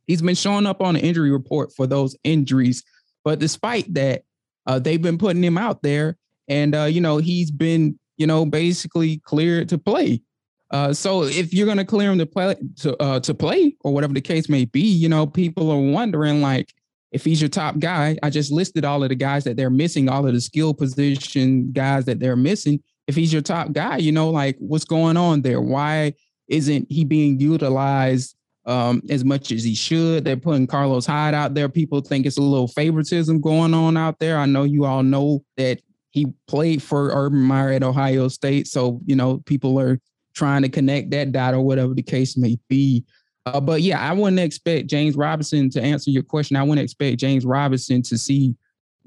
He's 0.07 0.23
been 0.23 0.35
showing 0.35 0.67
up 0.67 0.83
on 0.83 0.95
the 0.95 1.01
injury 1.01 1.31
report 1.31 1.71
for 1.77 1.87
those 1.87 2.17
injuries, 2.25 2.83
but 3.23 3.39
despite 3.39 3.93
that, 3.95 4.23
uh, 4.67 4.79
they've 4.79 5.01
been 5.01 5.19
putting 5.19 5.45
him 5.45 5.59
out 5.59 5.83
there, 5.83 6.17
and 6.49 6.75
uh, 6.75 6.85
you 6.85 7.01
know 7.01 7.19
he's 7.19 7.53
been 7.53 7.99
you 8.17 8.27
know 8.27 8.45
basically 8.45 9.19
cleared 9.19 9.69
to 9.69 9.79
play. 9.79 10.23
Uh, 10.71 10.93
so 10.93 11.25
if 11.25 11.53
you're 11.53 11.67
gonna 11.67 11.85
clear 11.85 12.13
him 12.13 12.19
to 12.19 12.27
play 12.27 12.55
to 12.77 12.97
uh, 13.03 13.21
to 13.21 13.35
play 13.35 13.75
or 13.81 13.93
whatever 13.93 14.13
the 14.13 14.21
case 14.21 14.49
may 14.49 14.65
be, 14.65 14.81
you 14.81 15.09
know 15.09 15.27
people 15.27 15.71
are 15.71 15.93
wondering 15.93 16.41
like 16.41 16.73
if 17.13 17.25
he's 17.25 17.41
your 17.41 17.49
top 17.49 17.79
guy. 17.79 18.17
I 18.23 18.31
just 18.31 18.53
listed 18.53 18.85
all 18.85 19.03
of 19.03 19.09
the 19.09 19.17
guys 19.17 19.45
that 19.45 19.57
they're 19.57 19.71
missing, 19.71 20.09
all 20.09 20.27
of 20.27 20.33
the 20.33 20.41
skill 20.41 20.73
position 20.75 21.73
guys 21.73 22.05
that 22.05 22.21
they're 22.21 22.37
missing. 22.37 22.81
If 23.09 23.17
he's 23.17 23.33
your 23.33 23.43
top 23.43 23.73
guy, 23.73 23.97
you 23.97 24.13
know 24.13 24.31
like 24.31 24.57
what's 24.59 24.85
going 24.85 25.17
on 25.17 25.43
there? 25.43 25.61
Why 25.61 26.15
isn't 26.49 26.87
he 26.91 27.05
being 27.05 27.41
utilized 27.41 28.37
um, 28.67 29.03
as 29.09 29.25
much 29.25 29.53
as 29.53 29.65
he 29.65 29.75
should. 29.75 30.25
They're 30.25 30.37
putting 30.37 30.67
Carlos 30.67 31.07
Hyde 31.07 31.35
out 31.35 31.55
there. 31.55 31.69
People 31.69 32.01
think 32.01 32.27
it's 32.27 32.39
a 32.39 32.43
little 32.43 32.69
favoritism 32.69 33.41
going 33.41 33.75
on 33.75 33.97
out 33.97 34.19
there. 34.19 34.39
I 34.39 34.47
know 34.47 34.65
you 34.65 34.85
all 34.85 35.03
know 35.03 35.43
that 35.57 35.81
he 36.11 36.27
played 36.47 36.83
for 36.83 37.11
Urban 37.11 37.41
Meyer 37.41 37.73
at 37.73 37.83
Ohio 37.83 38.29
State. 38.29 38.67
So, 38.67 39.01
you 39.07 39.17
know, 39.17 39.39
people 39.39 39.81
are 39.81 39.99
trying 40.41 40.63
to 40.63 40.71
connect 40.71 41.11
that 41.11 41.33
dot 41.33 41.53
or 41.53 41.61
whatever 41.61 41.93
the 41.93 42.03
case 42.03 42.37
may 42.37 42.59
be. 42.69 43.05
Uh, 43.45 43.61
but 43.61 43.83
yeah, 43.83 44.01
I 44.01 44.13
wouldn't 44.15 44.41
expect 44.41 44.89
James 44.89 45.17
Robinson 45.17 45.69
to 45.71 45.83
answer 45.83 46.11
your 46.11 46.23
question. 46.23 46.57
I 46.57 46.63
wouldn't 46.63 46.83
expect 46.83 47.19
James 47.19 47.45
Robinson 47.45 48.01
to 48.03 48.17
see 48.17 48.55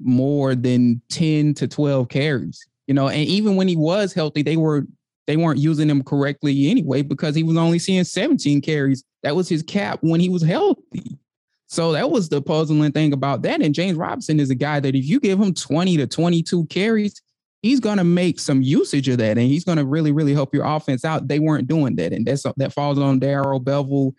more 0.00 0.54
than 0.54 1.02
10 1.10 1.54
to 1.54 1.66
12 1.66 2.08
carries. 2.08 2.64
You 2.86 2.94
know, 2.94 3.08
and 3.08 3.26
even 3.26 3.56
when 3.56 3.66
he 3.66 3.76
was 3.76 4.12
healthy, 4.12 4.42
they 4.42 4.56
were 4.56 4.86
they 5.26 5.36
weren't 5.36 5.58
using 5.58 5.88
him 5.88 6.04
correctly 6.04 6.70
anyway 6.70 7.02
because 7.02 7.34
he 7.34 7.42
was 7.42 7.56
only 7.56 7.78
seeing 7.78 8.04
17 8.04 8.60
carries. 8.60 9.02
That 9.22 9.34
was 9.34 9.48
his 9.48 9.62
cap 9.62 9.98
when 10.02 10.20
he 10.20 10.28
was 10.28 10.42
healthy. 10.42 11.18
So 11.66 11.92
that 11.92 12.10
was 12.10 12.28
the 12.28 12.42
puzzling 12.42 12.92
thing 12.92 13.12
about 13.12 13.42
that. 13.42 13.62
And 13.62 13.74
James 13.74 13.96
Robinson 13.96 14.38
is 14.38 14.50
a 14.50 14.54
guy 14.54 14.80
that 14.80 14.94
if 14.94 15.04
you 15.06 15.18
give 15.18 15.40
him 15.40 15.54
20 15.54 15.96
to 15.96 16.06
22 16.06 16.66
carries, 16.66 17.22
he's 17.64 17.80
going 17.80 17.96
to 17.96 18.04
make 18.04 18.38
some 18.38 18.60
usage 18.60 19.08
of 19.08 19.16
that 19.16 19.38
and 19.38 19.46
he's 19.46 19.64
going 19.64 19.78
to 19.78 19.86
really, 19.86 20.12
really 20.12 20.34
help 20.34 20.54
your 20.54 20.66
offense 20.66 21.02
out. 21.02 21.28
They 21.28 21.38
weren't 21.38 21.66
doing 21.66 21.96
that. 21.96 22.12
And 22.12 22.26
that's 22.26 22.44
that 22.58 22.74
falls 22.74 22.98
on 22.98 23.18
Darrell 23.20 23.58
Bevell 23.58 24.12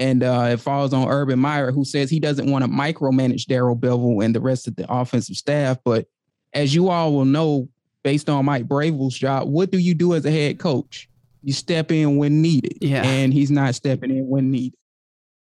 and 0.00 0.24
uh, 0.24 0.48
it 0.50 0.56
falls 0.56 0.92
on 0.92 1.08
Urban 1.08 1.38
Meyer, 1.38 1.70
who 1.70 1.84
says 1.84 2.10
he 2.10 2.18
doesn't 2.18 2.50
want 2.50 2.64
to 2.64 2.68
micromanage 2.68 3.44
Darrell 3.44 3.76
Bevell 3.76 4.24
and 4.24 4.34
the 4.34 4.40
rest 4.40 4.66
of 4.66 4.74
the 4.74 4.92
offensive 4.92 5.36
staff. 5.36 5.78
But 5.84 6.06
as 6.52 6.74
you 6.74 6.88
all 6.88 7.12
will 7.12 7.24
know, 7.24 7.68
based 8.02 8.28
on 8.28 8.44
Mike 8.44 8.66
Vrabel's 8.66 9.16
job, 9.16 9.48
what 9.48 9.70
do 9.70 9.78
you 9.78 9.94
do 9.94 10.14
as 10.14 10.24
a 10.26 10.30
head 10.32 10.58
coach? 10.58 11.08
You 11.44 11.52
step 11.52 11.92
in 11.92 12.16
when 12.16 12.42
needed. 12.42 12.78
Yeah. 12.80 13.04
And 13.04 13.32
he's 13.32 13.52
not 13.52 13.76
stepping 13.76 14.10
in 14.10 14.26
when 14.26 14.50
needed. 14.50 14.78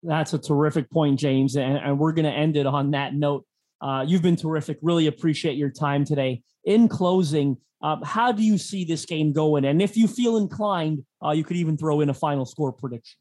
That's 0.02 0.34
a 0.34 0.40
terrific 0.40 0.90
point, 0.90 1.20
James. 1.20 1.56
And, 1.56 1.78
and 1.78 2.00
we're 2.00 2.14
going 2.14 2.26
to 2.26 2.32
end 2.32 2.58
it 2.58 2.66
on 2.66 2.92
that 2.92 3.14
note. 3.14 3.46
Uh, 3.80 4.04
you've 4.08 4.24
been 4.24 4.38
terrific. 4.38 4.80
Really 4.82 5.06
appreciate 5.06 5.56
your 5.56 5.70
time 5.70 6.04
today. 6.04 6.42
In 6.66 6.88
closing, 6.88 7.58
um, 7.82 8.02
how 8.04 8.32
do 8.32 8.44
you 8.44 8.58
see 8.58 8.86
this 8.86 9.06
game 9.06 9.34
going? 9.34 9.66
And 9.66 9.82
if 9.82 9.98
you 9.98 10.08
feel 10.08 10.38
inclined, 10.38 11.04
uh, 11.24 11.32
you 11.32 11.44
could 11.44 11.58
even 11.58 11.78
throw 11.78 12.02
in 12.02 12.10
a 12.10 12.14
final 12.14 12.46
score 12.46 12.72
prediction. 12.72 13.20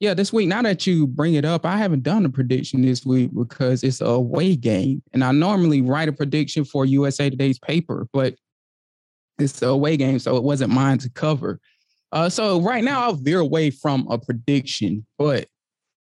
Yeah, 0.00 0.14
this 0.14 0.32
week, 0.32 0.48
now 0.48 0.62
that 0.62 0.86
you 0.86 1.06
bring 1.06 1.34
it 1.34 1.44
up, 1.44 1.66
I 1.66 1.76
haven't 1.76 2.02
done 2.02 2.24
a 2.24 2.30
prediction 2.30 2.80
this 2.80 3.04
week 3.04 3.30
because 3.34 3.84
it's 3.84 4.00
a 4.00 4.06
away 4.06 4.56
game. 4.56 5.02
And 5.12 5.22
I 5.22 5.30
normally 5.30 5.82
write 5.82 6.08
a 6.08 6.12
prediction 6.12 6.64
for 6.64 6.86
USA 6.86 7.28
Today's 7.28 7.58
paper, 7.58 8.08
but 8.12 8.34
it's 9.38 9.60
a 9.62 9.68
away 9.68 9.96
game, 9.96 10.18
so 10.18 10.36
it 10.36 10.42
wasn't 10.42 10.72
mine 10.72 10.98
to 10.98 11.10
cover. 11.10 11.60
Uh, 12.12 12.28
so 12.28 12.60
right 12.62 12.82
now 12.82 13.02
I'll 13.02 13.14
veer 13.14 13.40
away 13.40 13.70
from 13.70 14.06
a 14.10 14.18
prediction, 14.18 15.06
but 15.18 15.46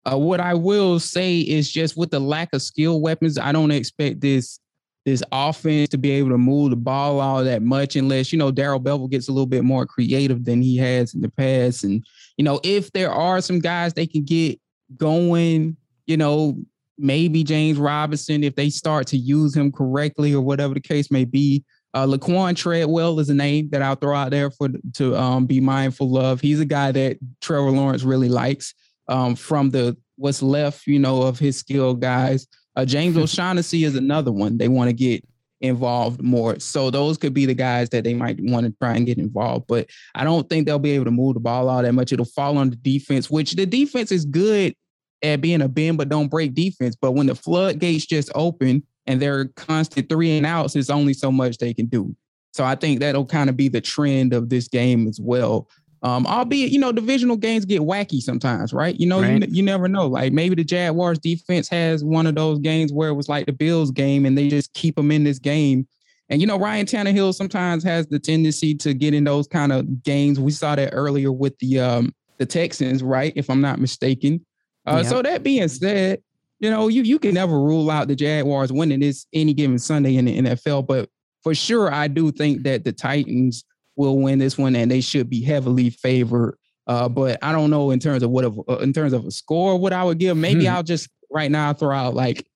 uh, 0.10 0.18
what 0.18 0.40
I 0.40 0.54
will 0.54 1.00
say 1.00 1.40
is 1.40 1.70
just 1.70 1.98
with 1.98 2.10
the 2.10 2.20
lack 2.20 2.50
of 2.54 2.62
skill 2.62 3.02
weapons, 3.02 3.38
I 3.38 3.52
don't 3.52 3.72
expect 3.72 4.22
this 4.22 4.60
this 5.06 5.24
offense 5.32 5.90
to 5.90 5.98
be 5.98 6.12
able 6.12 6.30
to 6.30 6.38
move 6.38 6.70
the 6.70 6.76
ball 6.76 7.20
all 7.20 7.44
that 7.44 7.62
much 7.62 7.96
unless 7.96 8.32
you 8.32 8.40
know 8.40 8.52
Darrell 8.52 8.80
Bevell 8.80 9.10
gets 9.10 9.28
a 9.28 9.32
little 9.32 9.48
bit 9.48 9.64
more 9.64 9.86
creative 9.86 10.46
than 10.46 10.62
he 10.62 10.78
has 10.78 11.14
in 11.14 11.22
the 11.22 11.30
past. 11.30 11.84
And 11.84 12.06
you 12.38 12.44
know, 12.44 12.60
if 12.64 12.92
there 12.92 13.12
are 13.12 13.42
some 13.42 13.60
guys 13.60 13.94
they 13.94 14.08
can 14.08 14.24
get 14.24 14.60
going, 14.98 15.78
you 16.06 16.18
know, 16.18 16.58
maybe 16.98 17.44
James 17.44 17.78
Robinson 17.78 18.44
if 18.44 18.56
they 18.56 18.70
start 18.70 19.08
to 19.08 19.18
use 19.18 19.56
him 19.56 19.72
correctly 19.72 20.34
or 20.34 20.42
whatever 20.42 20.74
the 20.74 20.82
case 20.82 21.10
may 21.10 21.26
be. 21.26 21.64
Uh, 21.96 22.06
Laquan 22.06 22.56
Treadwell 22.56 23.20
is 23.20 23.30
a 23.30 23.34
name 23.34 23.68
that 23.72 23.82
I'll 23.82 23.96
throw 23.96 24.16
out 24.16 24.30
there 24.30 24.52
for 24.52 24.70
to 24.96 25.18
um, 25.18 25.48
be 25.48 25.60
mindful 25.60 26.20
of. 26.20 26.40
He's 26.40 26.60
a 26.60 26.66
guy 26.66 26.92
that 26.92 27.18
Trevor 27.42 27.72
Lawrence 27.72 28.04
really 28.04 28.30
likes 28.30 28.76
um, 29.08 29.36
from 29.36 29.72
the 29.72 29.98
what's 30.16 30.44
left, 30.44 30.86
you 30.86 31.00
know, 31.00 31.24
of 31.24 31.40
his 31.40 31.58
skill 31.58 31.96
guys. 31.96 32.48
Uh, 32.76 32.86
James 32.86 33.18
O'Shaughnessy 33.18 33.84
is 33.84 33.96
another 33.96 34.32
one 34.32 34.58
they 34.58 34.68
want 34.68 34.90
to 34.90 34.94
get 34.94 35.24
involved 35.62 36.22
more. 36.22 36.60
So 36.60 36.90
those 36.90 37.18
could 37.18 37.34
be 37.34 37.46
the 37.46 37.54
guys 37.54 37.90
that 37.90 38.04
they 38.04 38.14
might 38.14 38.40
want 38.40 38.66
to 38.66 38.74
try 38.82 38.96
and 38.96 39.06
get 39.06 39.18
involved. 39.18 39.68
But 39.68 39.90
I 40.16 40.24
don't 40.24 40.48
think 40.50 40.66
they'll 40.66 40.80
be 40.80 40.92
able 40.92 41.06
to 41.06 41.12
move 41.12 41.34
the 41.34 41.40
ball 41.40 41.70
all 41.70 41.82
that 41.82 41.94
much. 41.94 42.14
It'll 42.14 42.26
fall 42.26 42.58
on 42.58 42.70
the 42.70 42.76
defense, 42.78 43.30
which 43.30 43.54
the 43.54 43.66
defense 43.66 44.12
is 44.12 44.26
good 44.26 44.74
at 45.22 45.42
being 45.42 45.62
a 45.62 45.68
bend 45.68 45.98
but 45.98 46.10
don't 46.10 46.30
break 46.30 46.54
defense. 46.54 46.96
But 46.96 47.12
when 47.12 47.28
the 47.28 47.36
floodgates 47.36 48.06
just 48.06 48.32
open 48.36 48.84
and 49.06 49.22
they're 49.22 49.46
constant 49.50 50.08
three 50.08 50.38
and 50.38 50.46
outs, 50.46 50.74
there's 50.74 50.90
only 50.90 51.14
so 51.14 51.32
much 51.32 51.58
they 51.58 51.74
can 51.74 51.88
do. 51.88 52.16
So 52.54 52.64
I 52.64 52.76
think 52.76 53.00
that'll 53.00 53.26
kind 53.26 53.50
of 53.50 53.58
be 53.58 53.68
the 53.68 53.82
trend 53.82 54.34
of 54.34 54.50
this 54.50 54.68
game 54.68 55.08
as 55.08 55.20
well. 55.22 55.68
Um, 56.02 56.26
albeit, 56.26 56.72
you 56.72 56.80
know, 56.80 56.92
divisional 56.92 57.36
games 57.36 57.66
get 57.66 57.82
wacky 57.82 58.22
sometimes, 58.22 58.72
right? 58.72 58.98
You 58.98 59.08
know, 59.08 59.22
right. 59.22 59.42
You, 59.42 59.56
you 59.56 59.64
never 59.64 59.88
know. 59.88 60.08
Like 60.08 60.32
maybe 60.32 60.56
the 60.56 60.64
Jaguars 60.64 61.20
defense 61.20 61.68
has 61.70 62.04
one 62.04 62.26
of 62.26 62.36
those 62.36 62.60
games 62.60 62.94
where 62.94 63.10
it 63.10 63.16
was 63.16 63.28
like 63.28 63.48
the 63.48 63.52
Bills 63.52 63.92
game 63.92 64.26
and 64.26 64.38
they 64.38 64.48
just 64.48 64.74
keep 64.74 64.96
them 64.96 65.12
in 65.12 65.26
this 65.26 65.40
game. 65.40 65.88
And, 66.30 66.40
you 66.40 66.48
know, 66.48 66.58
Ryan 66.58 66.86
Tannehill 66.86 67.34
sometimes 67.34 67.84
has 67.84 68.08
the 68.08 68.20
tendency 68.20 68.76
to 68.76 68.94
get 68.94 69.14
in 69.14 69.24
those 69.26 69.48
kind 69.48 69.74
of 69.74 70.04
games. 70.04 70.40
We 70.40 70.52
saw 70.52 70.76
that 70.76 70.92
earlier 70.94 71.32
with 71.32 71.58
the 71.60 71.80
um, 71.80 72.14
the 72.38 72.46
Texans, 72.46 73.04
right? 73.04 73.34
If 73.36 73.50
I'm 73.50 73.62
not 73.62 73.80
mistaken. 73.80 74.46
Uh, 74.86 75.04
So 75.04 75.22
that 75.22 75.44
being 75.44 75.68
said, 75.68 76.22
you 76.60 76.70
know, 76.70 76.88
you 76.88 77.04
you 77.04 77.20
can 77.20 77.34
never 77.34 77.60
rule 77.60 77.90
out 77.90 78.08
the 78.08 78.16
Jaguars 78.16 78.72
winning 78.72 79.00
this 79.00 79.26
any 79.34 79.54
given 79.54 79.80
Sunday 79.80 80.16
in 80.16 80.26
the 80.26 80.42
NFL, 80.42 80.88
but 80.88 81.10
for 81.42 81.56
sure, 81.56 81.92
I 81.92 82.08
do 82.08 82.32
think 82.32 82.64
that 82.64 82.84
the 82.84 82.92
Titans 82.92 83.64
will 84.00 84.18
win 84.18 84.40
this 84.40 84.58
one, 84.58 84.76
and 84.76 84.90
they 84.90 85.02
should 85.02 85.30
be 85.30 85.42
heavily 85.42 85.90
favored. 85.90 86.58
Uh, 86.88 87.08
but 87.08 87.38
I 87.44 87.52
don't 87.52 87.70
know 87.70 87.92
in 87.92 88.00
terms 88.00 88.24
of 88.24 88.32
what 88.32 88.46
of, 88.46 88.60
uh, 88.68 88.78
in 88.78 88.94
terms 88.94 89.14
of 89.14 89.26
a 89.26 89.32
score, 89.32 89.78
what 89.78 89.94
I 89.94 90.04
would 90.04 90.18
give. 90.18 90.38
Maybe 90.38 90.66
hmm. 90.66 90.72
I'll 90.72 90.84
just 90.84 91.10
right 91.30 91.52
now 91.52 91.74
throw 91.74 91.96
out 91.96 92.16
like 92.16 92.48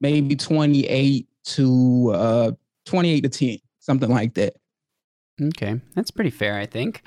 maybe 0.00 0.36
twenty 0.36 0.86
eight 0.86 1.28
to 1.46 2.12
uh, 2.14 2.52
twenty 2.86 3.10
eight 3.12 3.22
to 3.22 3.28
ten, 3.28 3.58
something 3.80 4.08
like 4.08 4.34
that. 4.34 4.54
Okay, 5.42 5.80
that's 5.94 6.12
pretty 6.12 6.30
fair, 6.30 6.56
I 6.56 6.64
think. 6.64 7.02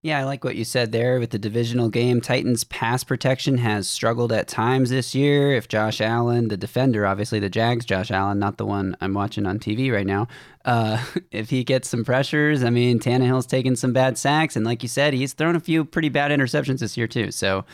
Yeah, 0.00 0.20
I 0.20 0.24
like 0.24 0.44
what 0.44 0.54
you 0.54 0.62
said 0.64 0.92
there 0.92 1.18
with 1.18 1.30
the 1.30 1.40
divisional 1.40 1.88
game. 1.88 2.20
Titans 2.20 2.62
pass 2.62 3.02
protection 3.02 3.58
has 3.58 3.88
struggled 3.90 4.30
at 4.30 4.46
times 4.46 4.90
this 4.90 5.12
year. 5.12 5.52
If 5.52 5.66
Josh 5.66 6.00
Allen, 6.00 6.46
the 6.46 6.56
defender, 6.56 7.04
obviously 7.04 7.40
the 7.40 7.50
Jags, 7.50 7.84
Josh 7.84 8.12
Allen, 8.12 8.38
not 8.38 8.58
the 8.58 8.66
one 8.66 8.96
I'm 9.00 9.12
watching 9.12 9.44
on 9.44 9.58
TV 9.58 9.92
right 9.92 10.06
now, 10.06 10.28
uh, 10.64 11.04
if 11.32 11.50
he 11.50 11.64
gets 11.64 11.88
some 11.88 12.04
pressures, 12.04 12.62
I 12.62 12.70
mean, 12.70 13.00
Tannehill's 13.00 13.46
taken 13.46 13.74
some 13.74 13.92
bad 13.92 14.16
sacks, 14.16 14.54
and 14.54 14.64
like 14.64 14.84
you 14.84 14.88
said, 14.88 15.14
he's 15.14 15.32
thrown 15.32 15.56
a 15.56 15.60
few 15.60 15.84
pretty 15.84 16.10
bad 16.10 16.30
interceptions 16.30 16.78
this 16.78 16.96
year 16.96 17.08
too. 17.08 17.32
So 17.32 17.64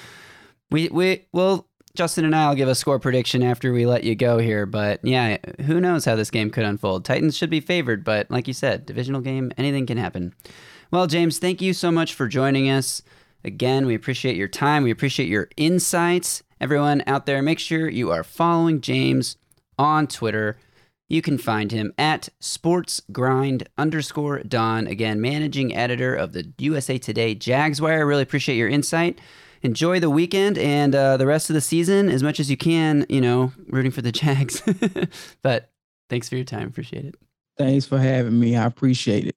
we 0.70 0.88
we 0.88 1.26
will. 1.32 1.68
Justin 1.94 2.24
and 2.24 2.34
I 2.34 2.48
will 2.48 2.56
give 2.56 2.66
a 2.68 2.74
score 2.74 2.98
prediction 2.98 3.40
after 3.40 3.72
we 3.72 3.86
let 3.86 4.02
you 4.02 4.16
go 4.16 4.38
here, 4.38 4.66
but 4.66 4.98
yeah, 5.04 5.36
who 5.64 5.80
knows 5.80 6.04
how 6.04 6.16
this 6.16 6.30
game 6.30 6.50
could 6.50 6.64
unfold. 6.64 7.04
Titans 7.04 7.36
should 7.36 7.50
be 7.50 7.60
favored, 7.60 8.02
but 8.02 8.28
like 8.32 8.48
you 8.48 8.52
said, 8.52 8.84
divisional 8.84 9.20
game, 9.20 9.52
anything 9.56 9.86
can 9.86 9.96
happen. 9.96 10.34
Well, 10.94 11.08
James, 11.08 11.40
thank 11.40 11.60
you 11.60 11.72
so 11.72 11.90
much 11.90 12.14
for 12.14 12.28
joining 12.28 12.70
us. 12.70 13.02
Again, 13.42 13.84
we 13.84 13.96
appreciate 13.96 14.36
your 14.36 14.46
time. 14.46 14.84
We 14.84 14.92
appreciate 14.92 15.28
your 15.28 15.48
insights. 15.56 16.44
Everyone 16.60 17.02
out 17.08 17.26
there, 17.26 17.42
make 17.42 17.58
sure 17.58 17.88
you 17.88 18.12
are 18.12 18.22
following 18.22 18.80
James 18.80 19.36
on 19.76 20.06
Twitter. 20.06 20.56
You 21.08 21.20
can 21.20 21.36
find 21.36 21.72
him 21.72 21.92
at 21.98 22.28
sportsgrind 22.40 23.66
underscore 23.76 24.44
Don. 24.44 24.86
Again, 24.86 25.20
managing 25.20 25.74
editor 25.74 26.14
of 26.14 26.32
the 26.32 26.52
USA 26.58 26.96
Today 26.96 27.34
Jags 27.34 27.80
Wire. 27.80 28.06
Really 28.06 28.22
appreciate 28.22 28.56
your 28.56 28.68
insight. 28.68 29.18
Enjoy 29.62 29.98
the 29.98 30.10
weekend 30.10 30.58
and 30.58 30.94
uh, 30.94 31.16
the 31.16 31.26
rest 31.26 31.50
of 31.50 31.54
the 31.54 31.60
season 31.60 32.08
as 32.08 32.22
much 32.22 32.38
as 32.38 32.48
you 32.48 32.56
can, 32.56 33.04
you 33.08 33.20
know, 33.20 33.52
rooting 33.66 33.90
for 33.90 34.00
the 34.00 34.12
Jags. 34.12 34.62
but 35.42 35.72
thanks 36.08 36.28
for 36.28 36.36
your 36.36 36.44
time. 36.44 36.68
Appreciate 36.68 37.04
it. 37.04 37.16
Thanks 37.58 37.84
for 37.84 37.98
having 37.98 38.38
me. 38.38 38.54
I 38.54 38.66
appreciate 38.66 39.26
it. 39.26 39.34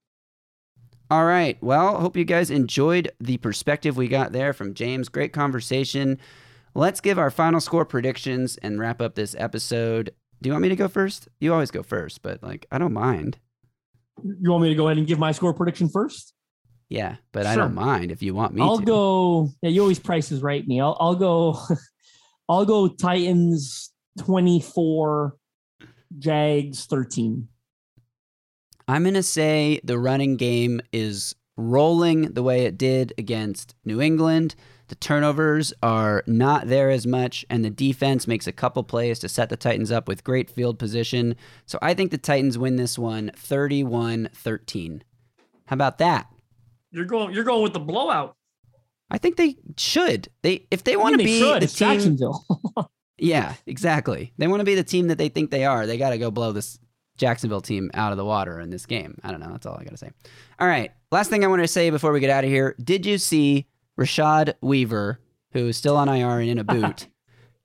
All 1.10 1.26
right. 1.26 1.58
Well, 1.62 2.00
hope 2.00 2.18
you 2.18 2.26
guys 2.26 2.52
enjoyed 2.52 3.12
the 3.20 3.38
perspective 3.38 3.96
we 3.96 4.08
got 4.08 4.34
there 4.34 4.52
from 4.52 4.74
James. 4.74 5.08
Great 5.08 5.32
conversation. 5.32 6.20
Let's 6.76 7.00
give 7.00 7.18
our 7.18 7.32
final 7.32 7.62
score 7.62 7.86
predictions 7.86 8.58
and 8.58 8.80
wrap 8.80 9.02
up 9.02 9.16
this 9.16 9.36
episode. 9.40 10.14
Do 10.42 10.50
you 10.50 10.54
want 10.54 10.64
me 10.64 10.70
to 10.70 10.76
go 10.76 10.88
first? 10.88 11.30
You 11.40 11.54
always 11.54 11.72
go 11.72 11.82
first, 11.82 12.22
but 12.22 12.44
like 12.44 12.68
I 12.72 12.78
don't 12.78 12.94
mind. 12.94 13.38
You 14.24 14.52
want 14.52 14.64
me 14.64 14.70
to 14.70 14.76
go 14.76 14.88
ahead 14.88 14.98
and 14.98 15.08
give 15.08 15.18
my 15.18 15.32
score 15.32 15.54
prediction 15.54 15.90
first? 15.90 16.34
Yeah, 16.90 17.16
but 17.32 17.44
sure. 17.44 17.52
I 17.52 17.56
don't 17.56 17.74
mind 17.74 18.12
if 18.12 18.22
you 18.22 18.34
want 18.34 18.54
me 18.54 18.62
I'll 18.62 18.80
to. 18.80 18.86
go. 18.86 19.50
Yeah, 19.62 19.70
you 19.70 19.82
always 19.82 20.00
prices 20.00 20.42
right 20.42 20.66
me. 20.68 20.80
I'll 20.82 20.98
I'll 21.00 21.16
go 21.16 21.60
I'll 22.50 22.66
go 22.66 22.88
Titans 22.88 23.92
24, 24.20 25.36
Jags 26.20 26.86
13. 26.86 27.48
I'm 28.88 29.04
going 29.04 29.14
to 29.16 29.24
say 29.24 29.80
the 29.84 30.00
running 30.00 30.38
game 30.38 30.82
is 30.94 31.36
rolling 31.58 32.34
the 32.34 32.44
way 32.44 32.66
it 32.66 32.78
did 32.78 33.14
against 33.18 33.76
New 33.84 34.02
England. 34.02 34.56
The 34.88 34.96
turnovers 34.96 35.74
are 35.84 36.24
not 36.28 36.68
there 36.68 36.90
as 36.90 37.06
much, 37.06 37.46
and 37.50 37.66
the 37.66 37.70
defense 37.70 38.28
makes 38.28 38.48
a 38.48 38.54
couple 38.54 38.84
plays 38.84 39.20
to 39.20 39.28
set 39.30 39.50
the 39.50 39.58
Titans 39.58 39.92
up 39.92 40.08
with 40.08 40.24
great 40.24 40.50
field 40.50 40.80
position. 40.80 41.36
So 41.66 41.78
I 41.82 41.94
think 41.94 42.12
the 42.12 42.18
Titans 42.18 42.58
win 42.58 42.78
this 42.78 42.98
one 42.98 43.32
31 43.36 44.30
13. 44.34 45.04
How 45.66 45.74
about 45.74 45.98
that? 45.98 46.32
You're 46.92 47.04
going. 47.06 47.34
You're 47.34 47.44
going 47.44 47.64
with 47.64 47.74
the 47.74 47.82
blowout. 47.82 48.36
I 49.12 49.18
think 49.18 49.36
they 49.36 49.58
should. 49.78 50.30
They 50.42 50.66
if 50.72 50.86
they 50.86 50.94
I 50.94 50.98
want 50.98 51.14
to 51.14 51.18
be 51.18 51.40
should. 51.40 51.62
the 51.62 51.66
It's 51.66 51.74
team, 51.74 51.90
Jacksonville. 51.90 52.46
Yeah, 53.20 53.56
exactly. 53.66 54.32
They 54.38 54.48
want 54.48 54.60
to 54.60 54.64
be 54.64 54.76
the 54.76 54.84
team 54.84 55.08
that 55.08 55.18
they 55.18 55.28
think 55.30 55.50
they 55.50 55.66
are. 55.66 55.88
They 55.88 55.98
got 55.98 56.12
to 56.12 56.20
go 56.20 56.30
blow 56.30 56.52
this 56.52 56.78
Jacksonville 57.18 57.62
team 57.62 57.92
out 57.94 58.12
of 58.12 58.18
the 58.18 58.26
water 58.26 58.60
in 58.60 58.70
this 58.70 58.86
game. 58.86 59.18
I 59.24 59.32
don't 59.32 59.40
know. 59.40 59.52
That's 59.52 59.66
all 59.66 59.76
I 59.76 59.84
got 59.84 59.92
to 59.92 59.98
say. 59.98 60.12
All 60.60 60.68
right. 60.68 60.92
Last 61.12 61.30
thing 61.30 61.44
I 61.44 61.48
want 61.48 61.62
to 61.62 61.68
say 61.68 61.90
before 61.90 62.12
we 62.12 62.20
get 62.20 62.30
out 62.30 62.44
of 62.44 62.50
here. 62.50 62.76
Did 62.84 63.06
you 63.06 63.18
see 63.18 63.68
Rashad 64.00 64.54
Weaver, 64.62 65.20
who 65.52 65.68
is 65.68 65.78
still 65.78 65.98
on 65.98 66.10
IR 66.10 66.40
and 66.40 66.50
in 66.50 66.58
a 66.60 66.64
boot, 66.66 67.08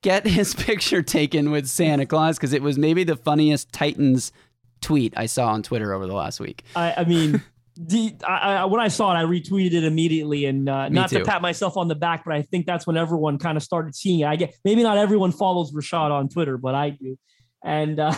get 0.03 0.27
his 0.27 0.55
picture 0.57 1.03
taken 1.03 1.51
with 1.51 1.67
Santa 1.69 2.07
Claus? 2.07 2.37
Because 2.37 2.53
it 2.53 2.63
was 2.63 2.79
maybe 2.79 3.05
the 3.05 3.17
funniest 3.17 3.73
Titans 3.73 4.33
tweet 4.81 5.15
I 5.17 5.27
saw 5.27 5.53
on 5.53 5.63
Twitter 5.63 5.93
over 5.93 6.07
the 6.07 6.15
last 6.15 6.41
week. 6.41 6.65
I, 6.75 6.95
I 6.99 7.05
mean, 7.05 7.43
the, 7.77 8.15
I, 8.27 8.57
I, 8.57 8.65
when 8.67 8.81
I 8.81 8.89
saw 8.89 9.15
it, 9.15 9.19
I 9.19 9.25
retweeted 9.25 9.73
it 9.73 9.85
immediately, 9.85 10.45
and 10.45 10.69
uh, 10.69 10.89
not 10.89 11.11
too. 11.11 11.21
to 11.21 11.25
pat 11.25 11.41
myself 11.41 11.77
on 11.77 11.89
the 11.89 11.95
back, 11.95 12.25
but 12.25 12.35
I 12.35 12.43
think 12.43 12.67
that's 12.67 12.87
when 12.87 12.97
everyone 12.97 13.39
kind 13.39 13.57
of 13.57 13.63
started 13.63 13.95
seeing 13.95 14.21
it. 14.21 14.27
I 14.27 14.37
get 14.37 14.55
maybe 14.65 14.83
not 14.83 14.99
everyone 14.99 15.33
follows 15.33 15.73
Rashad 15.73 16.11
on 16.11 16.29
Twitter, 16.29 16.59
but 16.59 16.75
I 16.75 16.91
do. 16.91 17.19
And 17.65 17.99
uh, 18.01 18.15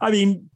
I 0.00 0.10
mean, 0.10 0.50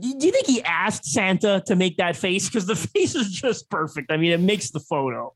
do 0.00 0.08
you 0.26 0.32
think 0.32 0.46
he 0.46 0.62
asked 0.62 1.04
Santa 1.04 1.62
to 1.66 1.76
make 1.76 1.96
that 1.98 2.16
face? 2.16 2.48
Because 2.48 2.66
the 2.66 2.76
face 2.94 3.14
is 3.14 3.30
just 3.30 3.68
perfect. 3.70 4.10
I 4.10 4.16
mean, 4.16 4.32
it 4.32 4.40
makes 4.40 4.70
the 4.70 4.80
photo. 4.80 5.34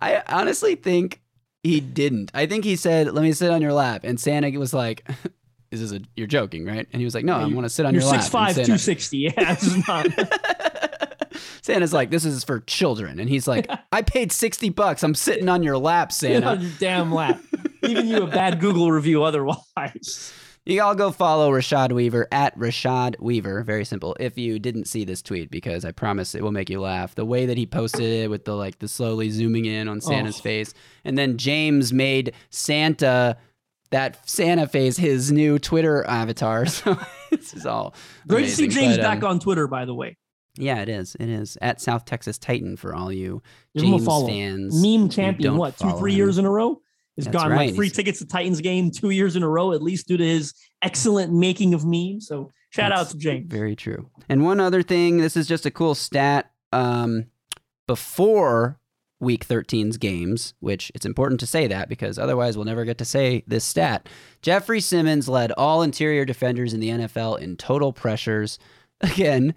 I 0.00 0.22
honestly 0.28 0.76
think 0.76 1.20
he 1.62 1.80
didn't. 1.80 2.30
I 2.34 2.46
think 2.46 2.64
he 2.64 2.76
said, 2.76 3.12
"Let 3.12 3.22
me 3.22 3.32
sit 3.32 3.50
on 3.50 3.60
your 3.60 3.72
lap," 3.72 4.02
and 4.04 4.18
Santa 4.20 4.50
was 4.58 4.72
like, 4.72 5.08
"Is 5.70 5.80
this 5.80 5.92
a? 5.92 6.04
You're 6.16 6.28
joking, 6.28 6.64
right?" 6.64 6.86
And 6.92 7.00
he 7.00 7.04
was 7.04 7.14
like, 7.14 7.24
"No, 7.24 7.34
I 7.34 7.46
want 7.46 7.64
to 7.64 7.68
sit 7.68 7.84
on 7.84 7.92
You're 7.92 8.02
your 8.02 8.12
lap." 8.12 8.20
six 8.20 8.30
five, 8.30 8.54
two 8.64 8.78
sixty. 8.78 9.18
Yeah, 9.18 9.32
it's 9.36 9.88
not. 9.88 10.06
Santa's 11.62 11.92
like, 11.92 12.10
"This 12.10 12.24
is 12.24 12.44
for 12.44 12.60
children," 12.60 13.18
and 13.18 13.28
he's 13.28 13.48
like, 13.48 13.68
"I 13.90 14.02
paid 14.02 14.30
sixty 14.30 14.68
bucks. 14.70 15.02
I'm 15.02 15.16
sitting 15.16 15.48
on 15.48 15.64
your 15.64 15.76
lap, 15.78 16.12
Sit 16.12 16.32
Santa." 16.34 16.46
on 16.46 16.60
your 16.60 16.70
damn 16.78 17.12
lap. 17.12 17.40
Even 17.82 18.06
you 18.06 18.22
a 18.22 18.26
bad 18.28 18.60
Google 18.60 18.92
review 18.92 19.24
otherwise. 19.24 20.32
You 20.68 20.82
all 20.82 20.96
go 20.96 21.12
follow 21.12 21.50
Rashad 21.52 21.92
Weaver 21.92 22.26
at 22.32 22.58
Rashad 22.58 23.20
Weaver. 23.20 23.62
Very 23.62 23.84
simple. 23.84 24.16
If 24.18 24.36
you 24.36 24.58
didn't 24.58 24.86
see 24.86 25.04
this 25.04 25.22
tweet, 25.22 25.48
because 25.48 25.84
I 25.84 25.92
promise 25.92 26.34
it 26.34 26.42
will 26.42 26.50
make 26.50 26.68
you 26.68 26.80
laugh. 26.80 27.14
The 27.14 27.24
way 27.24 27.46
that 27.46 27.56
he 27.56 27.66
posted 27.66 28.02
it 28.24 28.28
with 28.30 28.44
the 28.46 28.54
like 28.56 28.80
the 28.80 28.88
slowly 28.88 29.30
zooming 29.30 29.64
in 29.64 29.86
on 29.86 30.00
Santa's 30.00 30.38
Oh. 30.40 30.42
face, 30.42 30.74
and 31.04 31.16
then 31.16 31.38
James 31.38 31.92
made 31.92 32.32
Santa 32.50 33.36
that 33.92 34.28
Santa 34.28 34.66
face 34.66 34.96
his 34.96 35.30
new 35.30 35.58
Twitter 35.60 36.04
avatar. 36.06 36.66
So 36.76 36.98
this 37.30 37.54
is 37.54 37.64
all 37.64 37.94
Great 38.26 38.46
to 38.46 38.50
see. 38.50 38.66
James 38.68 38.96
But, 38.96 39.02
back 39.02 39.22
um, 39.22 39.30
on 39.30 39.38
Twitter, 39.40 39.68
by 39.68 39.84
the 39.84 39.94
way. 39.94 40.16
Yeah, 40.58 40.80
it 40.80 40.88
is. 40.88 41.14
It 41.20 41.28
is 41.28 41.56
at 41.62 41.80
South 41.80 42.06
Texas 42.06 42.38
Titan 42.38 42.76
for 42.76 42.94
all 42.94 43.12
you 43.12 43.40
Give 43.74 43.84
him 43.84 43.94
a 43.94 43.98
James 43.98 44.26
fans. 44.28 44.82
Meme 44.82 45.08
champion, 45.10 45.56
what, 45.58 45.76
two, 45.78 45.92
three 45.98 46.12
him. 46.12 46.16
years 46.18 46.38
in 46.38 46.44
a 46.46 46.50
row? 46.50 46.80
Has 47.16 47.24
That's 47.24 47.32
gotten 47.36 47.52
right. 47.52 47.66
like 47.68 47.76
free 47.76 47.88
tickets 47.90 48.18
to 48.18 48.26
Titans 48.26 48.60
game 48.60 48.90
two 48.90 49.10
years 49.10 49.36
in 49.36 49.42
a 49.42 49.48
row, 49.48 49.72
at 49.72 49.82
least 49.82 50.06
due 50.06 50.16
to 50.18 50.24
his 50.24 50.52
excellent 50.82 51.32
making 51.32 51.72
of 51.72 51.84
memes. 51.84 52.26
So 52.28 52.52
shout 52.70 52.90
That's 52.90 53.00
out 53.00 53.10
to 53.10 53.16
James. 53.18 53.46
Very 53.50 53.74
true. 53.74 54.10
And 54.28 54.44
one 54.44 54.60
other 54.60 54.82
thing, 54.82 55.18
this 55.18 55.36
is 55.36 55.46
just 55.48 55.64
a 55.64 55.70
cool 55.70 55.94
stat. 55.94 56.50
Um, 56.72 57.26
before 57.86 58.78
Week 59.18 59.46
13's 59.46 59.96
games, 59.96 60.52
which 60.60 60.92
it's 60.94 61.06
important 61.06 61.40
to 61.40 61.46
say 61.46 61.66
that 61.68 61.88
because 61.88 62.18
otherwise 62.18 62.56
we'll 62.56 62.66
never 62.66 62.84
get 62.84 62.98
to 62.98 63.04
say 63.04 63.44
this 63.46 63.64
stat. 63.64 64.08
Jeffrey 64.42 64.80
Simmons 64.80 65.28
led 65.28 65.52
all 65.52 65.82
interior 65.82 66.26
defenders 66.26 66.74
in 66.74 66.80
the 66.80 66.90
NFL 66.90 67.38
in 67.38 67.56
total 67.56 67.92
pressures. 67.94 68.58
Again, 69.00 69.54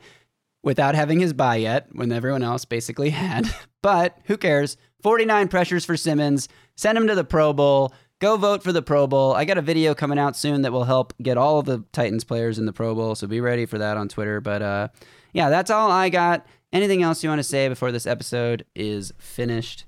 without 0.64 0.96
having 0.96 1.20
his 1.20 1.34
bye 1.34 1.58
yet, 1.58 1.88
when 1.92 2.12
everyone 2.12 2.44
else 2.44 2.64
basically 2.64 3.10
had. 3.12 3.54
But 3.82 4.18
who 4.26 4.38
cares? 4.38 4.78
49 5.02 5.48
pressures 5.50 5.86
for 5.86 5.98
Simmons. 5.98 6.48
Send 6.80 6.98
him 6.98 7.08
to 7.08 7.16
the 7.16 7.26
Pro 7.26 7.52
Bowl. 7.52 7.94
Go 8.20 8.38
vote 8.38 8.64
for 8.64 8.72
the 8.72 8.82
Pro 8.82 9.06
Bowl. 9.06 9.34
I 9.34 9.44
got 9.44 9.58
a 9.58 9.62
video 9.62 9.94
coming 9.94 10.18
out 10.18 10.38
soon 10.38 10.62
that 10.62 10.72
will 10.72 10.86
help 10.86 11.14
get 11.22 11.36
all 11.36 11.60
of 11.60 11.66
the 11.66 11.84
Titans 11.92 12.24
players 12.24 12.58
in 12.58 12.66
the 12.66 12.72
Pro 12.72 12.96
Bowl, 12.96 13.16
so 13.16 13.28
be 13.28 13.42
ready 13.42 13.66
for 13.66 13.78
that 13.80 13.98
on 13.98 14.08
Twitter. 14.08 14.40
But 14.40 14.62
uh, 14.62 14.88
yeah, 15.34 15.50
that's 15.50 15.70
all 15.70 15.92
I 15.92 16.08
got. 16.08 16.46
Anything 16.72 17.04
else 17.04 17.22
you 17.22 17.30
want 17.30 17.40
to 17.40 17.44
say 17.44 17.68
before 17.68 17.92
this 17.92 18.08
episode 18.08 18.64
is 18.76 19.12
finished? 19.18 19.84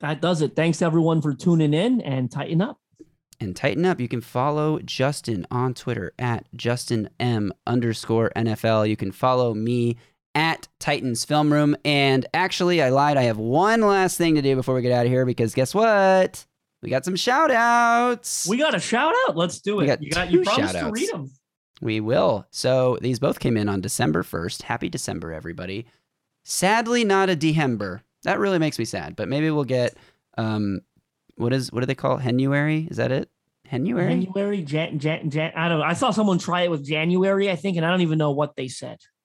That 0.00 0.20
does 0.20 0.42
it. 0.42 0.56
Thanks 0.56 0.82
everyone 0.82 1.22
for 1.22 1.32
tuning 1.32 1.72
in 1.72 2.00
and 2.00 2.28
tighten 2.28 2.60
up. 2.60 2.80
and 3.38 3.54
tighten 3.54 3.86
up. 3.86 4.00
You 4.00 4.08
can 4.08 4.20
follow 4.20 4.80
Justin 4.80 5.46
on 5.48 5.74
Twitter 5.74 6.12
at 6.18 6.44
Justin 6.56 7.08
M 7.20 7.52
underscore 7.68 8.32
NFL. 8.34 8.88
You 8.88 8.96
can 8.96 9.12
follow 9.12 9.54
me 9.54 9.96
at 10.34 10.68
Titans 10.78 11.24
Film 11.24 11.52
Room. 11.52 11.76
And 11.84 12.26
actually, 12.34 12.82
I 12.82 12.90
lied. 12.90 13.16
I 13.16 13.22
have 13.22 13.38
one 13.38 13.80
last 13.80 14.16
thing 14.16 14.34
to 14.36 14.42
do 14.42 14.54
before 14.56 14.74
we 14.74 14.82
get 14.82 14.92
out 14.92 15.06
of 15.06 15.12
here 15.12 15.24
because 15.26 15.54
guess 15.54 15.74
what? 15.74 16.46
We 16.82 16.88
got 16.90 17.04
some 17.04 17.16
shout 17.16 17.50
outs. 17.50 18.46
We 18.48 18.56
got 18.56 18.74
a 18.74 18.80
shout 18.80 19.14
out. 19.28 19.36
Let's 19.36 19.60
do 19.60 19.76
We 19.76 19.84
it. 19.84 19.86
got 19.88 20.02
you 20.02 20.10
got 20.10 20.30
you 20.30 20.42
promised 20.42 20.74
to 20.74 20.90
read 20.90 21.10
them. 21.10 21.30
We 21.82 22.00
will. 22.00 22.46
So 22.50 22.98
these 23.00 23.18
both 23.18 23.40
came 23.40 23.56
in 23.56 23.68
on 23.68 23.80
December 23.80 24.22
1st. 24.22 24.62
Happy 24.62 24.88
December, 24.88 25.32
everybody. 25.32 25.86
Sadly, 26.44 27.04
not 27.04 27.28
a 27.30 27.36
Dehember. 27.36 28.00
That 28.24 28.38
really 28.38 28.58
makes 28.58 28.78
me 28.78 28.84
sad, 28.84 29.16
but 29.16 29.28
maybe 29.28 29.50
we'll 29.50 29.64
get 29.64 29.94
um 30.38 30.80
what 31.36 31.52
is 31.52 31.72
what 31.72 31.80
do 31.80 31.86
they 31.86 31.94
call 31.94 32.16
it? 32.16 32.20
Henuary? 32.22 32.86
Is 32.90 32.96
that 32.98 33.12
it? 33.12 33.30
Henuary? 33.66 34.24
January, 34.24 34.62
Jan, 34.62 34.98
Jan, 34.98 35.30
Jan, 35.30 35.52
I 35.54 35.68
don't 35.68 35.78
know. 35.78 35.84
I 35.84 35.92
saw 35.92 36.10
someone 36.10 36.38
try 36.38 36.62
it 36.62 36.70
with 36.70 36.84
January, 36.84 37.50
I 37.50 37.56
think, 37.56 37.76
and 37.76 37.86
I 37.86 37.90
don't 37.90 38.00
even 38.00 38.18
know 38.18 38.32
what 38.32 38.56
they 38.56 38.68
said. 38.68 38.98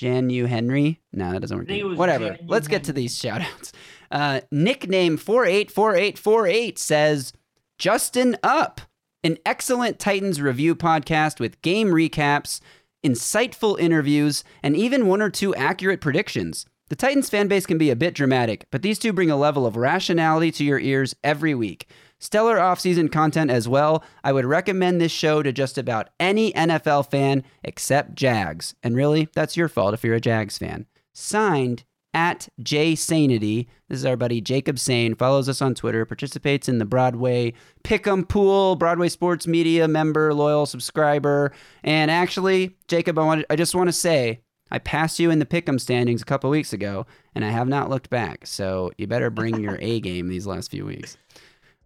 Janu 0.00 0.46
Henry? 0.46 1.00
No, 1.12 1.32
that 1.32 1.40
doesn't 1.40 1.56
work. 1.56 1.66
I 1.66 1.68
think 1.68 1.80
it 1.80 1.84
was 1.84 1.98
Whatever. 1.98 2.30
Janu 2.30 2.48
Let's 2.48 2.68
get 2.68 2.84
to 2.84 2.92
these 2.92 3.16
shout 3.18 3.42
outs. 3.42 3.72
Uh, 4.10 4.40
nickname 4.50 5.16
484848 5.16 6.78
says 6.78 7.32
Justin 7.78 8.36
Up, 8.42 8.80
an 9.22 9.36
excellent 9.44 9.98
Titans 9.98 10.40
review 10.40 10.74
podcast 10.74 11.38
with 11.38 11.60
game 11.62 11.88
recaps, 11.88 12.60
insightful 13.04 13.78
interviews, 13.78 14.42
and 14.62 14.76
even 14.76 15.06
one 15.06 15.22
or 15.22 15.30
two 15.30 15.54
accurate 15.54 16.00
predictions. 16.00 16.66
The 16.88 16.96
Titans 16.96 17.30
fan 17.30 17.46
base 17.46 17.66
can 17.66 17.78
be 17.78 17.90
a 17.90 17.96
bit 17.96 18.14
dramatic, 18.14 18.66
but 18.70 18.82
these 18.82 18.98
two 18.98 19.12
bring 19.12 19.30
a 19.30 19.36
level 19.36 19.64
of 19.64 19.76
rationality 19.76 20.50
to 20.52 20.64
your 20.64 20.80
ears 20.80 21.14
every 21.22 21.54
week. 21.54 21.88
Stellar 22.20 22.58
offseason 22.58 23.10
content 23.10 23.50
as 23.50 23.66
well. 23.66 24.04
I 24.22 24.32
would 24.32 24.44
recommend 24.44 25.00
this 25.00 25.10
show 25.10 25.42
to 25.42 25.52
just 25.52 25.78
about 25.78 26.10
any 26.20 26.52
NFL 26.52 27.10
fan 27.10 27.42
except 27.64 28.14
Jags. 28.14 28.74
And 28.82 28.94
really, 28.94 29.28
that's 29.34 29.56
your 29.56 29.68
fault 29.68 29.94
if 29.94 30.04
you're 30.04 30.14
a 30.14 30.20
Jags 30.20 30.58
fan. 30.58 30.86
Signed 31.14 31.84
at 32.12 32.48
J 32.62 32.94
Sanity. 32.94 33.68
This 33.88 34.00
is 34.00 34.04
our 34.04 34.16
buddy 34.16 34.40
Jacob 34.40 34.78
Sane. 34.78 35.14
Follows 35.14 35.48
us 35.48 35.62
on 35.62 35.74
Twitter, 35.74 36.04
participates 36.04 36.68
in 36.68 36.78
the 36.78 36.84
Broadway 36.84 37.54
Pick'em 37.84 38.28
Pool, 38.28 38.76
Broadway 38.76 39.08
Sports 39.08 39.46
Media 39.46 39.88
member, 39.88 40.34
loyal 40.34 40.66
subscriber. 40.66 41.52
And 41.82 42.10
actually, 42.10 42.76
Jacob, 42.88 43.18
I, 43.18 43.24
want 43.24 43.44
I 43.48 43.56
just 43.56 43.74
want 43.74 43.88
to 43.88 43.92
say, 43.92 44.40
I 44.70 44.78
passed 44.78 45.18
you 45.18 45.30
in 45.30 45.38
the 45.38 45.46
Pick'em 45.46 45.80
standings 45.80 46.22
a 46.22 46.26
couple 46.26 46.50
weeks 46.50 46.72
ago, 46.72 47.06
and 47.34 47.44
I 47.44 47.50
have 47.50 47.68
not 47.68 47.90
looked 47.90 48.10
back. 48.10 48.46
So 48.46 48.92
you 48.98 49.06
better 49.06 49.30
bring 49.30 49.60
your 49.60 49.78
A 49.80 50.00
game 50.00 50.28
these 50.28 50.46
last 50.46 50.70
few 50.70 50.84
weeks. 50.84 51.16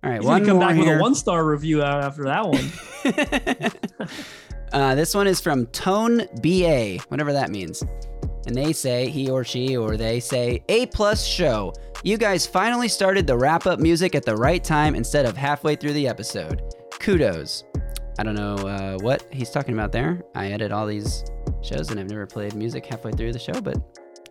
All 0.04 0.10
right, 0.10 0.20
He's 0.20 0.26
one 0.26 0.44
come 0.44 0.56
more 0.58 0.66
back 0.66 0.76
here. 0.76 0.84
with 0.84 0.98
a 0.98 1.02
one 1.02 1.14
star 1.14 1.46
review 1.46 1.82
out 1.82 2.04
after 2.04 2.24
that 2.24 2.46
one. 2.46 3.70
uh, 4.72 4.94
this 4.94 5.14
one 5.14 5.26
is 5.26 5.40
from 5.40 5.66
Tone 5.68 6.26
BA, 6.42 6.98
whatever 7.08 7.32
that 7.32 7.48
means. 7.50 7.82
And 8.46 8.54
they 8.54 8.74
say, 8.74 9.08
he 9.08 9.30
or 9.30 9.44
she 9.44 9.78
or 9.78 9.96
they 9.96 10.20
say, 10.20 10.62
A 10.68 10.84
plus 10.86 11.24
show. 11.24 11.72
You 12.02 12.18
guys 12.18 12.46
finally 12.46 12.88
started 12.88 13.26
the 13.26 13.36
wrap 13.38 13.66
up 13.66 13.80
music 13.80 14.14
at 14.14 14.26
the 14.26 14.36
right 14.36 14.62
time 14.62 14.94
instead 14.94 15.24
of 15.24 15.38
halfway 15.38 15.74
through 15.74 15.94
the 15.94 16.06
episode. 16.06 16.60
Kudos. 17.00 17.64
I 18.18 18.22
don't 18.24 18.34
know 18.34 18.56
uh, 18.56 18.98
what 18.98 19.26
he's 19.32 19.48
talking 19.50 19.72
about 19.72 19.90
there. 19.90 20.22
I 20.34 20.48
edit 20.48 20.70
all 20.70 20.86
these 20.86 21.24
shows 21.62 21.90
and 21.90 21.98
I've 21.98 22.10
never 22.10 22.26
played 22.26 22.54
music 22.54 22.84
halfway 22.84 23.12
through 23.12 23.32
the 23.32 23.38
show, 23.38 23.58
but 23.58 23.78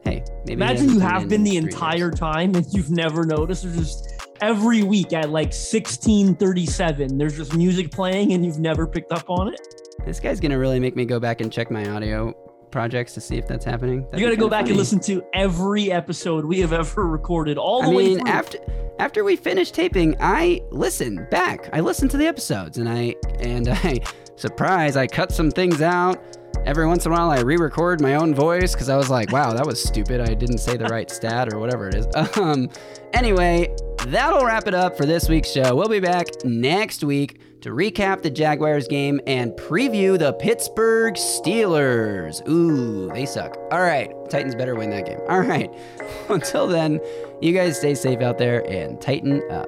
hey, 0.04 0.24
maybe. 0.46 0.54
Imagine 0.54 0.90
you 0.90 1.00
have 1.00 1.28
been 1.28 1.44
the 1.44 1.50
three 1.50 1.62
years. 1.62 1.74
entire 1.74 2.12
time 2.12 2.54
and 2.54 2.66
you've 2.72 2.92
never 2.92 3.26
noticed. 3.26 3.66
or 3.66 3.72
just 3.72 4.13
every 4.44 4.84
week 4.84 5.14
at 5.14 5.30
like 5.30 5.54
1637, 5.54 7.18
there's 7.18 7.38
just 7.38 7.56
music 7.56 7.92
playing 7.92 8.34
and 8.34 8.46
you've 8.46 8.60
never 8.60 8.86
picked 8.86 9.12
up 9.12 9.30
on 9.30 9.54
it. 9.54 9.60
This 10.06 10.20
guy's 10.20 10.40
gonna 10.40 10.60
really 10.60 10.80
make 10.80 10.96
me 10.96 11.06
go 11.06 11.20
back 11.20 11.40
and 11.42 11.52
check 11.52 11.72
my 11.72 11.88
audio 11.90 12.36
projects 12.72 13.14
to 13.14 13.22
see 13.22 13.38
if 13.38 13.48
that's 13.48 13.64
happening. 13.64 14.04
That'd 14.06 14.20
you 14.20 14.26
got 14.26 14.32
to 14.32 14.36
go 14.36 14.50
back 14.50 14.62
funny. 14.62 14.72
and 14.72 14.78
listen 14.80 15.00
to 15.02 15.24
every 15.34 15.92
episode 15.92 16.44
we 16.44 16.60
have 16.60 16.74
ever 16.82 17.08
recorded, 17.08 17.58
all 17.58 17.84
the 17.84 17.90
I 17.90 17.96
way 17.96 18.08
mean, 18.08 18.20
through. 18.20 18.32
after 18.32 18.58
after 19.00 19.24
we 19.24 19.36
finished 19.36 19.74
taping, 19.76 20.16
I 20.20 20.62
listen 20.72 21.26
back. 21.32 21.70
I 21.72 21.80
listen 21.80 22.10
to 22.10 22.18
the 22.18 22.26
episodes, 22.26 22.78
and 22.80 22.90
I 22.90 23.16
and 23.40 23.70
I 23.72 24.00
surprise, 24.36 24.98
I 24.98 25.08
cut 25.08 25.32
some 25.32 25.52
things 25.52 25.82
out. 25.82 26.22
Every 26.66 26.88
once 26.88 27.06
in 27.06 27.12
a 27.12 27.16
while, 27.16 27.30
I 27.30 27.42
re 27.42 27.58
record 27.58 28.00
my 28.00 28.16
own 28.16 28.34
voice 28.34 28.72
because 28.74 28.88
I 28.88 28.96
was 28.96 29.10
like, 29.10 29.34
wow, 29.34 29.54
that 29.54 29.66
was 29.66 29.84
stupid. 29.84 30.22
I 30.22 30.34
didn't 30.34 30.60
say 30.60 30.78
the 30.78 30.86
right 30.86 31.12
stat 31.12 31.54
or 31.54 31.60
whatever 31.60 31.90
it 31.90 31.96
is. 31.96 32.08
Um, 32.44 32.70
anyway, 33.14 33.74
that'll 34.08 34.46
wrap 34.46 34.68
it 34.68 34.74
up 34.74 34.98
for 34.98 35.06
this 35.06 35.30
week's 35.30 35.52
show. 35.52 35.76
We'll 35.76 35.90
be 35.90 36.00
back 36.00 36.28
next 36.44 37.04
week 37.04 37.40
to 37.62 37.70
recap 37.70 38.22
the 38.22 38.30
Jaguars 38.30 38.88
game 38.88 39.20
and 39.28 39.52
preview 39.54 40.18
the 40.18 40.34
Pittsburgh 40.34 41.14
Steelers. 41.16 42.46
Ooh, 42.50 43.10
they 43.14 43.26
suck. 43.26 43.58
All 43.72 43.82
right, 43.82 44.12
Titans 44.30 44.56
better 44.56 44.76
win 44.76 44.90
that 44.90 45.06
game. 45.06 45.20
All 45.30 45.42
right, 45.42 45.72
until 46.30 46.68
then, 46.68 47.00
you 47.42 47.54
guys 47.54 47.78
stay 47.78 47.94
safe 47.94 48.22
out 48.22 48.38
there 48.38 48.68
and 48.70 49.00
tighten 49.00 49.42
up. 49.52 49.68